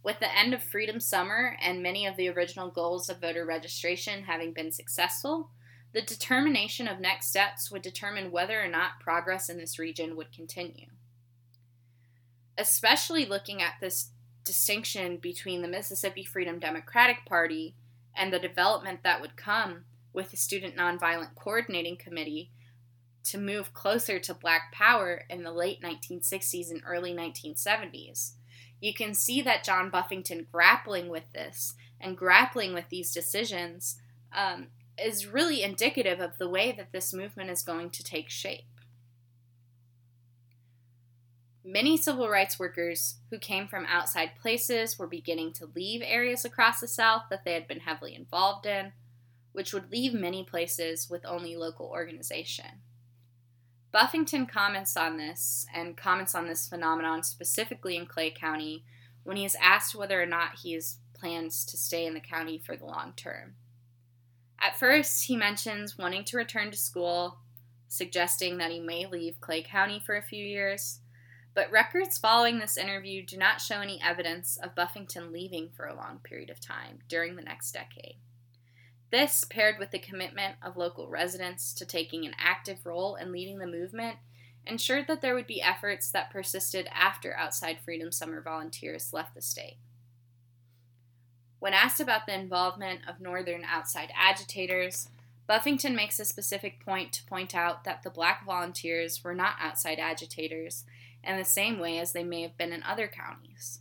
With 0.06 0.20
the 0.20 0.38
end 0.38 0.54
of 0.54 0.62
Freedom 0.62 1.00
Summer 1.00 1.58
and 1.60 1.82
many 1.82 2.06
of 2.06 2.16
the 2.16 2.30
original 2.30 2.70
goals 2.70 3.10
of 3.10 3.22
voter 3.22 3.44
registration 3.44 4.26
having 4.26 4.54
been 4.54 4.72
successful, 4.72 5.50
the 5.94 6.02
determination 6.04 6.88
of 6.88 7.00
next 7.00 7.30
steps 7.30 7.72
would 7.72 7.82
determine 7.82 8.32
whether 8.32 8.62
or 8.62 8.68
not 8.68 9.00
progress 9.00 9.50
in 9.50 9.58
this 9.58 9.80
region 9.80 10.16
would 10.16 10.32
continue. 10.32 10.90
Especially 12.56 13.26
looking 13.26 13.64
at 13.64 13.80
this 13.82 14.12
distinction 14.44 15.18
between 15.18 15.64
the 15.64 15.68
Mississippi 15.68 16.24
Freedom 16.24 16.60
Democratic 16.60 17.26
Party 17.26 17.74
and 18.16 18.32
the 18.32 18.38
development 18.38 19.00
that 19.02 19.22
would 19.22 19.36
come 19.36 19.86
with 20.14 20.30
the 20.30 20.38
Student 20.38 20.76
Nonviolent 20.76 21.34
Coordinating 21.34 21.98
Committee 21.98 22.52
to 23.24 23.40
move 23.40 23.74
closer 23.74 24.20
to 24.20 24.36
Black 24.36 24.72
power 24.72 25.24
in 25.32 25.42
the 25.42 25.52
late 25.52 25.82
1960s 25.82 26.70
and 26.70 26.84
early 26.86 27.12
1970s. 27.12 28.34
You 28.82 28.94
can 28.94 29.14
see 29.14 29.42
that 29.42 29.64
John 29.64 29.90
Buffington 29.90 30.48
grappling 30.52 31.10
with 31.10 31.32
this 31.34 31.76
and 32.00 32.18
grappling 32.18 32.74
with 32.74 32.90
these 32.90 33.14
decisions 33.14 34.00
um, 34.34 34.68
is 34.98 35.28
really 35.28 35.64
indicative 35.64 36.20
of 36.20 36.38
the 36.38 36.50
way 36.50 36.72
that 36.72 36.92
this 36.92 37.14
movement 37.14 37.50
is 37.50 37.62
going 37.62 37.90
to 37.92 38.04
take 38.04 38.30
shape. 38.30 38.66
Many 41.68 41.98
civil 41.98 42.30
rights 42.30 42.60
workers 42.60 43.16
who 43.32 43.40
came 43.40 43.68
from 43.68 43.88
outside 43.88 44.36
places 44.40 45.00
were 45.00 45.08
beginning 45.08 45.52
to 45.54 45.70
leave 45.74 46.04
areas 46.04 46.46
across 46.46 46.80
the 46.80 46.88
South 46.88 47.24
that 47.32 47.44
they 47.44 47.54
had 47.54 47.68
been 47.68 47.80
heavily 47.80 48.14
involved 48.14 48.68
in, 48.68 48.94
which 49.52 49.74
would 49.74 49.92
leave 49.92 50.14
many 50.14 50.44
places 50.44 51.10
with 51.10 51.26
only 51.26 51.56
local 51.56 51.88
organization. 51.88 52.84
Buffington 53.96 54.46
comments 54.46 54.98
on 54.98 55.16
this 55.16 55.66
and 55.74 55.96
comments 55.96 56.36
on 56.36 56.48
this 56.48 56.68
phenomenon 56.68 57.24
specifically 57.24 57.96
in 57.96 58.06
Clay 58.06 58.30
County 58.30 58.84
when 59.24 59.38
he 59.38 59.46
is 59.46 59.56
asked 59.62 59.96
whether 59.96 60.22
or 60.22 60.26
not 60.26 60.60
he 60.62 60.74
has 60.74 60.98
plans 61.14 61.64
to 61.64 61.78
stay 61.78 62.06
in 62.06 62.14
the 62.14 62.20
county 62.20 62.58
for 62.58 62.76
the 62.76 62.84
long 62.84 63.14
term. 63.16 63.56
At 64.60 64.78
first, 64.78 65.28
he 65.28 65.38
mentions 65.38 65.98
wanting 65.98 66.26
to 66.26 66.36
return 66.36 66.72
to 66.72 66.78
school, 66.78 67.38
suggesting 67.88 68.58
that 68.58 68.72
he 68.72 68.82
may 68.82 69.06
leave 69.06 69.40
Clay 69.40 69.64
County 69.64 70.02
for 70.06 70.18
a 70.18 70.22
few 70.22 70.44
years 70.44 71.00
but 71.54 71.72
records 71.72 72.18
following 72.18 72.60
this 72.60 72.76
interview 72.76 73.26
do 73.26 73.38
not 73.38 73.62
show 73.62 73.80
any 73.80 74.00
evidence 74.04 74.58
of 74.62 74.76
Buffington 74.76 75.32
leaving 75.32 75.70
for 75.70 75.86
a 75.86 75.96
long 75.96 76.20
period 76.20 76.50
of 76.50 76.60
time 76.60 77.00
during 77.08 77.38
the 77.38 77.42
next 77.42 77.72
decade. 77.72 78.18
This, 79.12 79.46
paired 79.46 79.78
with 79.80 79.92
the 79.92 80.00
commitment 80.00 80.56
of 80.62 80.78
local 80.78 81.08
residents 81.08 81.74
to 81.74 81.86
taking 81.86 82.26
an 82.26 82.36
active 82.38 82.86
role 82.86 83.16
in 83.16 83.32
leading 83.32 83.60
the 83.60 83.68
movement, 83.68 84.18
ensured 84.68 85.08
that 85.08 85.22
there 85.22 85.36
would 85.36 85.48
be 85.48 85.62
efforts 85.62 86.10
that 86.12 86.32
persisted 86.32 86.88
after 86.92 87.36
Outside 87.36 87.80
Freedom 87.80 88.12
Summer 88.12 88.42
volunteers 88.42 89.14
left 89.14 89.36
the 89.36 89.42
state. 89.42 89.78
When 91.60 91.74
asked 91.74 92.00
about 92.00 92.26
the 92.26 92.34
involvement 92.34 93.02
of 93.08 93.20
Northern 93.20 93.64
outside 93.64 94.12
agitators, 94.16 95.10
Buffington 95.48 95.96
makes 95.96 96.20
a 96.20 96.26
specific 96.26 96.84
point 96.84 97.14
to 97.14 97.26
point 97.26 97.56
out 97.56 97.84
that 97.84 98.04
the 98.04 98.10
black 98.10 98.46
volunteers 98.46 99.24
were 99.24 99.36
not 99.36 99.56
outside 99.60 100.00
agitators 100.00 100.84
in 101.24 101.38
the 101.38 101.46
same 101.46 101.80
way 101.80 102.00
as 102.00 102.12
they 102.12 102.24
may 102.24 102.42
have 102.42 102.58
been 102.58 102.74
in 102.74 102.84
other 102.84 103.08
counties. 103.08 103.80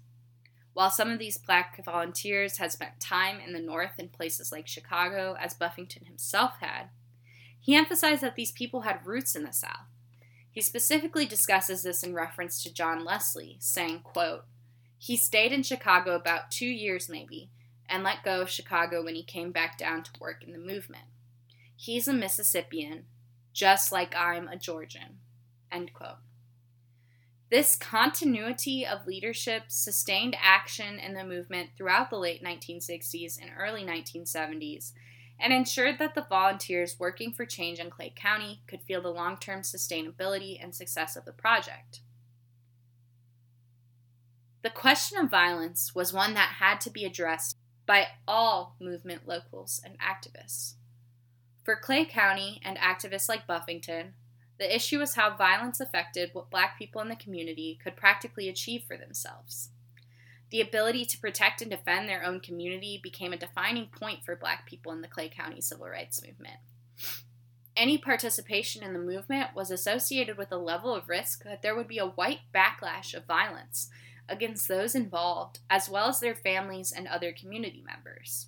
While 0.74 0.90
some 0.90 1.10
of 1.10 1.20
these 1.20 1.38
black 1.38 1.82
volunteers 1.84 2.58
had 2.58 2.72
spent 2.72 3.00
time 3.00 3.38
in 3.40 3.52
the 3.52 3.60
North 3.60 3.92
in 3.98 4.08
places 4.08 4.50
like 4.50 4.66
Chicago, 4.66 5.36
as 5.40 5.54
Buffington 5.54 6.04
himself 6.04 6.54
had, 6.60 6.90
he 7.60 7.76
emphasized 7.76 8.22
that 8.22 8.34
these 8.34 8.52
people 8.52 8.82
had 8.82 9.06
roots 9.06 9.34
in 9.34 9.44
the 9.44 9.52
South. 9.52 9.86
He 10.50 10.60
specifically 10.60 11.26
discusses 11.26 11.82
this 11.82 12.02
in 12.02 12.12
reference 12.12 12.62
to 12.62 12.74
John 12.74 13.04
Leslie, 13.04 13.56
saying, 13.60 14.00
quote, 14.00 14.44
He 14.98 15.16
stayed 15.16 15.52
in 15.52 15.62
Chicago 15.62 16.14
about 16.14 16.50
two 16.50 16.66
years 16.66 17.08
maybe, 17.08 17.50
and 17.88 18.02
let 18.02 18.24
go 18.24 18.42
of 18.42 18.50
Chicago 18.50 19.02
when 19.02 19.14
he 19.14 19.22
came 19.22 19.52
back 19.52 19.78
down 19.78 20.02
to 20.02 20.10
work 20.20 20.42
in 20.44 20.52
the 20.52 20.58
movement. 20.58 21.04
He's 21.76 22.08
a 22.08 22.12
Mississippian, 22.12 23.04
just 23.52 23.92
like 23.92 24.14
I'm 24.16 24.48
a 24.48 24.56
Georgian. 24.56 25.18
End 25.70 25.92
quote. 25.92 26.18
This 27.54 27.76
continuity 27.76 28.84
of 28.84 29.06
leadership 29.06 29.66
sustained 29.68 30.36
action 30.42 30.98
in 30.98 31.14
the 31.14 31.22
movement 31.22 31.70
throughout 31.76 32.10
the 32.10 32.18
late 32.18 32.42
1960s 32.42 33.40
and 33.40 33.52
early 33.56 33.84
1970s 33.84 34.90
and 35.38 35.52
ensured 35.52 36.00
that 36.00 36.16
the 36.16 36.26
volunteers 36.28 36.98
working 36.98 37.32
for 37.32 37.46
change 37.46 37.78
in 37.78 37.90
Clay 37.90 38.12
County 38.16 38.62
could 38.66 38.82
feel 38.82 39.00
the 39.00 39.08
long 39.08 39.36
term 39.36 39.60
sustainability 39.60 40.58
and 40.60 40.74
success 40.74 41.14
of 41.14 41.26
the 41.26 41.32
project. 41.32 42.00
The 44.62 44.70
question 44.70 45.18
of 45.18 45.30
violence 45.30 45.94
was 45.94 46.12
one 46.12 46.34
that 46.34 46.56
had 46.58 46.80
to 46.80 46.90
be 46.90 47.04
addressed 47.04 47.56
by 47.86 48.08
all 48.26 48.74
movement 48.80 49.28
locals 49.28 49.80
and 49.84 49.96
activists. 50.00 50.74
For 51.62 51.76
Clay 51.76 52.04
County 52.04 52.60
and 52.64 52.76
activists 52.78 53.28
like 53.28 53.46
Buffington, 53.46 54.14
the 54.58 54.74
issue 54.74 54.98
was 54.98 55.14
how 55.14 55.36
violence 55.36 55.80
affected 55.80 56.30
what 56.32 56.50
black 56.50 56.78
people 56.78 57.00
in 57.00 57.08
the 57.08 57.16
community 57.16 57.78
could 57.82 57.96
practically 57.96 58.48
achieve 58.48 58.84
for 58.86 58.96
themselves. 58.96 59.70
The 60.50 60.60
ability 60.60 61.04
to 61.06 61.18
protect 61.18 61.62
and 61.62 61.70
defend 61.70 62.08
their 62.08 62.24
own 62.24 62.38
community 62.38 63.00
became 63.02 63.32
a 63.32 63.36
defining 63.36 63.86
point 63.86 64.24
for 64.24 64.36
black 64.36 64.66
people 64.66 64.92
in 64.92 65.00
the 65.00 65.08
Clay 65.08 65.28
County 65.28 65.60
civil 65.60 65.88
rights 65.88 66.22
movement. 66.22 66.58
Any 67.76 67.98
participation 67.98 68.84
in 68.84 68.92
the 68.92 69.00
movement 69.00 69.50
was 69.56 69.72
associated 69.72 70.38
with 70.38 70.52
a 70.52 70.56
level 70.56 70.94
of 70.94 71.08
risk 71.08 71.42
that 71.42 71.62
there 71.62 71.74
would 71.74 71.88
be 71.88 71.98
a 71.98 72.06
white 72.06 72.40
backlash 72.54 73.14
of 73.14 73.26
violence 73.26 73.90
against 74.28 74.68
those 74.68 74.94
involved, 74.94 75.58
as 75.68 75.88
well 75.88 76.08
as 76.08 76.20
their 76.20 76.36
families 76.36 76.92
and 76.92 77.08
other 77.08 77.32
community 77.32 77.82
members. 77.84 78.46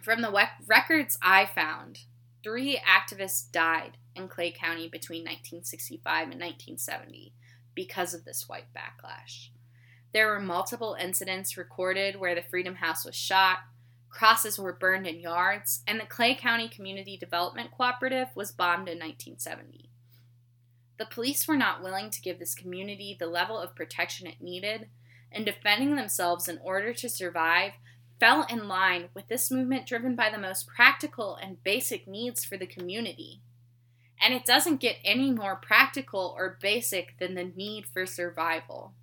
From 0.00 0.22
the 0.22 0.48
records 0.66 1.18
I 1.20 1.46
found, 1.46 2.00
three 2.44 2.78
activists 2.78 3.50
died 3.50 3.96
in 4.14 4.28
Clay 4.28 4.50
County 4.50 4.88
between 4.88 5.22
1965 5.22 6.04
and 6.30 6.40
1970 6.40 7.32
because 7.74 8.14
of 8.14 8.24
this 8.24 8.48
white 8.48 8.66
backlash. 8.74 9.48
There 10.12 10.28
were 10.28 10.40
multiple 10.40 10.96
incidents 10.98 11.56
recorded 11.56 12.16
where 12.16 12.34
the 12.34 12.42
Freedom 12.42 12.76
House 12.76 13.04
was 13.04 13.16
shot, 13.16 13.58
crosses 14.08 14.58
were 14.58 14.72
burned 14.72 15.06
in 15.08 15.18
yards, 15.18 15.82
and 15.88 15.98
the 15.98 16.06
Clay 16.06 16.36
County 16.36 16.68
Community 16.68 17.16
Development 17.16 17.70
Cooperative 17.72 18.28
was 18.36 18.52
bombed 18.52 18.88
in 18.88 18.98
1970. 18.98 19.90
The 20.98 21.06
police 21.06 21.48
were 21.48 21.56
not 21.56 21.82
willing 21.82 22.10
to 22.10 22.22
give 22.22 22.38
this 22.38 22.54
community 22.54 23.16
the 23.18 23.26
level 23.26 23.58
of 23.58 23.74
protection 23.74 24.28
it 24.28 24.40
needed, 24.40 24.88
and 25.32 25.44
defending 25.44 25.96
themselves 25.96 26.48
in 26.48 26.58
order 26.62 26.94
to 26.94 27.08
survive 27.08 27.72
fell 28.20 28.46
in 28.48 28.68
line 28.68 29.08
with 29.12 29.26
this 29.26 29.50
movement 29.50 29.86
driven 29.86 30.14
by 30.14 30.30
the 30.30 30.38
most 30.38 30.68
practical 30.68 31.34
and 31.34 31.62
basic 31.64 32.06
needs 32.06 32.44
for 32.44 32.56
the 32.56 32.66
community. 32.66 33.40
And 34.24 34.32
it 34.32 34.46
doesn't 34.46 34.80
get 34.80 34.96
any 35.04 35.30
more 35.30 35.54
practical 35.54 36.34
or 36.38 36.56
basic 36.62 37.18
than 37.18 37.34
the 37.34 37.44
need 37.44 37.84
for 37.84 38.06
survival. 38.06 38.94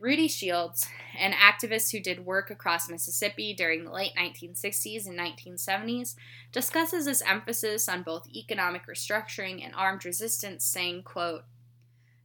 Rudy 0.00 0.28
Shields, 0.28 0.86
an 1.18 1.32
activist 1.32 1.92
who 1.92 2.00
did 2.00 2.24
work 2.24 2.50
across 2.50 2.88
Mississippi 2.88 3.52
during 3.52 3.84
the 3.84 3.92
late 3.92 4.12
1960s 4.18 5.06
and 5.06 5.18
1970s, 5.18 6.14
discusses 6.52 7.04
this 7.04 7.22
emphasis 7.22 7.86
on 7.86 8.02
both 8.02 8.26
economic 8.34 8.86
restructuring 8.86 9.62
and 9.62 9.74
armed 9.74 10.06
resistance, 10.06 10.64
saying, 10.64 11.02
quote, 11.02 11.42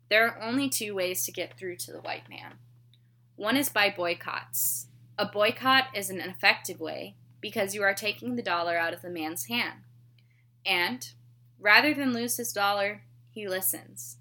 There 0.09 0.25
are 0.25 0.41
only 0.41 0.69
two 0.69 0.95
ways 0.95 1.25
to 1.25 1.33
get 1.33 1.57
through 1.57 1.75
to 1.77 1.91
the 1.91 2.01
white 2.01 2.29
man. 2.29 2.59
One 3.35 3.57
is 3.57 3.67
by 3.67 3.93
boycotts. 3.95 4.87
A 5.17 5.25
boycott 5.25 5.87
is 5.93 6.09
an 6.09 6.21
effective 6.21 6.79
way 6.79 7.15
because 7.41 7.75
you 7.75 7.83
are 7.83 7.93
taking 7.93 8.37
the 8.37 8.41
dollar 8.41 8.77
out 8.77 8.93
of 8.93 9.01
the 9.01 9.09
man's 9.09 9.47
hand. 9.47 9.81
And, 10.65 11.09
rather 11.59 11.93
than 11.93 12.13
lose 12.13 12.37
his 12.37 12.53
dollar, 12.53 13.03
he 13.29 13.47
listens. 13.47 14.17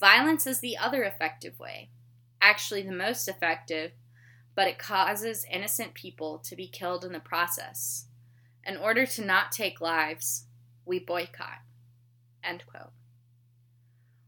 Violence 0.00 0.46
is 0.46 0.60
the 0.60 0.76
other 0.76 1.04
effective 1.04 1.58
way 1.58 1.90
actually 2.44 2.82
the 2.82 2.92
most 2.92 3.26
effective, 3.26 3.92
but 4.54 4.68
it 4.68 4.78
causes 4.78 5.46
innocent 5.50 5.94
people 5.94 6.38
to 6.38 6.54
be 6.54 6.68
killed 6.68 7.04
in 7.04 7.12
the 7.12 7.18
process. 7.18 8.06
In 8.66 8.76
order 8.76 9.06
to 9.06 9.24
not 9.24 9.50
take 9.50 9.80
lives, 9.80 10.44
we 10.84 10.98
boycott. 10.98 11.62
End 12.42 12.64
quote. 12.66 12.92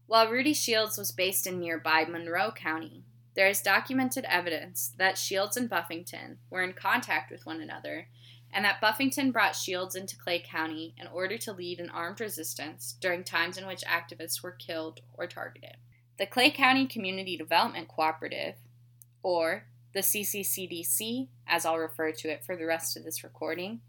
While 0.07 0.31
Rudy 0.31 0.53
Shields 0.53 0.97
was 0.97 1.11
based 1.11 1.45
in 1.45 1.59
nearby 1.59 2.05
Monroe 2.05 2.51
County, 2.51 3.03
there 3.35 3.47
is 3.47 3.61
documented 3.61 4.25
evidence 4.25 4.93
that 4.97 5.17
Shields 5.17 5.55
and 5.55 5.69
Buffington 5.69 6.39
were 6.49 6.63
in 6.63 6.73
contact 6.73 7.29
with 7.29 7.45
one 7.45 7.61
another 7.61 8.07
and 8.53 8.63
that 8.65 8.81
Buffington 8.81 9.31
brought 9.31 9.55
Shields 9.55 9.95
into 9.95 10.17
Clay 10.17 10.39
County 10.39 10.95
in 10.97 11.07
order 11.07 11.37
to 11.37 11.51
lead 11.51 11.79
an 11.79 11.89
armed 11.89 12.19
resistance 12.19 12.95
during 12.99 13.23
times 13.23 13.57
in 13.57 13.67
which 13.67 13.83
activists 13.83 14.41
were 14.41 14.51
killed 14.51 15.01
or 15.13 15.27
targeted. 15.27 15.77
The 16.17 16.25
Clay 16.25 16.49
County 16.49 16.87
Community 16.87 17.37
Development 17.37 17.87
Cooperative, 17.87 18.55
or 19.21 19.65
the 19.93 19.99
CCCDC, 19.99 21.27
as 21.47 21.65
I'll 21.65 21.77
refer 21.77 22.11
to 22.11 22.29
it 22.29 22.43
for 22.43 22.55
the 22.55 22.65
rest 22.65 22.97
of 22.97 23.03
this 23.03 23.23
recording, 23.23 23.81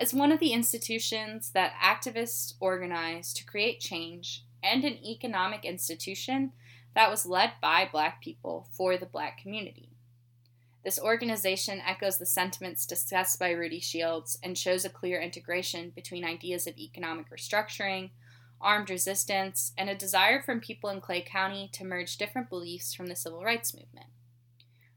is 0.00 0.14
one 0.14 0.32
of 0.32 0.40
the 0.40 0.52
institutions 0.52 1.50
that 1.50 1.72
activists 1.74 2.54
organized 2.60 3.36
to 3.36 3.44
create 3.44 3.80
change 3.80 4.44
and 4.62 4.84
an 4.84 5.04
economic 5.04 5.64
institution 5.64 6.52
that 6.94 7.10
was 7.10 7.26
led 7.26 7.52
by 7.60 7.88
Black 7.90 8.20
people 8.20 8.68
for 8.72 8.96
the 8.96 9.06
Black 9.06 9.38
community. 9.38 9.90
This 10.88 10.98
organization 10.98 11.82
echoes 11.86 12.16
the 12.16 12.24
sentiments 12.24 12.86
discussed 12.86 13.38
by 13.38 13.50
Rudy 13.50 13.78
Shields 13.78 14.38
and 14.42 14.56
shows 14.56 14.86
a 14.86 14.88
clear 14.88 15.20
integration 15.20 15.90
between 15.90 16.24
ideas 16.24 16.66
of 16.66 16.78
economic 16.78 17.30
restructuring, 17.30 18.08
armed 18.58 18.88
resistance, 18.88 19.74
and 19.76 19.90
a 19.90 19.94
desire 19.94 20.40
from 20.40 20.60
people 20.60 20.88
in 20.88 21.02
Clay 21.02 21.20
County 21.20 21.68
to 21.74 21.84
merge 21.84 22.16
different 22.16 22.48
beliefs 22.48 22.94
from 22.94 23.08
the 23.08 23.16
civil 23.16 23.44
rights 23.44 23.74
movement. 23.74 24.06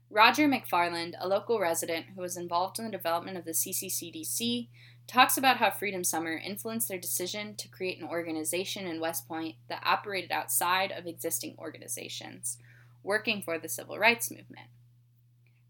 Roger 0.08 0.48
McFarland, 0.48 1.12
a 1.20 1.28
local 1.28 1.60
resident 1.60 2.06
who 2.14 2.22
was 2.22 2.38
involved 2.38 2.78
in 2.78 2.86
the 2.86 2.90
development 2.90 3.36
of 3.36 3.44
the 3.44 3.50
CCCDC, 3.50 4.68
talks 5.06 5.36
about 5.36 5.58
how 5.58 5.70
Freedom 5.70 6.04
Summer 6.04 6.38
influenced 6.38 6.88
their 6.88 6.96
decision 6.96 7.54
to 7.56 7.68
create 7.68 8.00
an 8.00 8.08
organization 8.08 8.86
in 8.86 8.98
West 8.98 9.28
Point 9.28 9.56
that 9.68 9.82
operated 9.84 10.32
outside 10.32 10.90
of 10.90 11.06
existing 11.06 11.54
organizations, 11.58 12.56
working 13.02 13.42
for 13.42 13.58
the 13.58 13.68
civil 13.68 13.98
rights 13.98 14.30
movement. 14.30 14.68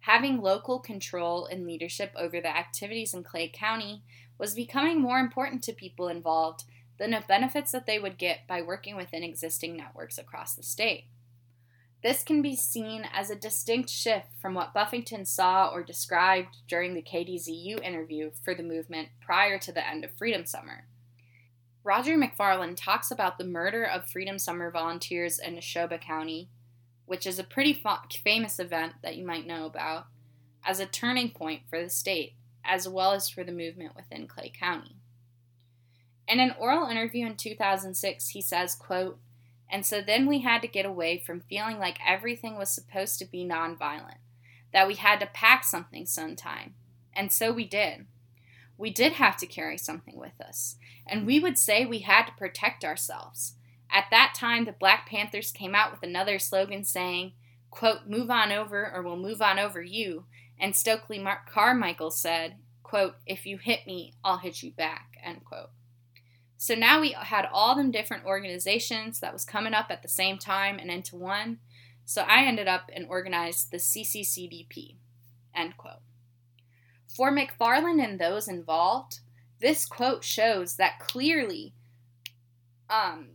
Having 0.02 0.40
local 0.40 0.80
control 0.80 1.46
and 1.46 1.64
leadership 1.64 2.12
over 2.16 2.40
the 2.40 2.56
activities 2.56 3.14
in 3.14 3.22
Clay 3.22 3.48
County 3.48 4.02
was 4.36 4.54
becoming 4.54 5.00
more 5.00 5.20
important 5.20 5.62
to 5.64 5.72
people 5.72 6.08
involved 6.08 6.64
than 6.98 7.12
the 7.12 7.22
benefits 7.26 7.70
that 7.70 7.86
they 7.86 8.00
would 8.00 8.18
get 8.18 8.46
by 8.48 8.62
working 8.62 8.96
within 8.96 9.22
existing 9.22 9.76
networks 9.76 10.18
across 10.18 10.54
the 10.54 10.62
state. 10.62 11.04
This 12.02 12.24
can 12.24 12.42
be 12.42 12.56
seen 12.56 13.08
as 13.12 13.30
a 13.30 13.36
distinct 13.36 13.88
shift 13.88 14.26
from 14.40 14.54
what 14.54 14.74
Buffington 14.74 15.24
saw 15.24 15.68
or 15.68 15.84
described 15.84 16.56
during 16.66 16.94
the 16.94 17.02
KZSU 17.02 17.80
interview 17.80 18.32
for 18.42 18.56
the 18.56 18.64
movement 18.64 19.10
prior 19.20 19.56
to 19.60 19.70
the 19.70 19.88
end 19.88 20.04
of 20.04 20.10
Freedom 20.10 20.44
Summer. 20.44 20.88
Roger 21.84 22.18
McFarland 22.18 22.74
talks 22.76 23.12
about 23.12 23.38
the 23.38 23.44
murder 23.44 23.84
of 23.84 24.08
Freedom 24.08 24.36
Summer 24.36 24.68
volunteers 24.68 25.38
in 25.38 25.54
Neshoba 25.54 26.00
County, 26.00 26.48
which 27.06 27.26
is 27.26 27.38
a 27.38 27.44
pretty 27.44 27.72
fa- 27.72 28.02
famous 28.22 28.58
event 28.58 28.94
that 29.02 29.16
you 29.16 29.24
might 29.24 29.46
know 29.46 29.66
about, 29.66 30.06
as 30.64 30.80
a 30.80 30.86
turning 30.86 31.30
point 31.30 31.62
for 31.68 31.82
the 31.82 31.90
state, 31.90 32.34
as 32.64 32.88
well 32.88 33.12
as 33.12 33.28
for 33.28 33.44
the 33.44 33.52
movement 33.52 33.96
within 33.96 34.26
Clay 34.26 34.52
County. 34.56 34.96
In 36.28 36.40
an 36.40 36.54
oral 36.58 36.88
interview 36.88 37.26
in 37.26 37.36
2006, 37.36 38.28
he 38.28 38.40
says, 38.40 38.74
quote, 38.74 39.18
and 39.68 39.84
so 39.86 40.02
then 40.02 40.26
we 40.26 40.40
had 40.40 40.60
to 40.62 40.68
get 40.68 40.84
away 40.84 41.18
from 41.18 41.40
feeling 41.40 41.78
like 41.78 41.98
everything 42.06 42.56
was 42.56 42.70
supposed 42.70 43.18
to 43.18 43.24
be 43.24 43.44
nonviolent, 43.44 44.18
that 44.72 44.86
we 44.86 44.94
had 44.94 45.18
to 45.20 45.26
pack 45.26 45.64
something 45.64 46.06
sometime. 46.06 46.74
And 47.14 47.32
so 47.32 47.52
we 47.52 47.64
did. 47.66 48.06
We 48.76 48.90
did 48.90 49.14
have 49.14 49.36
to 49.38 49.46
carry 49.46 49.78
something 49.78 50.16
with 50.16 50.40
us, 50.40 50.76
and 51.06 51.26
we 51.26 51.40
would 51.40 51.58
say 51.58 51.84
we 51.84 52.00
had 52.00 52.26
to 52.26 52.32
protect 52.32 52.84
ourselves. 52.84 53.54
At 53.92 54.06
that 54.10 54.34
time, 54.34 54.64
the 54.64 54.72
Black 54.72 55.06
Panthers 55.06 55.52
came 55.52 55.74
out 55.74 55.90
with 55.90 56.02
another 56.02 56.38
slogan 56.38 56.82
saying, 56.82 57.32
quote, 57.70 58.06
move 58.06 58.30
on 58.30 58.50
over 58.50 58.90
or 58.92 59.02
we'll 59.02 59.16
move 59.16 59.42
on 59.42 59.58
over 59.58 59.82
you. 59.82 60.24
And 60.58 60.74
Stokely 60.74 61.18
Mar- 61.18 61.44
Carmichael 61.46 62.10
said, 62.10 62.56
quote, 62.82 63.16
if 63.26 63.44
you 63.44 63.58
hit 63.58 63.86
me, 63.86 64.14
I'll 64.24 64.38
hit 64.38 64.62
you 64.62 64.70
back, 64.70 65.16
end 65.22 65.44
quote. 65.44 65.70
So 66.56 66.74
now 66.74 67.00
we 67.00 67.10
had 67.10 67.48
all 67.52 67.74
them 67.74 67.90
different 67.90 68.24
organizations 68.24 69.20
that 69.20 69.32
was 69.32 69.44
coming 69.44 69.74
up 69.74 69.86
at 69.90 70.02
the 70.02 70.08
same 70.08 70.38
time 70.38 70.78
and 70.78 70.90
into 70.90 71.16
one. 71.16 71.58
So 72.04 72.22
I 72.22 72.44
ended 72.44 72.68
up 72.68 72.88
and 72.94 73.06
organized 73.08 73.70
the 73.70 73.78
CCCDP. 73.78 74.96
End 75.54 75.76
quote. 75.76 76.00
For 77.08 77.30
McFarland 77.30 78.02
and 78.02 78.18
those 78.18 78.48
involved, 78.48 79.20
this 79.60 79.84
quote 79.84 80.24
shows 80.24 80.76
that 80.76 80.98
clearly 80.98 81.74
um, 82.88 83.30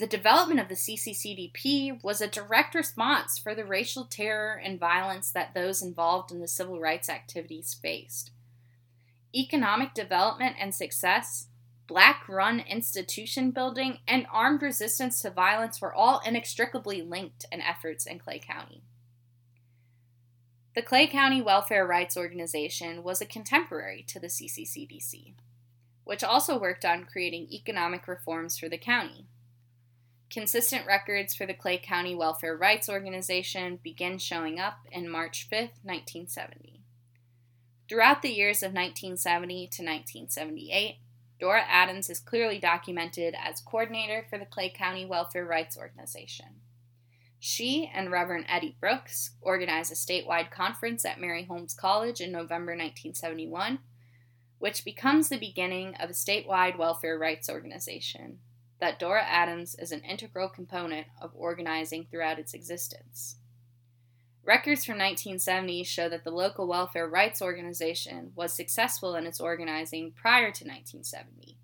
the 0.00 0.06
development 0.06 0.60
of 0.60 0.68
the 0.68 0.74
CCCDP 0.74 2.02
was 2.02 2.20
a 2.20 2.26
direct 2.26 2.74
response 2.74 3.38
for 3.38 3.54
the 3.54 3.66
racial 3.66 4.06
terror 4.06 4.54
and 4.54 4.80
violence 4.80 5.30
that 5.30 5.52
those 5.54 5.82
involved 5.82 6.32
in 6.32 6.40
the 6.40 6.48
civil 6.48 6.80
rights 6.80 7.10
activities 7.10 7.74
faced. 7.74 8.30
Economic 9.34 9.92
development 9.92 10.56
and 10.58 10.74
success 10.74 11.48
black 11.90 12.28
run 12.28 12.60
institution 12.60 13.50
building, 13.50 13.98
and 14.06 14.24
armed 14.32 14.62
resistance 14.62 15.20
to 15.20 15.28
violence 15.28 15.80
were 15.80 15.92
all 15.92 16.20
inextricably 16.24 17.02
linked 17.02 17.44
in 17.50 17.60
efforts 17.60 18.06
in 18.06 18.16
Clay 18.16 18.38
County. 18.38 18.84
The 20.76 20.82
Clay 20.82 21.08
County 21.08 21.42
Welfare 21.42 21.84
Rights 21.84 22.16
Organization 22.16 23.02
was 23.02 23.20
a 23.20 23.26
contemporary 23.26 24.04
to 24.06 24.20
the 24.20 24.28
CCCDC, 24.28 25.34
which 26.04 26.22
also 26.22 26.56
worked 26.56 26.84
on 26.84 27.06
creating 27.06 27.48
economic 27.50 28.06
reforms 28.06 28.56
for 28.56 28.68
the 28.68 28.78
county. 28.78 29.26
Consistent 30.30 30.86
records 30.86 31.34
for 31.34 31.44
the 31.44 31.54
Clay 31.54 31.76
County 31.76 32.14
Welfare 32.14 32.56
Rights 32.56 32.88
Organization 32.88 33.80
begin 33.82 34.16
showing 34.16 34.60
up 34.60 34.78
in 34.92 35.10
March 35.10 35.48
5, 35.50 35.58
1970. 35.82 36.84
Throughout 37.88 38.22
the 38.22 38.30
years 38.30 38.62
of 38.62 38.72
1970 38.72 39.54
to 39.54 39.82
1978, 39.82 40.98
Dora 41.40 41.64
Adams 41.68 42.08
is 42.08 42.20
clearly 42.20 42.60
documented 42.60 43.34
as 43.34 43.60
coordinator 43.60 44.24
for 44.30 44.38
the 44.38 44.46
Clay 44.46 44.70
County 44.70 45.04
Welfare 45.04 45.44
Rights 45.44 45.76
Organization. 45.76 46.60
She 47.40 47.90
and 47.92 48.12
Reverend 48.12 48.46
Eddie 48.48 48.76
Brooks 48.80 49.32
organized 49.40 49.90
a 49.90 49.96
statewide 49.96 50.52
conference 50.52 51.04
at 51.04 51.20
Mary 51.20 51.42
Holmes 51.42 51.74
College 51.74 52.20
in 52.20 52.30
November 52.30 52.72
1971, 52.72 53.80
which 54.60 54.84
becomes 54.84 55.28
the 55.28 55.38
beginning 55.38 55.96
of 55.96 56.08
a 56.08 56.12
statewide 56.12 56.78
welfare 56.78 57.18
rights 57.18 57.50
organization 57.50 58.38
that 58.80 58.98
Dora 58.98 59.24
Adams 59.24 59.76
is 59.78 59.92
an 59.92 60.00
integral 60.00 60.48
component 60.48 61.06
of 61.20 61.30
organizing 61.34 62.06
throughout 62.10 62.38
its 62.38 62.54
existence. 62.54 63.36
Records 64.42 64.84
from 64.84 64.94
1970 64.94 65.84
show 65.84 66.08
that 66.08 66.24
the 66.24 66.30
local 66.30 66.66
welfare 66.66 67.06
rights 67.06 67.42
organization 67.42 68.32
was 68.34 68.52
successful 68.54 69.14
in 69.14 69.26
its 69.26 69.38
organizing 69.38 70.12
prior 70.12 70.50
to 70.50 70.64
1970. 70.64 71.58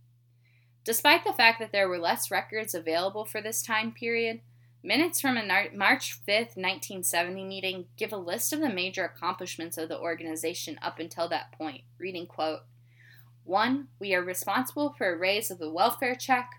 Despite 0.84 1.24
the 1.24 1.32
fact 1.32 1.58
that 1.58 1.72
there 1.72 1.88
were 1.88 1.98
less 1.98 2.30
records 2.30 2.74
available 2.74 3.24
for 3.24 3.40
this 3.40 3.62
time 3.62 3.92
period, 3.92 4.40
minutes 4.84 5.20
from 5.20 5.36
a 5.36 5.70
March 5.74 6.12
5, 6.12 6.36
1970 6.54 7.44
meeting 7.44 7.86
give 7.96 8.12
a 8.12 8.16
list 8.16 8.52
of 8.52 8.60
the 8.60 8.68
major 8.68 9.04
accomplishments 9.04 9.78
of 9.78 9.88
the 9.88 9.98
organization 9.98 10.78
up 10.80 11.00
until 11.00 11.28
that 11.28 11.50
point, 11.52 11.80
reading 11.98 12.26
quote, 12.26 12.60
1. 13.42 13.88
We 13.98 14.14
are 14.14 14.22
responsible 14.22 14.94
for 14.96 15.12
a 15.12 15.18
raise 15.18 15.50
of 15.50 15.58
the 15.58 15.70
welfare 15.70 16.14
check. 16.14 16.50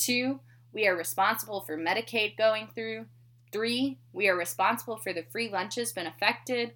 2. 0.00 0.40
We 0.72 0.86
are 0.86 0.96
responsible 0.96 1.60
for 1.60 1.76
Medicaid 1.76 2.36
going 2.36 2.68
through. 2.74 3.06
Three, 3.52 3.98
we 4.12 4.28
are 4.28 4.36
responsible 4.36 4.96
for 4.96 5.12
the 5.12 5.24
free 5.30 5.50
lunches 5.50 5.92
been 5.92 6.06
affected. 6.06 6.72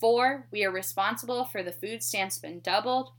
Four, 0.00 0.46
we 0.50 0.64
are 0.64 0.70
responsible 0.70 1.44
for 1.44 1.62
the 1.62 1.72
food 1.72 2.02
stamps 2.02 2.38
been 2.38 2.60
doubled. 2.60 3.10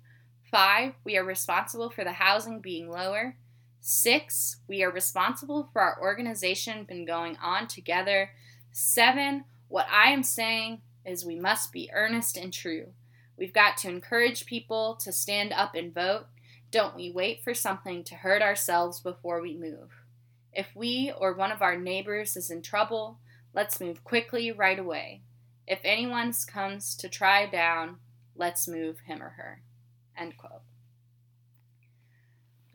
Five, 0.50 0.94
we 1.04 1.18
are 1.18 1.24
responsible 1.24 1.90
for 1.90 2.04
the 2.04 2.14
housing 2.14 2.60
being 2.60 2.90
lower. 2.90 3.36
Six, 3.82 4.58
we 4.68 4.82
are 4.84 4.92
responsible 4.92 5.70
for 5.74 5.82
our 5.82 6.00
organization 6.02 6.86
been 6.86 7.06
going 7.06 7.38
on 7.42 7.68
together. 7.68 8.32
Seven, 8.72 9.44
what 9.68 9.88
I 9.92 10.12
am 10.12 10.24
saying 10.24 10.82
is 11.06 11.26
we 11.26 11.36
must 11.36 11.72
be 11.72 11.92
earnest 11.94 12.38
and 12.38 12.54
true. 12.54 12.88
We've 13.38 13.54
got 13.54 13.78
to 13.78 13.90
encourage 13.90 14.46
people 14.46 14.96
to 15.02 15.12
stand 15.12 15.52
up 15.52 15.76
and 15.76 15.94
vote. 15.94 16.28
Don't 16.74 16.96
we 16.96 17.12
wait 17.12 17.44
for 17.44 17.54
something 17.54 18.04
to 18.06 18.16
hurt 18.16 18.42
ourselves 18.42 19.00
before 19.00 19.40
we 19.40 19.56
move. 19.56 19.92
If 20.52 20.70
we 20.76 21.14
or 21.16 21.32
one 21.32 21.52
of 21.52 21.62
our 21.62 21.78
neighbors 21.78 22.36
is 22.36 22.50
in 22.50 22.64
trouble, 22.64 23.20
let's 23.54 23.80
move 23.80 24.04
quickly 24.04 24.52
right 24.52 24.80
away. 24.80 25.22
If 25.68 25.82
anyone 25.84 26.34
comes 26.48 26.96
to 26.96 27.08
try 27.08 27.46
down, 27.46 27.98
let's 28.36 28.68
move 28.68 29.02
him 29.02 29.22
or 29.22 29.30
her. 29.38 29.62
End 30.18 30.36
quote. 30.36 30.64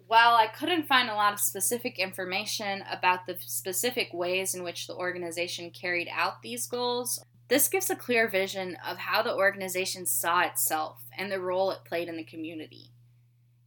While 0.07 0.37
I 0.37 0.47
couldn't 0.47 0.87
find 0.87 1.11
a 1.11 1.17
lot 1.17 1.33
of 1.33 1.41
specific 1.41 1.99
information 1.99 2.85
about 2.89 3.27
the 3.27 3.37
specific 3.41 4.11
ways 4.13 4.55
in 4.55 4.63
which 4.63 4.87
the 4.87 4.95
organization 4.95 5.73
carried 5.73 6.09
out 6.13 6.43
these 6.43 6.69
goals, 6.69 7.21
this 7.49 7.67
gives 7.67 7.91
a 7.91 7.97
clear 7.97 8.29
vision 8.29 8.77
of 8.87 8.99
how 8.99 9.23
the 9.23 9.35
organization 9.35 10.07
saw 10.07 10.43
itself 10.43 11.03
and 11.19 11.33
the 11.33 11.41
role 11.41 11.73
it 11.73 11.85
played 11.85 12.07
in 12.07 12.17
the 12.17 12.23
community. 12.23 12.93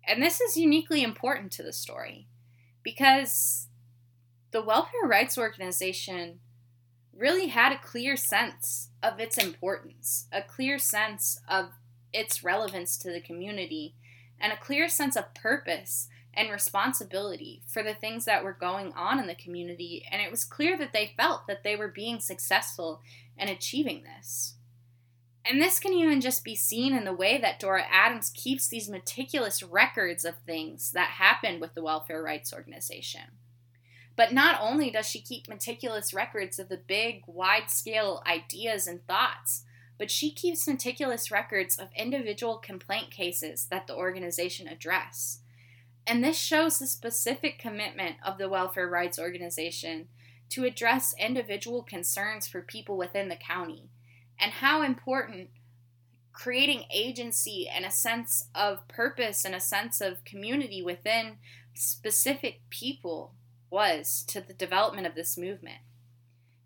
And 0.07 0.21
this 0.21 0.41
is 0.41 0.57
uniquely 0.57 1.03
important 1.03 1.51
to 1.53 1.63
the 1.63 1.73
story 1.73 2.27
because 2.83 3.67
the 4.51 4.61
Welfare 4.61 5.07
Rights 5.07 5.37
Organization 5.37 6.39
really 7.15 7.47
had 7.47 7.71
a 7.71 7.77
clear 7.77 8.15
sense 8.15 8.89
of 9.03 9.19
its 9.19 9.37
importance, 9.37 10.27
a 10.31 10.41
clear 10.41 10.79
sense 10.79 11.39
of 11.47 11.69
its 12.13 12.43
relevance 12.43 12.97
to 12.97 13.11
the 13.11 13.21
community, 13.21 13.95
and 14.39 14.51
a 14.51 14.57
clear 14.57 14.89
sense 14.89 15.15
of 15.15 15.33
purpose 15.33 16.07
and 16.33 16.49
responsibility 16.49 17.61
for 17.67 17.83
the 17.83 17.93
things 17.93 18.25
that 18.25 18.43
were 18.43 18.53
going 18.53 18.93
on 18.93 19.19
in 19.19 19.27
the 19.27 19.35
community. 19.35 20.05
And 20.09 20.21
it 20.21 20.31
was 20.31 20.43
clear 20.43 20.77
that 20.77 20.93
they 20.93 21.13
felt 21.17 21.47
that 21.47 21.63
they 21.63 21.75
were 21.75 21.89
being 21.89 22.19
successful 22.19 23.01
in 23.37 23.49
achieving 23.49 24.03
this. 24.03 24.55
And 25.43 25.59
this 25.59 25.79
can 25.79 25.93
even 25.93 26.21
just 26.21 26.43
be 26.43 26.55
seen 26.55 26.93
in 26.93 27.03
the 27.03 27.13
way 27.13 27.39
that 27.39 27.59
Dora 27.59 27.83
Adams 27.89 28.31
keeps 28.33 28.67
these 28.67 28.89
meticulous 28.89 29.63
records 29.63 30.23
of 30.23 30.35
things 30.45 30.91
that 30.91 31.11
happened 31.11 31.61
with 31.61 31.73
the 31.73 31.81
Welfare 31.81 32.21
Rights 32.21 32.53
Organization. 32.53 33.39
But 34.15 34.33
not 34.33 34.59
only 34.61 34.91
does 34.91 35.09
she 35.09 35.19
keep 35.19 35.47
meticulous 35.47 36.13
records 36.13 36.59
of 36.59 36.69
the 36.69 36.77
big, 36.77 37.23
wide 37.25 37.71
scale 37.71 38.21
ideas 38.27 38.85
and 38.85 39.05
thoughts, 39.07 39.63
but 39.97 40.11
she 40.11 40.31
keeps 40.31 40.67
meticulous 40.67 41.31
records 41.31 41.77
of 41.77 41.89
individual 41.95 42.57
complaint 42.57 43.09
cases 43.09 43.65
that 43.71 43.87
the 43.87 43.95
organization 43.95 44.67
address. 44.67 45.39
And 46.05 46.23
this 46.23 46.37
shows 46.37 46.77
the 46.77 46.87
specific 46.87 47.57
commitment 47.57 48.17
of 48.23 48.37
the 48.37 48.49
Welfare 48.49 48.89
Rights 48.89 49.17
Organization 49.17 50.07
to 50.49 50.65
address 50.65 51.15
individual 51.17 51.81
concerns 51.81 52.47
for 52.47 52.61
people 52.61 52.97
within 52.97 53.29
the 53.29 53.35
county 53.35 53.89
and 54.41 54.53
how 54.53 54.81
important 54.81 55.49
creating 56.33 56.85
agency 56.91 57.69
and 57.73 57.85
a 57.85 57.91
sense 57.91 58.47
of 58.55 58.87
purpose 58.87 59.45
and 59.45 59.53
a 59.53 59.59
sense 59.59 60.01
of 60.01 60.25
community 60.25 60.81
within 60.81 61.37
specific 61.75 62.61
people 62.69 63.35
was 63.69 64.23
to 64.27 64.41
the 64.41 64.53
development 64.53 65.05
of 65.05 65.15
this 65.15 65.37
movement. 65.37 65.79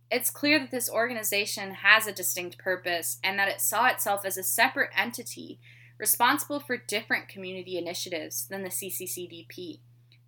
It's 0.10 0.30
clear 0.30 0.60
that 0.60 0.72
this 0.72 0.90
organization 0.90 1.76
has 1.76 2.08
a 2.08 2.14
distinct 2.14 2.58
purpose 2.58 3.20
and 3.24 3.38
that 3.38 3.50
it 3.50 3.60
saw 3.60 3.88
itself 3.88 4.24
as 4.24 4.38
a 4.38 4.44
separate 4.44 4.92
entity 4.96 5.60
responsible 5.98 6.60
for 6.60 6.78
different 6.78 7.28
community 7.28 7.78
initiatives 7.78 8.48
than 8.48 8.64
the 8.64 8.70
CCCDP 8.70 9.80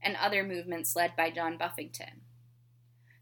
and 0.01 0.15
other 0.15 0.43
movements 0.43 0.95
led 0.95 1.15
by 1.15 1.29
John 1.29 1.57
Buffington. 1.57 2.21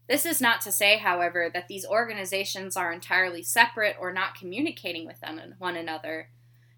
This 0.08 0.24
is 0.24 0.40
not 0.40 0.60
to 0.62 0.72
say, 0.72 0.98
however, 0.98 1.50
that 1.52 1.68
these 1.68 1.86
organizations 1.86 2.76
are 2.76 2.92
entirely 2.92 3.42
separate 3.42 3.96
or 3.98 4.12
not 4.12 4.36
communicating 4.36 5.06
with 5.06 5.22
one 5.58 5.76
another, 5.76 6.30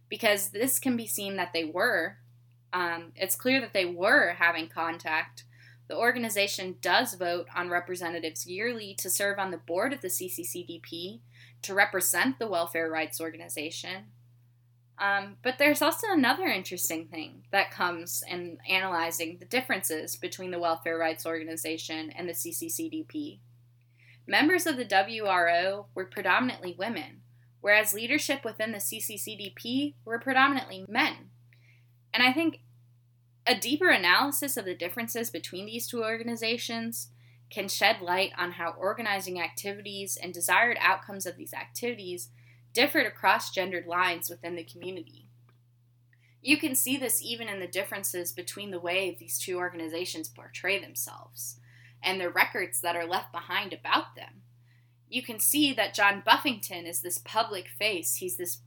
because 0.09 0.51
this 0.51 0.79
can 0.79 0.97
be 0.97 1.07
seen 1.07 1.37
that 1.37 1.53
they 1.53 1.65
were. 1.65 2.17
Um, 2.73 3.13
it's 3.17 3.37
clear 3.37 3.61
that 3.61 3.75
they 3.75 3.85
were 3.85 4.35
having 4.39 4.69
contact. 4.69 5.45
The 5.89 5.97
organization 5.97 6.77
does 6.81 7.15
vote 7.15 7.47
on 7.55 7.71
representatives 7.71 8.47
yearly 8.47 8.95
to 8.99 9.11
serve 9.11 9.39
on 9.39 9.51
the 9.51 9.59
board 9.59 9.93
of 9.93 10.01
the 10.01 10.09
CCCDP 10.09 11.21
to 11.63 11.75
represent 11.75 12.39
the 12.39 12.49
Welfare 12.49 12.91
Rights 12.91 13.21
Organization. 13.21 14.07
Um, 15.01 15.37
but 15.43 15.59
there's 15.59 15.81
also 15.81 16.09
another 16.11 16.47
interesting 16.47 17.07
thing 17.07 17.45
that 17.53 17.71
comes 17.71 18.25
in 18.29 18.59
analyzing 18.69 19.37
the 19.39 19.47
differences 19.47 20.17
between 20.17 20.51
the 20.51 20.59
Welfare 20.59 20.99
Rights 20.99 21.25
Organization 21.25 22.11
and 22.11 22.29
the 22.29 22.33
CCCDP. 22.33 23.39
Members 24.27 24.67
of 24.67 24.77
the 24.77 24.85
WRO 24.85 25.87
were 25.95 26.05
predominantly 26.05 26.75
women, 26.77 27.23
whereas 27.61 27.95
leadership 27.95 28.45
within 28.45 28.73
the 28.73 28.79
CCCDP 28.79 29.95
were 30.05 30.19
predominantly 30.19 30.85
men. 30.89 31.31
And 32.13 32.23
I 32.23 32.33
think 32.33 32.61
a 33.47 33.55
deeper 33.55 33.89
analysis 33.89 34.57
of 34.57 34.65
the 34.65 34.75
differences 34.75 35.31
between 35.31 35.67
these 35.67 35.87
two 35.87 36.03
organizations 36.03 37.09
can 37.51 37.69
shed 37.69 38.03
light 38.03 38.33
on 38.37 38.53
how 38.53 38.75
organizing 38.79 39.41
activities 39.41 40.19
and 40.21 40.35
desired 40.35 40.77
outcomes 40.81 41.25
of 41.25 41.37
these 41.37 41.55
activities 41.55 42.31
differed 42.79 43.07
across 43.07 43.51
gendered 43.51 43.89
lines 43.89 44.31
within 44.31 44.55
the 44.55 44.63
community. 44.63 45.27
You 46.41 46.59
can 46.59 46.77
see 46.77 46.97
this 46.97 47.21
even 47.21 47.49
in 47.49 47.59
the 47.59 47.67
differences 47.67 48.31
between 48.31 48.71
the 48.71 48.79
way 48.79 49.17
these 49.19 49.37
two 49.37 49.57
organizations 49.57 50.29
portray 50.29 50.79
themselves 50.79 51.59
and 52.05 52.21
the 52.21 52.31
records 52.31 52.81
that 52.83 52.95
are 52.95 53.05
left 53.05 53.33
behind 53.33 53.73
about 53.73 54.15
them. 54.15 54.43
You 55.09 55.25
can 55.25 55.41
see 55.41 55.73
that 55.73 55.93
John 55.93 56.23
Buffington 56.25 56.87
is 56.87 57.01
this 57.01 57.19
public 57.19 57.67
face, 57.67 58.15
he's 58.15 58.37
this 58.37 58.59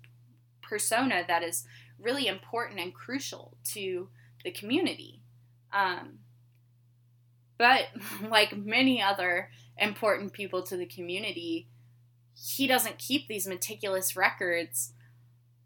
persona 0.61 1.23
that 1.29 1.41
is 1.41 1.65
really 1.97 2.27
important 2.27 2.81
and 2.81 2.93
crucial 2.93 3.55
to 3.67 4.09
the 4.43 4.51
community. 4.51 5.21
Um, 5.71 6.19
but 7.57 7.85
like 8.29 8.57
many 8.57 9.01
other 9.01 9.51
important 9.77 10.33
people 10.33 10.63
to 10.63 10.75
the 10.75 10.85
community, 10.85 11.69
he 12.35 12.67
doesn't 12.67 12.97
keep 12.97 13.27
these 13.27 13.47
meticulous 13.47 14.15
records 14.15 14.93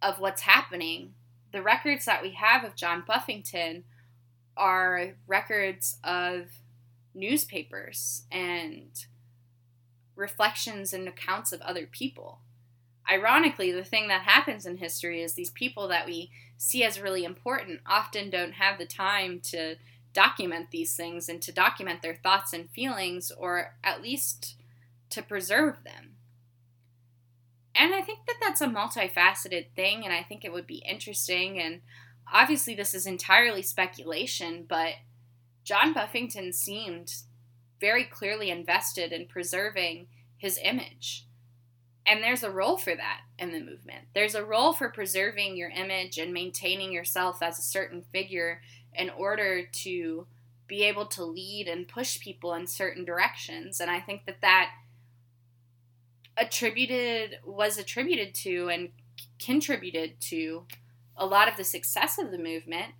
of 0.02 0.20
what's 0.20 0.42
happening. 0.42 1.14
The 1.52 1.62
records 1.62 2.06
that 2.06 2.22
we 2.22 2.32
have 2.32 2.64
of 2.64 2.76
John 2.76 3.04
Buffington 3.06 3.84
are 4.58 5.14
records 5.28 5.98
of 6.04 6.48
newspapers 7.14 8.24
and 8.32 9.06
reflections 10.16 10.94
and 10.94 11.08
accounts 11.08 11.52
of 11.52 11.62
other 11.62 11.86
people. 11.86 12.40
Ironically, 13.10 13.72
the 13.72 13.84
thing 13.84 14.08
that 14.08 14.24
happens 14.24 14.66
in 14.66 14.78
history 14.78 15.22
is 15.22 15.34
these 15.34 15.52
people 15.52 15.88
that 15.90 16.08
we 16.08 16.32
see 16.58 16.84
as 16.84 17.00
really 17.00 17.24
important 17.24 17.82
often 17.86 18.30
don't 18.30 18.54
have 18.54 18.78
the 18.78 18.86
time 18.86 19.40
to 19.42 19.76
document 20.14 20.72
these 20.72 20.96
things 20.96 21.30
and 21.30 21.42
to 21.42 21.52
document 21.52 22.02
their 22.02 22.16
thoughts 22.16 22.54
and 22.54 22.70
feelings, 22.70 23.32
or 23.38 23.76
at 23.84 24.02
least 24.02 24.56
to 25.10 25.22
preserve 25.22 25.84
them 25.84 26.15
and 27.76 27.94
I 27.94 28.02
think 28.02 28.20
that 28.28 28.38
that's 28.42 28.62
a 28.62 28.68
multifaceted 28.68 29.68
thing, 29.76 30.04
and 30.04 30.14
I 30.14 30.24
think 30.24 30.44
it 30.44 30.54
would 30.54 30.68
be 30.68 30.84
interesting. 30.88 31.60
And 31.60 31.82
obviously, 32.32 32.76
this 32.76 32.94
is 32.94 33.06
entirely 33.06 33.62
speculation, 33.62 34.66
but 34.68 34.94
John 35.64 35.94
Buffington 35.94 36.54
seemed 36.54 37.14
very 37.82 38.06
clearly 38.06 38.50
invested 38.50 39.12
in 39.12 39.28
preserving 39.28 40.08
his 40.38 40.60
image. 40.64 41.28
And 42.06 42.24
there's 42.24 42.44
a 42.44 42.52
role 42.52 42.78
for 42.78 42.96
that 42.96 43.22
in 43.40 43.52
the 43.52 43.60
movement. 43.60 44.06
There's 44.14 44.36
a 44.36 44.46
role 44.46 44.74
for 44.74 44.90
preserving 44.90 45.58
your 45.58 45.70
image 45.70 46.18
and 46.18 46.32
maintaining 46.32 46.92
yourself 46.92 47.42
as 47.42 47.58
a 47.58 47.64
certain 47.64 48.04
figure 48.12 48.62
in 48.94 49.10
order 49.10 49.66
to 49.66 50.28
be 50.68 50.84
able 50.84 51.08
to 51.08 51.24
lead 51.24 51.68
and 51.68 51.88
push 51.88 52.20
people 52.20 52.54
in 52.54 52.68
certain 52.68 53.06
directions. 53.06 53.80
And 53.80 53.90
I 53.90 54.00
think 54.00 54.26
that 54.26 54.42
that 54.42 54.72
attributed 56.38 57.40
was 57.46 57.78
attributed 57.78 58.34
to 58.34 58.70
and 58.70 58.90
contributed 59.40 60.20
to 60.20 60.66
a 61.16 61.26
lot 61.26 61.48
of 61.48 61.56
the 61.58 61.64
success 61.64 62.18
of 62.18 62.32
the 62.32 62.38
movement 62.38 62.94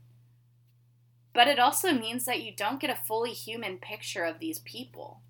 but 1.34 1.50
it 1.50 1.60
also 1.60 1.92
means 1.92 2.24
that 2.24 2.42
you 2.42 2.54
don't 2.56 2.80
get 2.80 2.90
a 2.90 2.96
fully 2.96 3.32
human 3.32 3.78
picture 3.78 4.24
of 4.24 4.40
these 4.40 4.60
people 4.60 5.22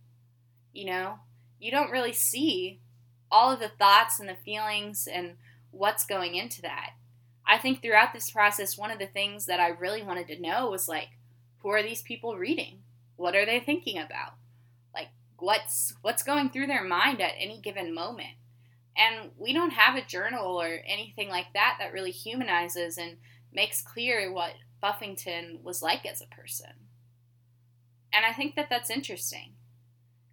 you 0.76 0.86
know? 0.86 1.20
You 1.60 1.72
don't 1.72 1.90
really 1.90 2.14
see 2.14 2.82
all 3.32 3.52
of 3.52 3.60
the 3.60 3.70
thoughts 3.70 4.20
and 4.20 4.30
the 4.30 4.36
feelings 4.36 5.08
and 5.12 5.38
what's 5.72 6.06
going 6.06 6.36
into 6.36 6.62
that. 6.62 6.92
I 7.48 7.58
think 7.58 7.82
throughout 7.82 8.14
this 8.14 8.30
process 8.30 8.78
one 8.78 8.92
of 8.92 9.00
the 9.00 9.08
things 9.08 9.46
that 9.46 9.60
i 9.60 9.68
really 9.70 10.02
wanted 10.04 10.28
to 10.28 10.42
know 10.42 10.70
was 10.70 10.88
like 10.88 11.10
who 11.60 11.70
are 11.70 11.82
these 11.82 12.04
people 12.04 12.38
reading? 12.38 12.80
What 13.16 13.36
are 13.36 13.46
they 13.46 13.60
thinking 13.60 13.98
about 13.98 14.34
what's 15.46 15.94
what's 16.02 16.24
going 16.24 16.50
through 16.50 16.68
their 16.68 16.84
mind 16.84 17.22
at 17.22 17.34
any 17.38 17.60
given 17.62 17.94
moment 17.94 18.36
And 18.96 19.32
we 19.38 19.54
don't 19.54 19.72
have 19.72 19.96
a 19.96 20.06
journal 20.06 20.60
or 20.62 20.80
anything 20.88 21.30
like 21.30 21.54
that 21.54 21.78
that 21.80 21.94
really 21.94 22.12
humanizes 22.12 22.98
and 22.98 23.18
makes 23.52 23.82
clear 23.82 24.32
what 24.32 24.54
Buffington 24.82 25.60
was 25.64 25.82
like 25.82 26.06
as 26.06 26.22
a 26.22 26.28
person. 26.28 26.90
And 28.14 28.26
I 28.26 28.34
think 28.34 28.56
that 28.56 28.70
that's 28.70 28.90
interesting. 28.90 29.56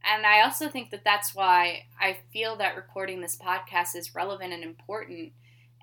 And 0.04 0.26
I 0.26 0.42
also 0.42 0.68
think 0.68 0.90
that 0.90 1.04
that's 1.04 1.34
why 1.34 1.86
I 2.00 2.18
feel 2.32 2.56
that 2.56 2.76
recording 2.76 3.20
this 3.20 3.36
podcast 3.36 3.96
is 3.96 4.14
relevant 4.14 4.52
and 4.52 4.64
important, 4.64 5.32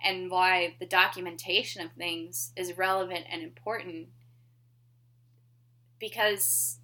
and 0.04 0.30
why 0.32 0.76
the 0.80 0.86
documentation 0.86 1.82
of 1.86 1.94
things 1.94 2.52
is 2.56 2.78
relevant 2.78 3.26
and 3.30 3.42
important. 3.44 4.10
Because 6.00 6.79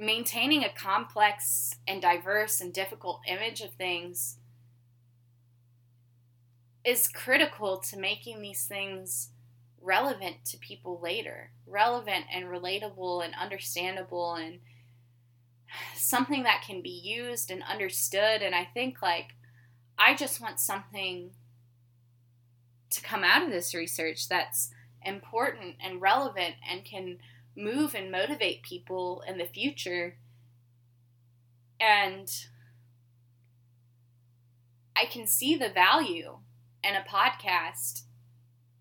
maintaining 0.00 0.64
a 0.64 0.72
complex 0.72 1.74
and 1.86 2.00
diverse 2.00 2.58
and 2.62 2.72
difficult 2.72 3.20
image 3.28 3.60
of 3.60 3.74
things 3.74 4.38
is 6.82 7.06
critical 7.06 7.76
to 7.76 7.98
making 7.98 8.40
these 8.40 8.64
things 8.64 9.28
relevant 9.82 10.42
to 10.46 10.56
people 10.56 10.98
later, 11.02 11.50
relevant 11.66 12.24
and 12.34 12.46
relatable 12.46 13.22
and 13.22 13.34
understandable 13.38 14.34
and 14.34 14.60
something 15.94 16.44
that 16.44 16.64
can 16.66 16.80
be 16.80 16.88
used 16.88 17.50
and 17.50 17.62
understood. 17.62 18.40
And 18.40 18.54
I 18.54 18.64
think, 18.64 19.02
like, 19.02 19.34
I 19.98 20.14
just 20.14 20.40
want 20.40 20.60
something 20.60 21.32
to 22.88 23.02
come 23.02 23.22
out 23.22 23.42
of 23.42 23.50
this 23.50 23.74
research 23.74 24.30
that's 24.30 24.70
important 25.04 25.76
and 25.78 26.00
relevant 26.00 26.54
and 26.68 26.86
can 26.86 27.18
move 27.56 27.94
and 27.94 28.10
motivate 28.10 28.62
people 28.62 29.22
in 29.26 29.38
the 29.38 29.46
future. 29.46 30.16
And 31.80 32.30
I 34.96 35.06
can 35.06 35.26
see 35.26 35.56
the 35.56 35.70
value 35.70 36.38
in 36.84 36.94
a 36.94 37.04
podcast 37.08 38.02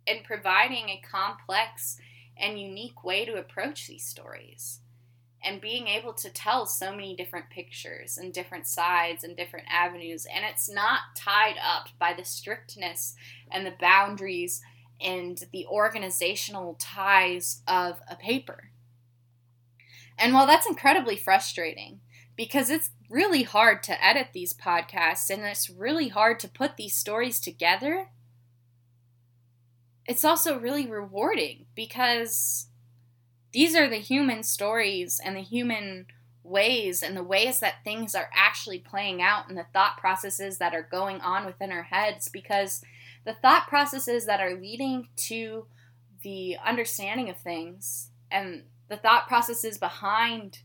in 0.06 0.24
providing 0.24 0.90
a 0.90 1.02
complex 1.10 1.98
and 2.38 2.60
unique 2.60 3.04
way 3.04 3.26
to 3.26 3.36
approach 3.36 3.88
these 3.88 4.06
stories 4.06 4.80
and 5.44 5.62
being 5.62 5.88
able 5.88 6.14
to 6.14 6.30
tell 6.30 6.66
so 6.66 6.92
many 6.92 7.16
different 7.16 7.50
pictures 7.50 8.18
and 8.18 8.34
different 8.34 8.68
sides 8.68 9.24
and 9.24 9.38
different 9.38 9.68
avenues. 9.70 10.26
And 10.34 10.44
it's 10.44 10.70
not 10.70 11.00
tied 11.16 11.56
up 11.58 11.88
by 11.98 12.14
the 12.14 12.26
strictness 12.26 13.16
and 13.52 13.66
the 13.66 13.76
boundaries 13.80 14.62
and 15.02 15.46
the 15.52 15.66
organizational 15.66 16.76
ties 16.80 17.62
of 17.68 18.00
a 18.10 18.16
paper. 18.16 18.72
And 20.18 20.34
while 20.34 20.46
that's 20.46 20.68
incredibly 20.68 21.16
frustrating, 21.16 22.02
because 22.36 22.70
it's 22.70 22.92
really 23.10 23.44
hard 23.44 23.82
to 23.84 24.06
edit 24.06 24.28
these 24.34 24.54
podcasts 24.54 25.30
and 25.30 25.44
it's 25.44 25.70
really 25.70 26.10
hard 26.10 26.40
to 26.42 26.48
put 26.48 26.78
these 26.78 26.94
stories 26.94 27.40
together, 27.40 28.08
it's 30.06 30.26
also 30.26 30.60
really 30.60 30.88
rewarding 30.88 31.66
because 31.76 32.68
these 33.52 33.76
are 33.76 33.90
the 33.90 33.98
human 33.98 34.44
stories 34.44 35.20
and 35.24 35.36
the 35.36 35.42
human 35.42 36.08
ways 36.44 37.04
and 37.04 37.16
the 37.16 37.24
ways 37.24 37.60
that 37.60 37.84
things 37.84 38.16
are 38.16 38.30
actually 38.34 38.80
playing 38.80 39.22
out 39.22 39.48
and 39.48 39.58
the 39.58 39.66
thought 39.74 39.98
processes 39.98 40.58
that 40.58 40.74
are 40.74 40.88
going 40.90 41.22
on 41.22 41.46
within 41.46 41.72
our 41.72 41.84
heads 41.84 42.28
because 42.28 42.82
the 43.26 43.34
thought 43.34 43.68
processes 43.68 44.26
that 44.26 44.40
are 44.40 44.60
leading 44.60 45.08
to 45.16 45.66
the 46.24 46.58
understanding 46.66 47.30
of 47.30 47.38
things 47.38 48.10
and 48.32 48.64
the 48.90 48.98
thought 48.98 49.28
processes 49.28 49.78
behind 49.78 50.60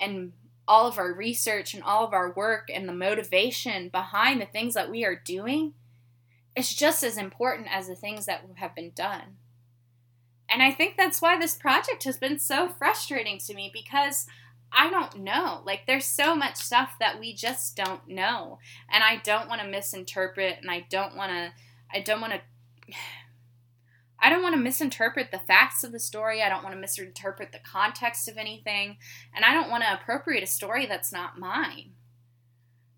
and 0.00 0.32
all 0.66 0.86
of 0.86 0.98
our 0.98 1.12
research 1.12 1.74
and 1.74 1.82
all 1.82 2.04
of 2.04 2.12
our 2.12 2.32
work 2.32 2.68
and 2.72 2.88
the 2.88 2.92
motivation 2.92 3.88
behind 3.88 4.40
the 4.40 4.46
things 4.46 4.74
that 4.74 4.90
we 4.90 5.04
are 5.04 5.14
doing 5.14 5.74
is 6.56 6.74
just 6.74 7.02
as 7.02 7.18
important 7.18 7.68
as 7.70 7.88
the 7.88 7.94
things 7.94 8.26
that 8.26 8.44
have 8.56 8.74
been 8.74 8.92
done. 8.94 9.36
And 10.48 10.62
I 10.62 10.70
think 10.70 10.96
that's 10.96 11.20
why 11.20 11.38
this 11.38 11.54
project 11.54 12.04
has 12.04 12.16
been 12.16 12.38
so 12.38 12.68
frustrating 12.68 13.38
to 13.38 13.54
me 13.54 13.70
because 13.72 14.26
I 14.74 14.90
don't 14.90 15.20
know. 15.20 15.62
Like, 15.64 15.86
there's 15.86 16.04
so 16.04 16.34
much 16.34 16.56
stuff 16.56 16.96
that 16.98 17.20
we 17.20 17.32
just 17.32 17.76
don't 17.76 18.08
know. 18.08 18.58
And 18.90 19.04
I 19.04 19.16
don't 19.16 19.48
want 19.48 19.60
to 19.62 19.68
misinterpret, 19.68 20.58
and 20.60 20.70
I 20.70 20.86
don't 20.90 21.16
want 21.16 21.30
to, 21.30 21.52
I 21.92 22.00
don't 22.00 22.20
want 22.20 22.34
to. 22.34 22.40
I 24.20 24.30
don't 24.30 24.42
want 24.42 24.54
to 24.54 24.60
misinterpret 24.60 25.30
the 25.32 25.38
facts 25.38 25.84
of 25.84 25.92
the 25.92 25.98
story. 25.98 26.40
I 26.40 26.48
don't 26.48 26.62
want 26.62 26.74
to 26.74 26.80
misinterpret 26.80 27.52
the 27.52 27.58
context 27.58 28.26
of 28.26 28.38
anything. 28.38 28.96
And 29.34 29.44
I 29.44 29.52
don't 29.52 29.68
want 29.68 29.82
to 29.84 29.92
appropriate 29.92 30.42
a 30.42 30.46
story 30.46 30.86
that's 30.86 31.12
not 31.12 31.38
mine. 31.38 31.90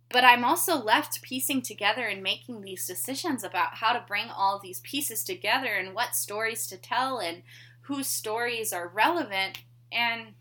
But 0.08 0.22
I'm 0.22 0.44
also 0.44 0.76
left 0.76 1.22
piecing 1.22 1.62
together 1.62 2.06
and 2.06 2.22
making 2.22 2.60
these 2.60 2.86
decisions 2.86 3.42
about 3.42 3.76
how 3.76 3.92
to 3.92 4.04
bring 4.06 4.28
all 4.28 4.60
these 4.60 4.78
pieces 4.80 5.24
together 5.24 5.74
and 5.74 5.94
what 5.94 6.14
stories 6.14 6.64
to 6.68 6.76
tell 6.76 7.18
and 7.18 7.42
whose 7.82 8.06
stories 8.06 8.72
are 8.72 8.86
relevant. 8.86 9.58
And 9.90 10.34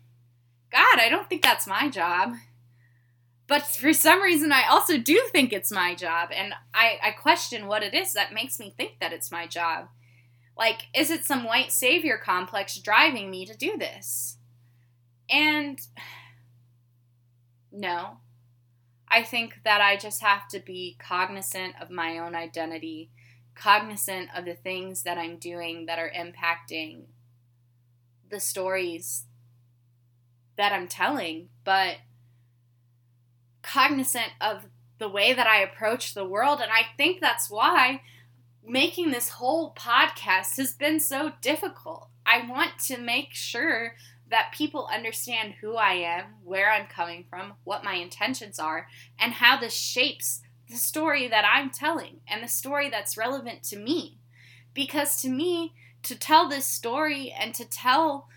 God, 0.76 0.98
I 1.00 1.08
don't 1.08 1.26
think 1.26 1.42
that's 1.42 1.66
my 1.66 1.88
job. 1.88 2.34
But 3.46 3.62
for 3.62 3.94
some 3.94 4.20
reason, 4.20 4.52
I 4.52 4.64
also 4.68 4.98
do 4.98 5.22
think 5.32 5.50
it's 5.50 5.72
my 5.72 5.94
job. 5.94 6.28
And 6.34 6.52
I, 6.74 6.98
I 7.02 7.10
question 7.12 7.66
what 7.66 7.82
it 7.82 7.94
is 7.94 8.12
that 8.12 8.34
makes 8.34 8.58
me 8.58 8.74
think 8.76 9.00
that 9.00 9.12
it's 9.12 9.32
my 9.32 9.46
job. 9.46 9.88
Like, 10.54 10.82
is 10.94 11.10
it 11.10 11.24
some 11.24 11.44
white 11.44 11.72
savior 11.72 12.18
complex 12.22 12.76
driving 12.76 13.30
me 13.30 13.46
to 13.46 13.56
do 13.56 13.78
this? 13.78 14.36
And 15.30 15.80
no, 17.72 18.18
I 19.08 19.22
think 19.22 19.60
that 19.64 19.80
I 19.80 19.96
just 19.96 20.20
have 20.20 20.46
to 20.48 20.60
be 20.60 20.98
cognizant 20.98 21.74
of 21.80 21.88
my 21.88 22.18
own 22.18 22.34
identity, 22.34 23.08
cognizant 23.54 24.28
of 24.36 24.44
the 24.44 24.54
things 24.54 25.04
that 25.04 25.16
I'm 25.16 25.38
doing 25.38 25.86
that 25.86 25.98
are 25.98 26.12
impacting 26.14 27.04
the 28.28 28.40
stories 28.40 29.24
that 30.56 30.72
I'm 30.72 30.88
telling, 30.88 31.48
but 31.64 31.96
cognizant 33.62 34.32
of 34.40 34.66
the 34.98 35.08
way 35.08 35.32
that 35.32 35.46
I 35.46 35.60
approach 35.60 36.14
the 36.14 36.24
world. 36.24 36.60
And 36.60 36.70
I 36.70 36.86
think 36.96 37.20
that's 37.20 37.50
why 37.50 38.02
making 38.66 39.10
this 39.10 39.30
whole 39.30 39.74
podcast 39.74 40.56
has 40.56 40.72
been 40.72 40.98
so 40.98 41.32
difficult. 41.40 42.08
I 42.24 42.46
want 42.48 42.78
to 42.86 42.98
make 42.98 43.32
sure 43.32 43.94
that 44.28 44.52
people 44.52 44.88
understand 44.92 45.54
who 45.60 45.76
I 45.76 45.92
am, 45.92 46.24
where 46.42 46.72
I'm 46.72 46.86
coming 46.86 47.24
from, 47.30 47.54
what 47.64 47.84
my 47.84 47.94
intentions 47.94 48.58
are, 48.58 48.88
and 49.18 49.34
how 49.34 49.56
this 49.56 49.74
shapes 49.74 50.40
the 50.68 50.76
story 50.76 51.28
that 51.28 51.44
I'm 51.44 51.70
telling 51.70 52.20
and 52.26 52.42
the 52.42 52.48
story 52.48 52.90
that's 52.90 53.16
relevant 53.16 53.62
to 53.64 53.76
me. 53.76 54.18
Because 54.74 55.22
to 55.22 55.28
me, 55.28 55.74
to 56.02 56.16
tell 56.16 56.48
this 56.48 56.66
story 56.66 57.32
and 57.38 57.54
to 57.54 57.64
tell 57.64 58.28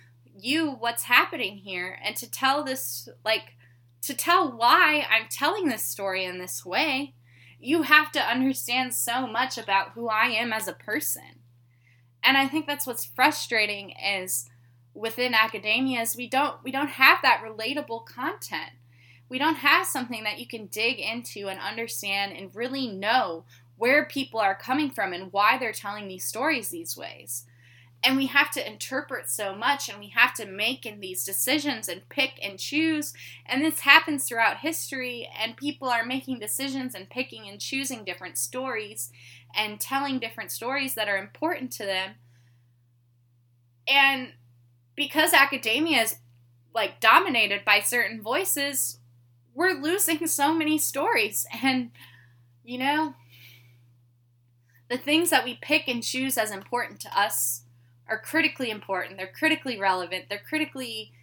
you 0.42 0.72
what's 0.72 1.04
happening 1.04 1.58
here 1.58 2.00
and 2.04 2.16
to 2.18 2.30
tell 2.30 2.64
this, 2.64 3.10
like, 3.24 3.56
to 4.02 4.14
tell 4.14 4.52
why 4.52 5.06
I'm 5.10 5.28
telling 5.30 5.68
this 5.68 5.84
story 5.84 6.24
in 6.24 6.40
this 6.40 6.66
way, 6.66 7.14
you 7.60 7.84
have 7.84 8.12
to 8.14 8.22
understand 8.22 8.94
so 8.94 9.28
much 9.28 9.58
about 9.58 9.92
who 9.92 10.08
I 10.08 10.28
am 10.28 10.54
as 10.54 10.68
a 10.68 10.74
person. 10.74 11.40
And 12.24 12.38
I 12.38 12.48
think 12.48 12.68
that's 12.68 12.88
what's 12.88 13.06
frustrating 13.06 13.92
is 13.92 14.50
within 14.94 15.34
academia 15.34 16.02
is 16.02 16.16
we 16.16 16.28
don't 16.28 16.58
we 16.64 16.72
don't 16.72 16.90
have 16.90 17.20
that 17.22 17.44
relatable 17.46 18.06
content. 18.06 18.72
We 19.30 19.38
don't 19.38 19.58
have 19.58 19.86
something 19.86 20.24
that 20.24 20.40
you 20.40 20.48
can 20.48 20.66
dig 20.66 21.00
into 21.00 21.50
and 21.50 21.60
understand 21.60 22.34
and 22.36 22.54
really 22.56 22.88
know 22.88 23.46
where 23.78 24.06
people 24.06 24.40
are 24.40 24.56
coming 24.56 24.90
from 24.90 25.14
and 25.14 25.32
why 25.32 25.58
they're 25.58 25.72
telling 25.72 26.08
these 26.08 26.26
stories 26.26 26.70
these 26.70 26.98
ways. 26.98 27.46
And 28.02 28.16
we 28.16 28.28
have 28.28 28.50
to 28.52 28.66
interpret 28.66 29.30
so 29.30 29.54
much 29.54 29.90
and 29.90 30.00
we 30.00 30.10
have 30.10 30.34
to 30.36 30.46
make 30.46 30.86
in 30.86 31.02
these 31.02 31.26
decisions 31.26 31.90
and 31.90 32.08
pick 32.08 32.40
and 32.42 32.58
choose. 32.58 33.14
And 33.46 33.62
this 33.64 33.82
happens 33.82 34.24
throughout 34.24 34.60
history, 34.60 35.30
and 35.38 35.58
people 35.58 35.90
are 35.90 36.06
making 36.06 36.40
decisions 36.40 36.96
and 36.96 37.10
picking 37.10 37.48
and 37.50 37.60
choosing 37.60 38.06
different 38.06 38.38
stories 38.38 39.12
and 39.54 39.82
telling 39.82 40.20
different 40.20 40.52
stories 40.52 40.96
that 40.96 41.10
are 41.10 41.18
important 41.18 41.72
to 41.74 41.86
them. 41.86 42.12
And 43.86 44.34
because 44.96 45.34
academia 45.34 46.04
is 46.04 46.18
like 46.74 47.02
dominated 47.02 47.66
by 47.66 47.82
certain 47.82 48.22
voices, 48.22 49.00
we're 49.54 49.74
losing 49.74 50.26
so 50.28 50.54
many 50.54 50.78
stories. 50.78 51.46
And, 51.64 51.92
you 52.64 52.78
know, 52.78 53.16
the 54.90 54.98
things 54.98 55.32
that 55.32 55.44
we 55.44 55.58
pick 55.62 55.88
and 55.88 56.04
choose 56.04 56.38
as 56.38 56.52
important 56.52 57.00
to 57.02 57.20
us 57.20 57.64
are 58.10 58.20
critically 58.20 58.72
important. 58.72 59.18
They're 59.18 59.28
critically 59.28 59.80
relevant. 59.80 60.26
They're 60.30 60.40
critically. 60.40 61.14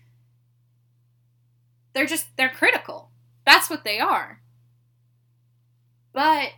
They're 1.94 2.06
just, 2.06 2.28
they're 2.36 2.50
critical. 2.50 3.10
That's 3.44 3.70
what 3.70 3.84
they 3.84 3.98
are. 3.98 4.40
But 6.12 6.50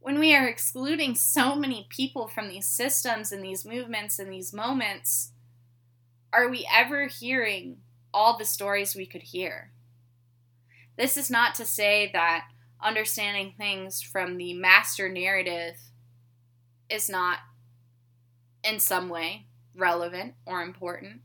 when 0.00 0.18
we 0.18 0.34
are 0.34 0.46
excluding 0.46 1.14
so 1.14 1.56
many 1.56 1.86
people 1.90 2.28
from 2.28 2.48
these 2.48 2.68
systems 2.68 3.32
and 3.32 3.44
these 3.44 3.64
movements 3.64 4.18
and 4.18 4.32
these 4.32 4.52
moments, 4.52 5.32
are 6.32 6.48
we 6.48 6.68
ever 6.72 7.06
hearing 7.06 7.78
all 8.14 8.38
the 8.38 8.44
stories 8.44 8.94
we 8.94 9.06
could 9.06 9.22
hear? 9.22 9.72
This 10.96 11.16
is 11.16 11.30
not 11.30 11.54
to 11.56 11.64
say 11.64 12.10
that 12.12 12.44
understanding 12.82 13.54
things 13.56 14.00
from 14.00 14.36
the 14.36 14.54
master 14.54 15.08
narrative 15.08 15.76
is 16.88 17.08
not 17.08 17.38
in 18.66 18.80
some 18.80 19.08
way 19.08 19.46
relevant 19.74 20.34
or 20.44 20.62
important. 20.62 21.20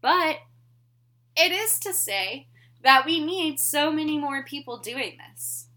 But 0.00 0.36
it 1.36 1.50
is 1.50 1.78
to 1.80 1.92
say 1.92 2.48
that 2.82 3.06
we 3.06 3.24
need 3.24 3.58
so 3.58 3.90
many 3.90 4.18
more 4.18 4.44
people 4.44 4.78
doing 4.78 5.16
this. 5.30 5.68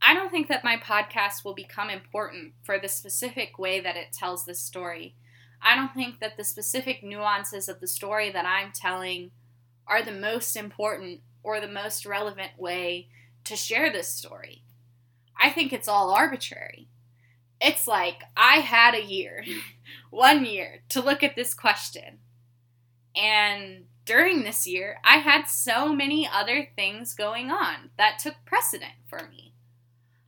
I 0.00 0.14
don't 0.14 0.30
think 0.30 0.48
that 0.48 0.62
my 0.62 0.76
podcast 0.76 1.44
will 1.44 1.54
become 1.54 1.90
important 1.90 2.52
for 2.62 2.78
the 2.78 2.88
specific 2.88 3.58
way 3.58 3.80
that 3.80 3.96
it 3.96 4.12
tells 4.12 4.44
this 4.44 4.60
story. 4.60 5.16
I 5.60 5.74
don't 5.74 5.94
think 5.94 6.20
that 6.20 6.36
the 6.36 6.44
specific 6.44 7.02
nuances 7.02 7.68
of 7.68 7.80
the 7.80 7.88
story 7.88 8.30
that 8.30 8.44
I'm 8.44 8.70
telling 8.72 9.30
are 9.86 10.04
the 10.04 10.12
most 10.12 10.54
important 10.54 11.20
or 11.42 11.60
the 11.60 11.66
most 11.66 12.04
relevant 12.06 12.52
way 12.58 13.08
to 13.44 13.56
share 13.56 13.90
this 13.90 14.08
story. 14.08 14.62
I 15.40 15.50
think 15.50 15.72
it's 15.72 15.88
all 15.88 16.10
arbitrary. 16.10 16.88
It's 17.60 17.86
like 17.86 18.22
I 18.36 18.56
had 18.56 18.94
a 18.94 19.04
year, 19.04 19.44
one 20.10 20.44
year, 20.44 20.82
to 20.90 21.00
look 21.00 21.22
at 21.22 21.36
this 21.36 21.54
question. 21.54 22.18
And 23.14 23.86
during 24.04 24.44
this 24.44 24.66
year, 24.66 24.98
I 25.04 25.16
had 25.16 25.46
so 25.48 25.92
many 25.92 26.28
other 26.32 26.68
things 26.76 27.14
going 27.14 27.50
on 27.50 27.90
that 27.98 28.18
took 28.18 28.34
precedent 28.44 28.92
for 29.06 29.28
me. 29.28 29.54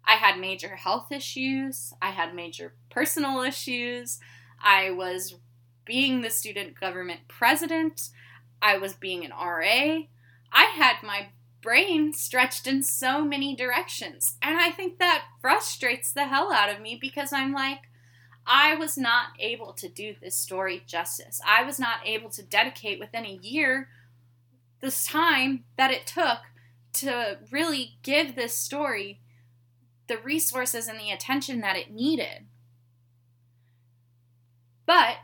I 0.05 0.15
had 0.15 0.41
major 0.41 0.77
health 0.77 1.13
issues, 1.13 1.93
I 2.01 2.11
had 2.11 2.35
major 2.35 2.73
personal 2.91 3.43
issues, 3.43 4.19
I 4.59 4.91
was 4.91 5.37
being 5.85 6.23
the 6.23 6.31
student 6.31 6.81
government 6.81 7.21
president, 7.29 8.09
I 8.61 8.79
was 8.79 8.95
being 8.95 9.25
an 9.25 9.31
RA. 9.31 10.03
I 10.51 10.65
had 10.65 11.03
my 11.03 11.29
brain 11.61 12.13
stretched 12.13 12.67
in 12.67 12.83
so 12.83 13.25
many 13.25 13.55
directions. 13.55 14.37
And 14.43 14.59
I 14.59 14.71
think 14.71 14.99
that 14.99 15.25
frustrates 15.41 16.13
the 16.13 16.27
hell 16.27 16.53
out 16.53 16.71
of 16.71 16.81
me 16.81 16.99
because 17.01 17.33
I'm 17.33 17.53
like, 17.53 17.81
I 18.47 18.75
was 18.75 18.97
not 18.97 19.29
able 19.39 19.73
to 19.75 19.89
do 19.89 20.15
this 20.21 20.37
story 20.37 20.83
justice. 20.87 21.41
I 21.47 21.63
was 21.65 21.79
not 21.79 22.07
able 22.07 22.31
to 22.31 22.43
dedicate 22.43 22.99
within 22.99 23.27
a 23.27 23.39
year 23.43 23.89
this 24.81 25.07
time 25.07 25.65
that 25.77 25.91
it 25.91 26.07
took 26.07 26.39
to 26.95 27.39
really 27.51 27.99
give 28.03 28.35
this 28.35 28.55
story 28.55 29.21
the 30.07 30.19
resources 30.19 30.89
and 30.89 30.99
the 30.99 31.11
attention 31.11 31.61
that 31.61 31.77
it 31.77 31.91
needed. 31.91 32.47
But 34.87 35.17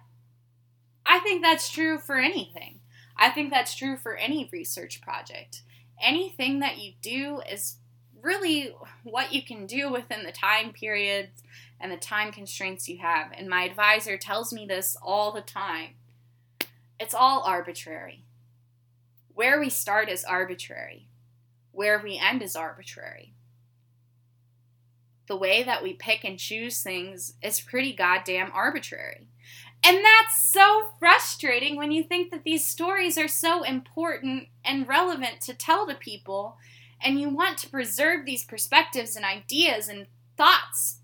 I 1.06 1.20
think 1.20 1.42
that's 1.42 1.70
true 1.70 1.98
for 1.98 2.16
anything. 2.16 2.80
I 3.16 3.30
think 3.30 3.50
that's 3.50 3.74
true 3.74 3.96
for 3.96 4.16
any 4.16 4.48
research 4.52 5.00
project. 5.00 5.62
Anything 6.00 6.60
that 6.60 6.78
you 6.78 6.92
do 7.00 7.40
is 7.50 7.76
really 8.20 8.74
what 9.02 9.32
you 9.32 9.42
can 9.42 9.66
do 9.66 9.90
within 9.90 10.24
the 10.24 10.32
time 10.32 10.72
periods 10.72 11.42
and 11.80 11.92
the 11.92 11.96
time 11.96 12.32
constraints 12.32 12.88
you 12.88 12.98
have. 12.98 13.32
And 13.36 13.48
my 13.48 13.64
advisor 13.64 14.16
tells 14.16 14.52
me 14.52 14.66
this 14.66 14.96
all 15.02 15.32
the 15.32 15.40
time. 15.40 15.90
It's 16.98 17.14
all 17.14 17.42
arbitrary. 17.42 18.24
Where 19.34 19.58
we 19.58 19.68
start 19.68 20.08
is 20.08 20.24
arbitrary, 20.24 21.08
where 21.72 22.00
we 22.02 22.18
end 22.18 22.42
is 22.42 22.54
arbitrary 22.54 23.34
the 25.26 25.36
way 25.36 25.62
that 25.62 25.82
we 25.82 25.94
pick 25.94 26.24
and 26.24 26.38
choose 26.38 26.82
things 26.82 27.34
is 27.42 27.60
pretty 27.60 27.94
goddamn 27.94 28.50
arbitrary. 28.52 29.28
And 29.86 29.98
that's 29.98 30.40
so 30.40 30.92
frustrating 30.98 31.76
when 31.76 31.92
you 31.92 32.02
think 32.02 32.30
that 32.30 32.42
these 32.42 32.66
stories 32.66 33.18
are 33.18 33.28
so 33.28 33.62
important 33.62 34.48
and 34.64 34.88
relevant 34.88 35.42
to 35.42 35.52
tell 35.52 35.86
to 35.86 35.94
people, 35.94 36.56
and 37.02 37.20
you 37.20 37.28
want 37.28 37.58
to 37.58 37.68
preserve 37.68 38.24
these 38.24 38.44
perspectives 38.44 39.14
and 39.14 39.26
ideas 39.26 39.88
and 39.88 40.06
thoughts, 40.38 41.00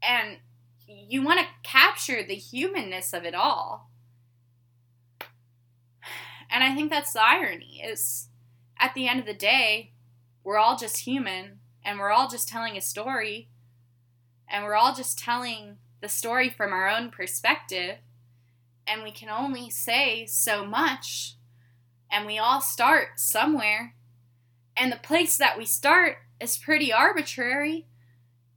and 0.00 0.38
you 0.86 1.22
want 1.22 1.40
to 1.40 1.46
capture 1.68 2.22
the 2.22 2.36
humanness 2.36 3.12
of 3.12 3.24
it 3.24 3.34
all. 3.34 3.90
And 6.50 6.62
I 6.62 6.72
think 6.72 6.90
that's 6.90 7.14
the 7.14 7.22
irony 7.22 7.82
is 7.84 8.28
at 8.78 8.94
the 8.94 9.08
end 9.08 9.18
of 9.18 9.26
the 9.26 9.34
day, 9.34 9.92
we're 10.44 10.58
all 10.58 10.76
just 10.76 11.00
human 11.00 11.58
and 11.84 11.98
we're 11.98 12.12
all 12.12 12.28
just 12.28 12.48
telling 12.48 12.76
a 12.76 12.80
story 12.80 13.48
and 14.48 14.62
we're 14.62 14.76
all 14.76 14.94
just 14.94 15.18
telling 15.18 15.78
the 16.00 16.08
story 16.08 16.50
from 16.50 16.72
our 16.72 16.88
own 16.88 17.10
perspective 17.10 17.98
and 18.86 19.02
we 19.02 19.10
can 19.10 19.28
only 19.28 19.70
say 19.70 20.26
so 20.26 20.64
much 20.64 21.36
and 22.10 22.26
we 22.26 22.38
all 22.38 22.60
start 22.60 23.18
somewhere. 23.18 23.94
And 24.76 24.92
the 24.92 24.96
place 24.96 25.36
that 25.36 25.56
we 25.56 25.64
start 25.64 26.18
is 26.40 26.56
pretty 26.56 26.92
arbitrary. 26.92 27.86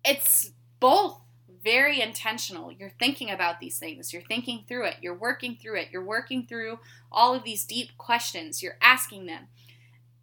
It's 0.04 0.52
both 0.80 1.22
very 1.64 2.02
intentional. 2.02 2.72
You're 2.72 2.92
thinking 3.00 3.30
about 3.30 3.60
these 3.60 3.80
things. 3.80 4.14
You're 4.14 4.22
thinking 4.22 4.66
through 4.68 4.86
it. 4.86 4.96
You're 5.02 5.18
working 5.18 5.58
through 5.62 5.78
it. 5.80 5.90
You're 5.92 6.04
working 6.04 6.46
through 6.46 6.80
all 7.12 7.34
of 7.34 7.44
these 7.44 7.66
deep 7.66 7.98
questions. 7.98 8.62
You're 8.62 8.78
asking 8.82 9.26
them 9.26 9.48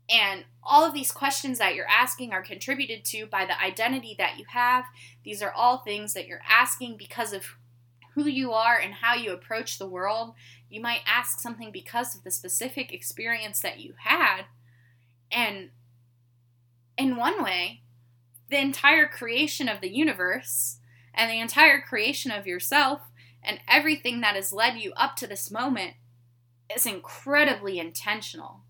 and 0.08 0.44
all 0.62 0.84
of 0.84 0.92
these 0.92 1.12
questions 1.12 1.58
that 1.58 1.74
you're 1.74 1.88
asking 1.88 2.32
are 2.32 2.42
contributed 2.42 3.04
to 3.06 3.26
by 3.26 3.44
the 3.46 3.60
identity 3.60 4.14
that 4.18 4.38
you 4.38 4.44
have. 4.48 4.84
These 5.24 5.42
are 5.42 5.52
all 5.52 5.78
things 5.78 6.14
that 6.14 6.26
you're 6.26 6.42
asking 6.48 6.96
because 6.96 7.32
of 7.32 7.44
who 8.14 8.26
you 8.26 8.52
are 8.52 8.78
and 8.78 8.94
how 8.94 9.14
you 9.14 9.32
approach 9.32 9.78
the 9.78 9.88
world. 9.88 10.34
You 10.68 10.80
might 10.80 11.00
ask 11.06 11.40
something 11.40 11.70
because 11.72 12.14
of 12.14 12.22
the 12.22 12.30
specific 12.30 12.92
experience 12.92 13.60
that 13.60 13.80
you 13.80 13.94
had. 13.98 14.42
And 15.30 15.70
in 16.96 17.16
one 17.16 17.42
way, 17.42 17.82
the 18.50 18.60
entire 18.60 19.08
creation 19.08 19.68
of 19.68 19.80
the 19.80 19.94
universe 19.94 20.78
and 21.12 21.30
the 21.30 21.40
entire 21.40 21.80
creation 21.80 22.30
of 22.30 22.46
yourself 22.46 23.00
and 23.42 23.60
everything 23.68 24.20
that 24.20 24.36
has 24.36 24.52
led 24.52 24.78
you 24.78 24.92
up 24.96 25.16
to 25.16 25.26
this 25.26 25.50
moment 25.50 25.94
is 26.74 26.86
incredibly 26.86 27.78
intentional. 27.78 28.60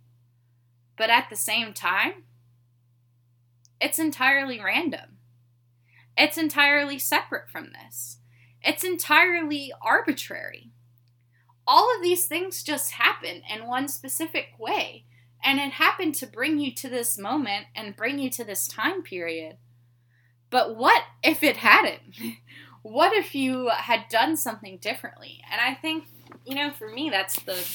But 0.97 1.11
at 1.11 1.29
the 1.31 1.37
same 1.37 1.73
time, 1.73 2.25
it's 3.81 3.99
entirely 3.99 4.61
random. 4.61 5.19
It's 6.17 6.39
entirely 6.39 6.99
separate 6.99 7.51
from 7.51 7.73
this. 7.73 8.19
It's 8.63 8.85
entirely 8.85 9.73
arbitrary. 9.83 10.71
All 11.67 11.95
of 11.95 12.03
these 12.03 12.27
things 12.27 12.63
just 12.63 12.93
happen 12.93 13.43
in 13.53 13.67
one 13.67 13.89
specific 13.89 14.51
way, 14.59 15.05
and 15.43 15.59
it 15.59 15.73
happened 15.73 16.15
to 16.17 16.27
bring 16.27 16.59
you 16.59 16.73
to 16.73 16.89
this 16.89 17.19
moment 17.19 17.67
and 17.75 17.97
bring 17.97 18.19
you 18.19 18.31
to 18.31 18.45
this 18.45 18.69
time 18.69 19.03
period. 19.03 19.57
But 20.51 20.77
what 20.77 21.03
if 21.23 21.43
it 21.43 21.59
hadn't? 21.59 22.17
what 22.83 23.13
if 23.13 23.35
you 23.35 23.71
had 23.71 24.09
done 24.09 24.37
something 24.37 24.79
differently? 24.79 25.43
And 25.51 25.61
I 25.61 25.75
think, 25.75 26.05
you 26.47 26.55
know, 26.55 26.71
for 26.71 26.89
me, 26.89 27.11
that's 27.11 27.41
the 27.43 27.67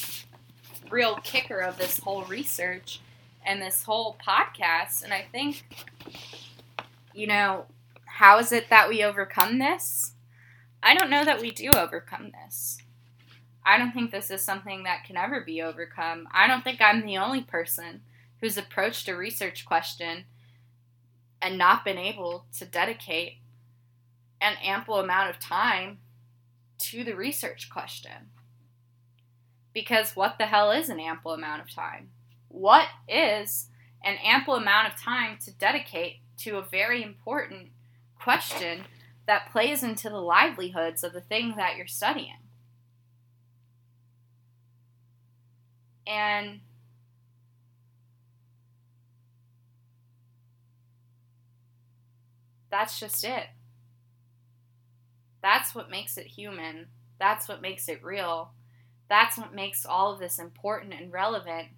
real 0.90 1.16
kicker 1.16 1.58
of 1.58 1.78
this 1.78 1.98
whole 1.98 2.22
research 2.24 3.00
and 3.44 3.60
this 3.60 3.84
whole 3.84 4.16
podcast. 4.26 5.02
And 5.02 5.12
I 5.12 5.26
think, 5.30 5.64
you 7.14 7.26
know, 7.26 7.66
how 8.04 8.38
is 8.38 8.52
it 8.52 8.70
that 8.70 8.88
we 8.88 9.02
overcome 9.02 9.58
this? 9.58 10.12
I 10.82 10.94
don't 10.94 11.10
know 11.10 11.24
that 11.24 11.40
we 11.40 11.50
do 11.50 11.70
overcome 11.74 12.32
this. 12.32 12.78
I 13.64 13.78
don't 13.78 13.92
think 13.92 14.10
this 14.10 14.30
is 14.30 14.42
something 14.42 14.84
that 14.84 15.04
can 15.04 15.16
ever 15.16 15.40
be 15.40 15.60
overcome. 15.60 16.26
I 16.32 16.46
don't 16.46 16.64
think 16.64 16.80
I'm 16.80 17.04
the 17.04 17.18
only 17.18 17.42
person 17.42 18.02
who's 18.40 18.56
approached 18.56 19.08
a 19.08 19.16
research 19.16 19.66
question 19.66 20.24
and 21.42 21.58
not 21.58 21.84
been 21.84 21.98
able 21.98 22.46
to 22.58 22.64
dedicate 22.64 23.34
an 24.40 24.54
ample 24.64 24.98
amount 24.98 25.30
of 25.30 25.38
time 25.38 25.98
to 26.78 27.04
the 27.04 27.14
research 27.14 27.68
question. 27.70 28.30
Because 29.72 30.16
what 30.16 30.38
the 30.38 30.46
hell 30.46 30.70
is 30.72 30.88
an 30.88 30.98
ample 30.98 31.32
amount 31.32 31.62
of 31.62 31.72
time? 31.72 32.08
What 32.50 32.88
is 33.08 33.68
an 34.04 34.16
ample 34.24 34.54
amount 34.56 34.88
of 34.88 35.00
time 35.00 35.38
to 35.44 35.52
dedicate 35.52 36.16
to 36.38 36.58
a 36.58 36.62
very 36.62 37.02
important 37.02 37.68
question 38.18 38.84
that 39.26 39.50
plays 39.50 39.82
into 39.82 40.10
the 40.10 40.20
livelihoods 40.20 41.04
of 41.04 41.12
the 41.12 41.20
thing 41.20 41.54
that 41.56 41.76
you're 41.76 41.86
studying. 41.86 42.38
And 46.06 46.60
that's 52.70 52.98
just 52.98 53.22
it. 53.22 53.46
That's 55.42 55.74
what 55.74 55.90
makes 55.90 56.18
it 56.18 56.26
human. 56.26 56.88
That's 57.18 57.48
what 57.48 57.62
makes 57.62 57.88
it 57.88 58.02
real. 58.02 58.52
That's 59.08 59.38
what 59.38 59.54
makes 59.54 59.86
all 59.86 60.12
of 60.12 60.18
this 60.18 60.38
important 60.38 60.94
and 60.94 61.12
relevant 61.12 61.68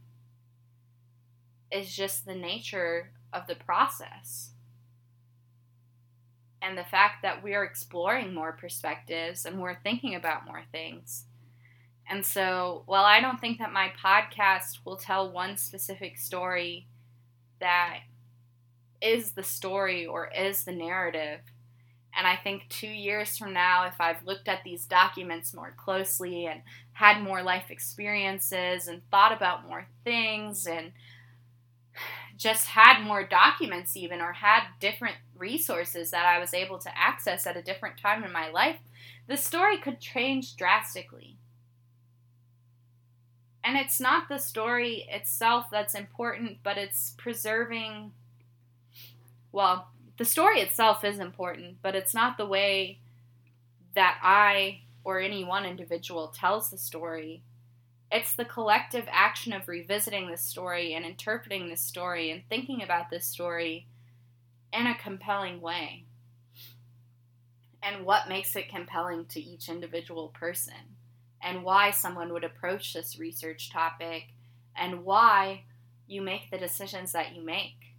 is 1.72 1.94
just 1.94 2.26
the 2.26 2.34
nature 2.34 3.10
of 3.32 3.46
the 3.46 3.54
process. 3.54 4.50
And 6.60 6.78
the 6.78 6.84
fact 6.84 7.22
that 7.22 7.42
we're 7.42 7.64
exploring 7.64 8.34
more 8.34 8.52
perspectives 8.52 9.44
and 9.44 9.60
we're 9.60 9.80
thinking 9.82 10.14
about 10.14 10.46
more 10.46 10.62
things. 10.70 11.24
And 12.08 12.24
so, 12.24 12.82
while 12.86 13.04
I 13.04 13.20
don't 13.20 13.40
think 13.40 13.58
that 13.58 13.72
my 13.72 13.92
podcast 14.02 14.80
will 14.84 14.96
tell 14.96 15.32
one 15.32 15.56
specific 15.56 16.18
story 16.18 16.86
that 17.60 18.00
is 19.00 19.32
the 19.32 19.42
story 19.42 20.06
or 20.06 20.28
is 20.28 20.64
the 20.64 20.72
narrative. 20.72 21.40
And 22.16 22.26
I 22.26 22.36
think 22.36 22.68
two 22.68 22.88
years 22.88 23.38
from 23.38 23.54
now, 23.54 23.86
if 23.86 24.00
I've 24.00 24.24
looked 24.24 24.46
at 24.46 24.62
these 24.64 24.84
documents 24.84 25.54
more 25.54 25.74
closely 25.76 26.46
and 26.46 26.62
had 26.92 27.22
more 27.22 27.42
life 27.42 27.70
experiences 27.70 28.86
and 28.86 29.00
thought 29.10 29.32
about 29.32 29.66
more 29.66 29.86
things 30.04 30.66
and 30.66 30.92
just 32.42 32.66
had 32.66 33.02
more 33.02 33.22
documents, 33.22 33.96
even, 33.96 34.20
or 34.20 34.32
had 34.32 34.64
different 34.80 35.16
resources 35.36 36.10
that 36.10 36.26
I 36.26 36.38
was 36.38 36.52
able 36.52 36.78
to 36.78 36.98
access 36.98 37.46
at 37.46 37.56
a 37.56 37.62
different 37.62 37.98
time 37.98 38.24
in 38.24 38.32
my 38.32 38.50
life, 38.50 38.78
the 39.28 39.36
story 39.36 39.78
could 39.78 40.00
change 40.00 40.56
drastically. 40.56 41.36
And 43.64 43.76
it's 43.76 44.00
not 44.00 44.28
the 44.28 44.38
story 44.38 45.06
itself 45.08 45.66
that's 45.70 45.94
important, 45.94 46.58
but 46.64 46.76
it's 46.76 47.14
preserving. 47.16 48.12
Well, 49.52 49.88
the 50.18 50.24
story 50.24 50.60
itself 50.60 51.04
is 51.04 51.20
important, 51.20 51.76
but 51.80 51.94
it's 51.94 52.14
not 52.14 52.36
the 52.36 52.46
way 52.46 52.98
that 53.94 54.18
I 54.22 54.80
or 55.04 55.20
any 55.20 55.44
one 55.44 55.64
individual 55.64 56.28
tells 56.28 56.70
the 56.70 56.78
story. 56.78 57.42
It's 58.12 58.34
the 58.34 58.44
collective 58.44 59.06
action 59.10 59.54
of 59.54 59.68
revisiting 59.68 60.30
this 60.30 60.42
story 60.42 60.92
and 60.92 61.06
interpreting 61.06 61.70
this 61.70 61.80
story 61.80 62.30
and 62.30 62.42
thinking 62.46 62.82
about 62.82 63.08
this 63.08 63.24
story 63.24 63.86
in 64.70 64.86
a 64.86 64.94
compelling 64.94 65.62
way. 65.62 66.04
And 67.82 68.04
what 68.04 68.28
makes 68.28 68.54
it 68.54 68.68
compelling 68.68 69.24
to 69.26 69.40
each 69.40 69.70
individual 69.70 70.28
person, 70.28 70.96
and 71.40 71.64
why 71.64 71.90
someone 71.90 72.34
would 72.34 72.44
approach 72.44 72.92
this 72.92 73.18
research 73.18 73.72
topic, 73.72 74.28
and 74.76 75.04
why 75.04 75.64
you 76.06 76.20
make 76.20 76.50
the 76.50 76.58
decisions 76.58 77.12
that 77.12 77.34
you 77.34 77.42
make. 77.42 77.94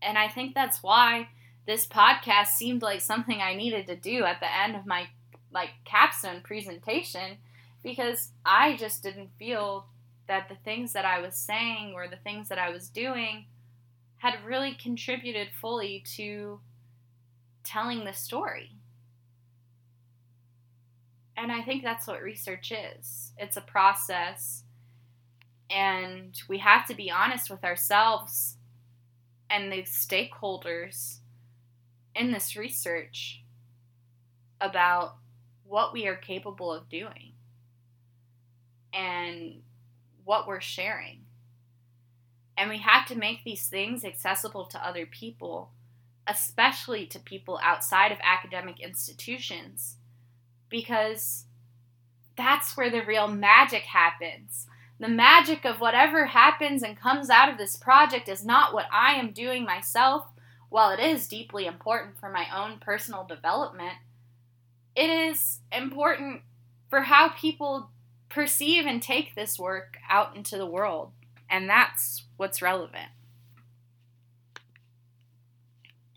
And 0.00 0.16
I 0.16 0.28
think 0.28 0.54
that's 0.54 0.82
why 0.82 1.28
this 1.66 1.86
podcast 1.86 2.48
seemed 2.48 2.80
like 2.80 3.02
something 3.02 3.42
I 3.42 3.54
needed 3.54 3.86
to 3.88 3.96
do 3.96 4.24
at 4.24 4.40
the 4.40 4.50
end 4.50 4.76
of 4.76 4.86
my 4.86 5.08
like 5.52 5.70
capstone 5.84 6.40
presentation 6.40 7.36
because 7.82 8.32
I 8.44 8.76
just 8.76 9.02
didn't 9.02 9.30
feel 9.38 9.86
that 10.26 10.48
the 10.48 10.56
things 10.56 10.92
that 10.92 11.04
I 11.04 11.20
was 11.20 11.34
saying 11.34 11.92
or 11.94 12.06
the 12.06 12.16
things 12.16 12.48
that 12.48 12.58
I 12.58 12.70
was 12.70 12.88
doing 12.88 13.46
had 14.18 14.44
really 14.44 14.74
contributed 14.74 15.48
fully 15.60 16.04
to 16.16 16.60
telling 17.64 18.04
the 18.04 18.12
story. 18.12 18.72
And 21.36 21.52
I 21.52 21.62
think 21.62 21.82
that's 21.82 22.06
what 22.06 22.20
research 22.20 22.72
is. 22.72 23.32
It's 23.38 23.56
a 23.56 23.60
process, 23.60 24.64
and 25.70 26.36
we 26.48 26.58
have 26.58 26.86
to 26.88 26.94
be 26.94 27.10
honest 27.10 27.48
with 27.48 27.64
ourselves 27.64 28.56
and 29.48 29.70
the 29.70 29.82
stakeholders 29.82 31.18
in 32.14 32.32
this 32.32 32.56
research 32.56 33.44
about 34.60 35.14
what 35.64 35.92
we 35.92 36.06
are 36.06 36.16
capable 36.16 36.72
of 36.72 36.88
doing 36.88 37.34
and 38.98 39.62
what 40.24 40.48
we're 40.48 40.60
sharing. 40.60 41.20
And 42.56 42.68
we 42.68 42.78
have 42.78 43.06
to 43.06 43.14
make 43.14 43.44
these 43.44 43.68
things 43.68 44.04
accessible 44.04 44.64
to 44.66 44.86
other 44.86 45.06
people, 45.06 45.70
especially 46.26 47.06
to 47.06 47.20
people 47.20 47.60
outside 47.62 48.10
of 48.10 48.18
academic 48.22 48.80
institutions, 48.80 49.96
because 50.68 51.44
that's 52.36 52.76
where 52.76 52.90
the 52.90 53.04
real 53.04 53.28
magic 53.28 53.82
happens. 53.82 54.66
The 54.98 55.08
magic 55.08 55.64
of 55.64 55.80
whatever 55.80 56.26
happens 56.26 56.82
and 56.82 56.98
comes 56.98 57.30
out 57.30 57.48
of 57.48 57.56
this 57.56 57.76
project 57.76 58.28
is 58.28 58.44
not 58.44 58.74
what 58.74 58.86
I 58.92 59.12
am 59.12 59.30
doing 59.30 59.64
myself, 59.64 60.26
while 60.70 60.90
it 60.90 61.00
is 61.00 61.28
deeply 61.28 61.66
important 61.66 62.18
for 62.18 62.28
my 62.28 62.46
own 62.54 62.78
personal 62.80 63.24
development, 63.24 63.94
it 64.96 65.08
is 65.08 65.60
important 65.72 66.42
for 66.90 67.02
how 67.02 67.28
people 67.28 67.90
perceive 68.28 68.86
and 68.86 69.02
take 69.02 69.34
this 69.34 69.58
work 69.58 69.98
out 70.08 70.36
into 70.36 70.56
the 70.56 70.66
world. 70.66 71.12
And 71.50 71.68
that's 71.68 72.24
what's 72.36 72.62
relevant. 72.62 73.10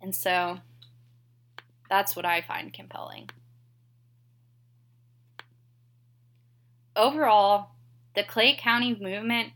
And 0.02 0.16
so 0.16 0.60
that's 1.90 2.16
what 2.16 2.26
I 2.26 2.42
find 2.42 2.74
compelling. 2.74 3.30
Overall, 6.96 7.70
the 8.16 8.24
Clay 8.24 8.58
County 8.60 8.98
movement 9.00 9.54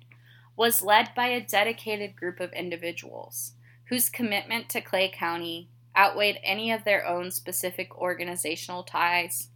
was 0.56 0.82
led 0.82 1.10
by 1.16 1.28
a 1.28 1.42
dedicated 1.42 2.16
group 2.16 2.40
of 2.40 2.54
individuals 2.54 3.54
whose 3.90 4.10
commitment 4.10 4.70
to 4.70 4.82
Clay 4.82 5.10
County 5.10 5.70
outweighed 5.98 6.40
any 6.44 6.72
of 6.72 6.84
their 6.84 7.06
own 7.06 7.32
specific 7.32 7.98
organizational 7.98 8.84
ties, 8.84 9.50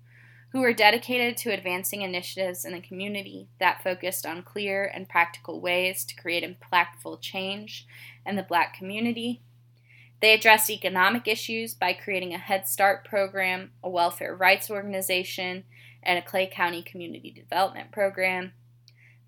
who 0.52 0.62
were 0.62 0.74
dedicated 0.74 1.38
to 1.38 1.54
advancing 1.54 2.02
initiatives 2.02 2.66
in 2.66 2.74
the 2.74 2.82
community 2.82 3.48
that 3.60 3.84
focused 3.84 4.26
on 4.26 4.42
clear 4.42 4.86
and 4.86 5.08
practical 5.08 5.62
ways 5.62 6.04
to 6.04 6.16
create 6.16 6.44
impactful 6.44 7.22
change 7.22 7.86
in 8.26 8.36
the 8.36 8.44
black 8.44 8.76
community. 8.76 9.42
They 10.22 10.34
addressed 10.34 10.70
economic 10.70 11.28
issues 11.28 11.74
by 11.74 11.94
creating 11.94 12.34
a 12.34 12.40
Head 12.40 12.68
Start 12.68 13.06
program, 13.06 13.72
a 13.84 13.90
welfare 13.90 14.36
rights 14.36 14.70
organization, 14.70 15.64
and 16.04 16.18
a 16.18 16.22
Clay 16.22 16.48
County 16.48 16.82
community 16.82 17.32
development 17.32 17.92
program. 17.92 18.54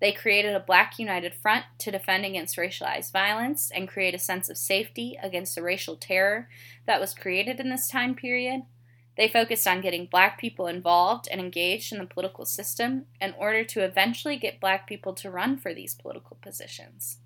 They 0.00 0.12
created 0.12 0.54
a 0.54 0.60
Black 0.60 0.98
United 0.98 1.32
Front 1.32 1.64
to 1.78 1.92
defend 1.92 2.24
against 2.24 2.56
racialized 2.56 3.12
violence 3.12 3.70
and 3.72 3.88
create 3.88 4.16
a 4.16 4.18
sense 4.18 4.50
of 4.50 4.58
safety 4.58 5.16
against 5.22 5.54
the 5.54 5.62
racial 5.62 5.96
terror 5.96 6.48
that 6.86 7.00
was 7.00 7.14
created 7.14 7.60
in 7.60 7.70
this 7.70 7.88
time 7.88 8.16
period. 8.16 8.62
They 9.16 9.28
focused 9.28 9.66
on 9.66 9.82
getting 9.82 10.06
black 10.06 10.38
people 10.38 10.66
involved 10.66 11.28
and 11.30 11.40
engaged 11.40 11.92
in 11.92 11.98
the 11.98 12.06
political 12.06 12.46
system 12.46 13.06
in 13.20 13.34
order 13.38 13.62
to 13.64 13.84
eventually 13.84 14.36
get 14.36 14.60
black 14.60 14.86
people 14.86 15.12
to 15.14 15.30
run 15.30 15.58
for 15.58 15.74
these 15.74 15.94
political 15.94 16.38
positions. 16.40 17.18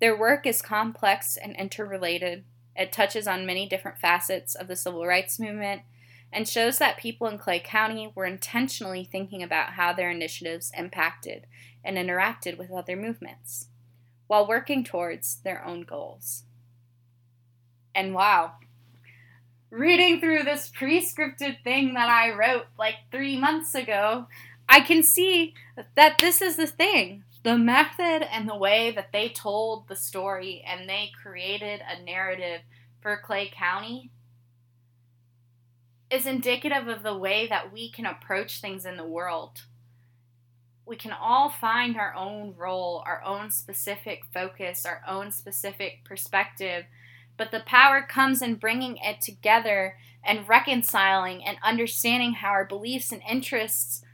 Their 0.00 0.18
work 0.18 0.46
is 0.46 0.60
complex 0.60 1.36
and 1.36 1.56
interrelated. 1.56 2.44
It 2.76 2.92
touches 2.92 3.26
on 3.26 3.46
many 3.46 3.66
different 3.68 3.98
facets 3.98 4.54
of 4.54 4.68
the 4.68 4.76
civil 4.76 5.06
rights 5.06 5.38
movement 5.38 5.82
and 6.32 6.48
shows 6.48 6.78
that 6.78 6.96
people 6.96 7.26
in 7.26 7.38
Clay 7.38 7.60
County 7.60 8.10
were 8.14 8.24
intentionally 8.24 9.04
thinking 9.04 9.42
about 9.42 9.74
how 9.74 9.92
their 9.92 10.10
initiatives 10.10 10.72
impacted 10.76 11.46
and 11.84 11.96
interacted 11.96 12.58
with 12.58 12.70
other 12.70 12.96
movements 12.96 13.68
while 14.26 14.46
working 14.46 14.82
towards 14.82 15.36
their 15.36 15.64
own 15.64 15.82
goals. 15.82 16.44
And 17.94 18.14
wow, 18.14 18.54
reading 19.72 20.20
through 20.20 20.42
this 20.42 20.68
pre 20.68 21.00
scripted 21.04 21.64
thing 21.64 21.94
that 21.94 22.10
I 22.10 22.30
wrote 22.30 22.66
like 22.78 22.96
three 23.10 23.40
months 23.40 23.74
ago, 23.74 24.26
I 24.68 24.80
can 24.80 25.02
see 25.02 25.54
that 25.96 26.18
this 26.18 26.42
is 26.42 26.56
the 26.56 26.66
thing. 26.66 27.24
The 27.42 27.58
method 27.58 28.22
and 28.30 28.48
the 28.48 28.56
way 28.56 28.92
that 28.92 29.10
they 29.12 29.28
told 29.28 29.88
the 29.88 29.96
story 29.96 30.62
and 30.64 30.88
they 30.88 31.10
created 31.20 31.80
a 31.80 32.04
narrative 32.04 32.60
for 33.00 33.16
Clay 33.16 33.50
County 33.52 34.10
is 36.08 36.26
indicative 36.26 36.86
of 36.86 37.02
the 37.02 37.16
way 37.16 37.48
that 37.48 37.72
we 37.72 37.90
can 37.90 38.06
approach 38.06 38.60
things 38.60 38.84
in 38.84 38.96
the 38.96 39.04
world. 39.04 39.62
We 40.84 40.96
can 40.96 41.12
all 41.12 41.48
find 41.48 41.96
our 41.96 42.14
own 42.14 42.54
role, 42.56 43.02
our 43.06 43.22
own 43.24 43.50
specific 43.50 44.24
focus, 44.32 44.84
our 44.84 45.02
own 45.08 45.32
specific 45.32 46.04
perspective, 46.04 46.84
but 47.36 47.50
the 47.50 47.60
power 47.60 48.02
comes 48.02 48.42
in 48.42 48.56
bringing 48.56 48.96
it 48.98 49.20
together 49.20 49.96
and 50.24 50.48
reconciling 50.48 51.44
and 51.44 51.56
understanding 51.62 52.34
how 52.34 52.48
our 52.48 52.64
beliefs 52.64 53.12
and 53.12 53.22
interests 53.28 54.04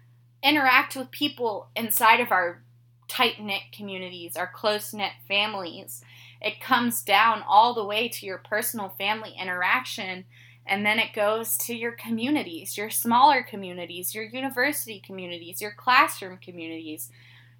interact 0.42 0.96
with 0.96 1.10
people 1.10 1.68
inside 1.76 2.20
of 2.20 2.32
our 2.32 2.62
tight 3.08 3.40
knit 3.40 3.62
communities, 3.72 4.36
our 4.36 4.46
close 4.46 4.94
knit 4.94 5.12
families. 5.26 6.02
It 6.40 6.60
comes 6.60 7.02
down 7.02 7.42
all 7.46 7.74
the 7.74 7.84
way 7.84 8.08
to 8.08 8.26
your 8.26 8.38
personal 8.38 8.90
family 8.90 9.34
interaction 9.40 10.24
and 10.68 10.84
then 10.84 10.98
it 10.98 11.14
goes 11.14 11.56
to 11.56 11.74
your 11.74 11.92
communities, 11.92 12.76
your 12.76 12.90
smaller 12.90 13.42
communities, 13.42 14.14
your 14.14 14.24
university 14.24 15.00
communities, 15.00 15.62
your 15.62 15.72
classroom 15.72 16.36
communities, 16.36 17.10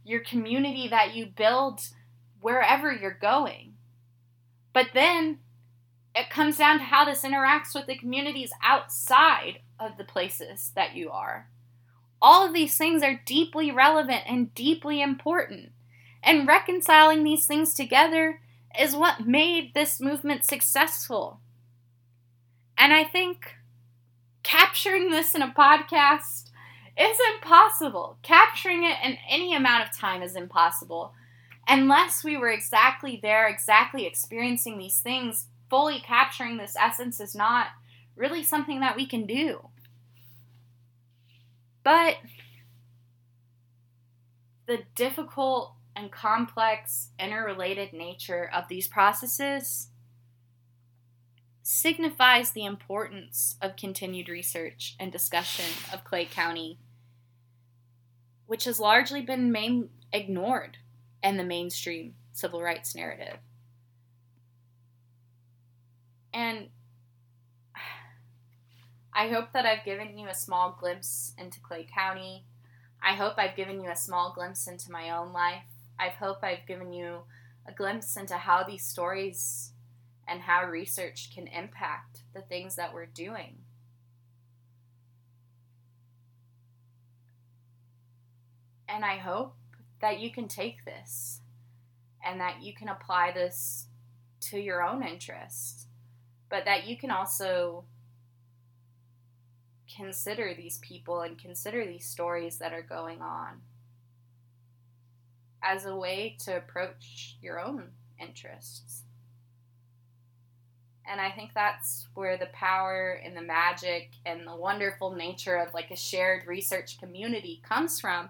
your 0.05 0.21
community 0.21 0.89
that 0.89 1.15
you 1.15 1.25
build 1.25 1.81
wherever 2.41 2.93
you're 2.93 3.19
going. 3.19 3.75
But 4.75 4.89
then 4.93 5.39
it 6.19 6.31
comes 6.31 6.59
down 6.59 6.79
to 6.79 6.85
how 6.85 7.05
this 7.05 7.23
interacts 7.23 7.75
with 7.75 7.87
the 7.87 7.97
communities 7.97 8.51
outside 8.61 9.61
of 9.79 9.97
the 9.97 10.05
places 10.05 10.73
that 10.75 10.97
you 10.97 11.11
are. 11.11 11.49
All 12.21 12.45
of 12.45 12.53
these 12.53 12.77
things 12.77 13.05
are 13.05 13.21
deeply 13.25 13.71
relevant 13.71 14.23
and 14.27 14.53
deeply 14.53 15.01
important. 15.01 15.71
And 16.21 16.49
reconciling 16.49 17.23
these 17.23 17.47
things 17.47 17.73
together 17.73 18.41
is 18.77 18.97
what 18.97 19.29
made 19.29 19.75
this 19.75 20.01
movement 20.01 20.45
successful. 20.45 21.39
And 22.77 22.93
I 22.93 23.05
think 23.05 23.55
capturing 24.43 25.11
this 25.11 25.37
in 25.37 25.43
a 25.43 25.55
podcast 25.57 26.51
is 26.99 27.19
impossible. 27.35 28.19
Capturing 28.25 28.83
it 28.83 28.97
in 29.05 29.19
any 29.29 29.55
amount 29.55 29.85
of 29.89 29.97
time 29.97 30.23
is 30.23 30.35
impossible. 30.35 31.13
Unless 31.69 32.25
we 32.25 32.37
were 32.37 32.51
exactly 32.51 33.21
there, 33.23 33.47
exactly 33.47 34.05
experiencing 34.05 34.79
these 34.79 34.99
things 34.99 35.47
fully 35.69 36.01
capturing 36.01 36.57
this 36.57 36.77
essence 36.79 37.21
is 37.21 37.35
not 37.35 37.69
really 38.17 38.43
something 38.43 38.81
that 38.81 38.97
we 38.97 39.07
can 39.07 39.27
do. 39.27 39.69
But 41.85 42.17
the 44.67 44.81
difficult 44.95 45.75
and 45.97 46.13
complex 46.13 47.09
interrelated 47.19 47.93
nature 47.93 48.51
of 48.55 48.69
these 48.69 48.87
processes 48.87 49.89
signifies 51.63 52.51
the 52.51 52.65
importance 52.65 53.57
of 53.61 53.77
continued 53.77 54.29
research 54.29 54.97
and 54.99 55.13
discussion 55.13 55.67
of 55.93 56.05
Clay 56.05 56.25
County, 56.25 56.79
which 58.47 58.65
has 58.65 58.81
largely 58.81 59.21
been 59.21 59.53
main, 59.53 59.91
ignored 60.13 60.79
in 61.23 61.37
the 61.37 61.45
mainstream 61.45 62.15
civil 62.33 62.63
rights 62.63 62.95
narrative. 62.95 63.39
And 66.39 66.69
I 69.13 69.27
hope 69.27 69.53
that 69.55 69.67
I've 69.67 69.85
given 69.85 70.17
you 70.17 70.29
a 70.29 70.35
small 70.35 70.77
glimpse 70.79 71.35
into 71.37 71.59
Clay 71.59 71.85
County. 71.93 72.45
I 73.03 73.15
hope 73.15 73.35
I've 73.39 73.57
given 73.57 73.81
you 73.81 73.91
a 73.91 73.97
small 73.97 74.33
glimpse 74.33 74.69
into 74.69 74.93
my 74.93 75.11
own 75.11 75.33
life. 75.33 75.65
I 75.99 76.11
hope 76.11 76.45
I've 76.45 76.65
given 76.65 76.93
you 76.93 77.23
a 77.67 77.73
glimpse 77.73 78.17
into 78.17 78.37
how 78.37 78.63
these 78.63 78.85
stories 78.85 79.73
and 80.29 80.43
how 80.43 80.65
research 80.65 81.35
can 81.35 81.49
impact 81.49 82.21
the 82.33 82.43
things 82.43 82.77
that 82.77 82.95
we're 82.95 83.07
doing. 83.07 83.57
And 88.89 89.05
I 89.05 89.17
hope 89.17 89.57
that 90.01 90.21
you 90.21 90.31
can 90.31 90.47
take 90.47 90.85
this 90.85 91.41
and 92.25 92.41
that 92.41 92.63
you 92.63 92.75
can 92.75 92.89
apply 92.89 93.33
this 93.33 93.87
to 94.43 94.61
your 94.61 94.85
own 94.85 95.03
interests, 95.03 95.88
but 96.49 96.65
that 96.65 96.87
you 96.87 96.97
can 96.97 97.11
also 97.11 97.85
consider 99.95 100.55
these 100.55 100.79
people 100.79 101.23
and 101.23 101.39
consider 101.39 101.85
these 101.85 102.07
stories 102.07 102.59
that 102.59 102.73
are 102.73 102.83
going 102.83 103.21
on 103.21 103.61
as 105.63 105.87
a 105.87 105.97
way 105.97 106.37
to 106.45 106.57
approach 106.57 107.37
your 107.43 107.61
own 107.61 107.89
interests. 108.21 109.03
And 111.11 111.23
I 111.23 111.31
think 111.31 111.53
that's 111.55 112.07
where 112.13 112.37
the 112.37 112.51
power 112.53 113.19
and 113.25 113.35
the 113.35 113.43
magic 113.43 114.11
and 114.27 114.47
the 114.47 114.55
wonderful 114.55 115.11
nature 115.11 115.57
of 115.57 115.73
like 115.73 115.91
a 115.91 115.97
shared 115.97 116.47
research 116.47 117.01
community 117.01 117.63
comes 117.67 117.99
from. 117.99 118.29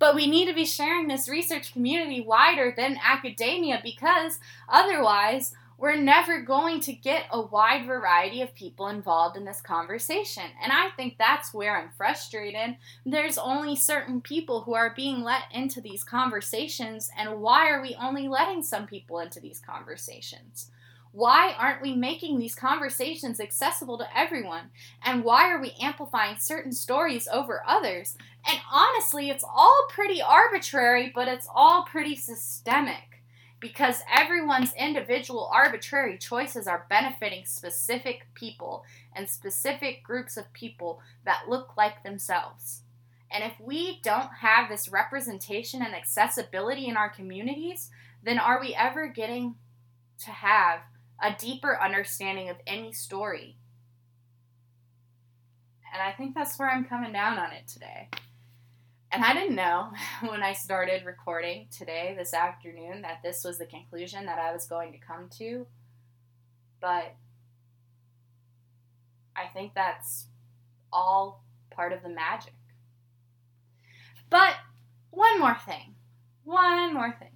But 0.00 0.16
we 0.16 0.26
need 0.26 0.46
to 0.46 0.54
be 0.54 0.66
sharing 0.66 1.06
this 1.06 1.28
research 1.28 1.72
community 1.72 2.20
wider 2.20 2.74
than 2.76 2.98
academia 3.02 3.80
because 3.82 4.40
otherwise 4.68 5.54
we're 5.78 5.96
never 5.96 6.40
going 6.40 6.80
to 6.80 6.92
get 6.92 7.26
a 7.30 7.40
wide 7.40 7.86
variety 7.86 8.40
of 8.40 8.54
people 8.54 8.88
involved 8.88 9.36
in 9.36 9.44
this 9.44 9.60
conversation. 9.60 10.44
And 10.62 10.72
I 10.72 10.88
think 10.96 11.16
that's 11.18 11.52
where 11.52 11.76
I'm 11.76 11.90
frustrated. 11.96 12.76
There's 13.04 13.36
only 13.36 13.76
certain 13.76 14.20
people 14.20 14.62
who 14.62 14.74
are 14.74 14.94
being 14.94 15.22
let 15.22 15.42
into 15.52 15.80
these 15.80 16.02
conversations, 16.02 17.10
and 17.16 17.40
why 17.40 17.70
are 17.70 17.82
we 17.82 17.96
only 18.00 18.26
letting 18.28 18.62
some 18.62 18.86
people 18.86 19.18
into 19.18 19.40
these 19.40 19.58
conversations? 19.58 20.70
Why 21.12 21.54
aren't 21.58 21.80
we 21.80 21.94
making 21.94 22.38
these 22.38 22.54
conversations 22.54 23.40
accessible 23.40 23.96
to 23.98 24.18
everyone? 24.18 24.70
And 25.02 25.24
why 25.24 25.50
are 25.50 25.60
we 25.60 25.74
amplifying 25.80 26.36
certain 26.38 26.72
stories 26.72 27.26
over 27.32 27.62
others? 27.66 28.18
And 28.46 28.58
honestly, 28.70 29.30
it's 29.30 29.44
all 29.44 29.86
pretty 29.88 30.20
arbitrary, 30.20 31.10
but 31.14 31.26
it's 31.26 31.48
all 31.54 31.84
pretty 31.84 32.16
systemic 32.16 33.15
because 33.58 34.02
everyone's 34.12 34.74
individual 34.74 35.50
arbitrary 35.52 36.18
choices 36.18 36.66
are 36.66 36.86
benefiting 36.88 37.44
specific 37.44 38.26
people 38.34 38.84
and 39.14 39.28
specific 39.28 40.02
groups 40.02 40.36
of 40.36 40.52
people 40.52 41.00
that 41.24 41.48
look 41.48 41.76
like 41.76 42.02
themselves. 42.02 42.82
And 43.30 43.42
if 43.42 43.54
we 43.58 44.00
don't 44.02 44.30
have 44.40 44.68
this 44.68 44.88
representation 44.88 45.82
and 45.82 45.94
accessibility 45.94 46.86
in 46.86 46.96
our 46.96 47.08
communities, 47.08 47.90
then 48.22 48.38
are 48.38 48.60
we 48.60 48.74
ever 48.74 49.08
getting 49.08 49.56
to 50.18 50.30
have 50.30 50.80
a 51.22 51.34
deeper 51.38 51.78
understanding 51.80 52.48
of 52.48 52.56
any 52.66 52.92
story. 52.92 53.56
And 55.92 56.02
I 56.02 56.12
think 56.12 56.34
that's 56.34 56.58
where 56.58 56.70
I'm 56.70 56.84
coming 56.84 57.12
down 57.12 57.38
on 57.38 57.52
it 57.52 57.66
today. 57.66 58.08
And 59.10 59.24
I 59.24 59.32
didn't 59.32 59.56
know 59.56 59.90
when 60.28 60.42
I 60.42 60.52
started 60.52 61.04
recording 61.04 61.68
today, 61.70 62.14
this 62.16 62.34
afternoon, 62.34 63.02
that 63.02 63.22
this 63.22 63.44
was 63.44 63.58
the 63.58 63.66
conclusion 63.66 64.26
that 64.26 64.38
I 64.38 64.52
was 64.52 64.66
going 64.66 64.92
to 64.92 64.98
come 64.98 65.28
to. 65.38 65.66
But 66.80 67.14
I 69.34 69.46
think 69.52 69.74
that's 69.74 70.26
all 70.92 71.44
part 71.70 71.92
of 71.92 72.02
the 72.02 72.08
magic. 72.08 72.54
But 74.30 74.54
one 75.10 75.38
more 75.38 75.56
thing. 75.66 75.94
One 76.44 76.94
more 76.94 77.14
thing. 77.18 77.28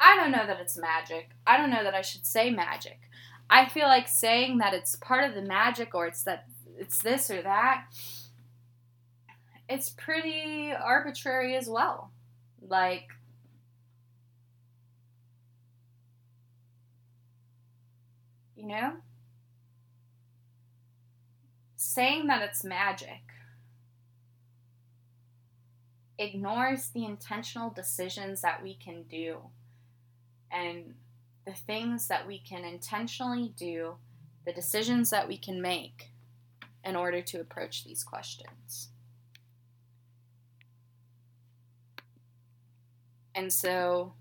I 0.00 0.16
don't 0.16 0.32
know 0.32 0.46
that 0.46 0.60
it's 0.60 0.76
magic. 0.76 1.30
I 1.46 1.56
don't 1.56 1.70
know 1.70 1.84
that 1.84 1.94
I 1.94 2.02
should 2.02 2.26
say 2.26 2.50
magic. 2.50 3.00
I 3.48 3.68
feel 3.68 3.86
like 3.86 4.08
saying 4.08 4.58
that 4.58 4.74
it's 4.74 4.96
part 4.96 5.28
of 5.28 5.34
the 5.34 5.42
magic 5.42 5.94
or 5.94 6.06
it's 6.06 6.22
that 6.24 6.46
it's 6.78 7.02
this 7.02 7.30
or 7.30 7.42
that 7.42 7.84
it's 9.72 9.90
pretty 9.90 10.72
arbitrary 10.72 11.56
as 11.56 11.68
well. 11.68 12.10
Like 12.68 13.08
you 18.54 18.66
know 18.68 18.92
saying 21.76 22.28
that 22.28 22.42
it's 22.42 22.62
magic 22.62 23.22
ignores 26.16 26.88
the 26.88 27.04
intentional 27.04 27.70
decisions 27.70 28.40
that 28.42 28.62
we 28.62 28.74
can 28.74 29.02
do 29.04 29.38
and 30.50 30.94
the 31.44 31.52
things 31.52 32.06
that 32.06 32.26
we 32.26 32.38
can 32.38 32.64
intentionally 32.64 33.52
do, 33.56 33.96
the 34.46 34.52
decisions 34.52 35.10
that 35.10 35.26
we 35.26 35.36
can 35.36 35.60
make 35.60 36.12
in 36.84 36.94
order 36.94 37.20
to 37.20 37.40
approach 37.40 37.84
these 37.84 38.04
questions. 38.04 38.91
And 43.34 43.52
so, 43.52 44.14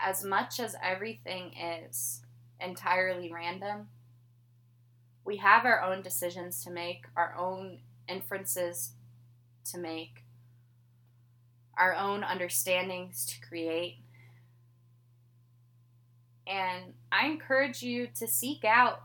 as 0.00 0.24
much 0.24 0.60
as 0.60 0.76
everything 0.82 1.52
is 1.56 2.22
entirely 2.60 3.32
random, 3.32 3.88
we 5.24 5.36
have 5.36 5.64
our 5.64 5.82
own 5.82 6.02
decisions 6.02 6.62
to 6.64 6.70
make, 6.70 7.06
our 7.16 7.34
own 7.38 7.78
inferences 8.08 8.92
to 9.70 9.78
make, 9.78 10.24
our 11.76 11.94
own 11.94 12.22
understandings 12.24 13.24
to 13.26 13.40
create. 13.40 13.98
And 16.46 16.94
I 17.10 17.26
encourage 17.26 17.82
you 17.82 18.08
to 18.18 18.26
seek 18.26 18.64
out 18.64 19.02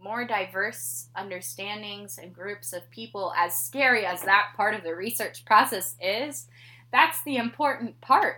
more 0.00 0.24
diverse 0.24 1.08
understandings 1.16 2.18
and 2.18 2.32
groups 2.32 2.72
of 2.72 2.88
people, 2.90 3.32
as 3.36 3.56
scary 3.56 4.06
as 4.06 4.22
that 4.22 4.52
part 4.56 4.74
of 4.74 4.82
the 4.82 4.94
research 4.94 5.44
process 5.44 5.96
is. 6.00 6.46
That's 6.92 7.22
the 7.22 7.36
important 7.36 8.00
part. 8.00 8.36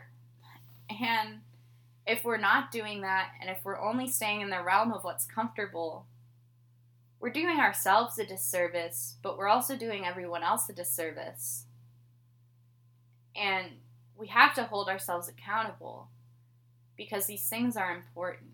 And 0.89 1.41
if 2.07 2.25
we're 2.25 2.37
not 2.37 2.73
doing 2.73 3.03
that, 3.03 3.31
and 3.41 3.49
if 3.49 3.65
we're 3.65 3.81
only 3.81 4.09
staying 4.09 4.41
in 4.41 4.51
the 4.51 4.63
realm 4.63 4.93
of 4.93 5.05
what's 5.05 5.25
comfortable, 5.25 6.07
we're 7.21 7.31
doing 7.31 7.59
ourselves 7.61 8.19
a 8.19 8.25
disservice, 8.25 9.17
but 9.23 9.37
we're 9.37 9.49
also 9.49 9.77
doing 9.77 10.07
everyone 10.07 10.43
else 10.43 10.69
a 10.69 10.73
disservice. 10.73 11.67
And 13.37 13.67
we 14.17 14.29
have 14.29 14.55
to 14.55 14.65
hold 14.65 14.89
ourselves 14.89 15.29
accountable 15.29 16.09
because 16.97 17.27
these 17.27 17.49
things 17.49 17.77
are 17.77 17.95
important. 17.95 18.50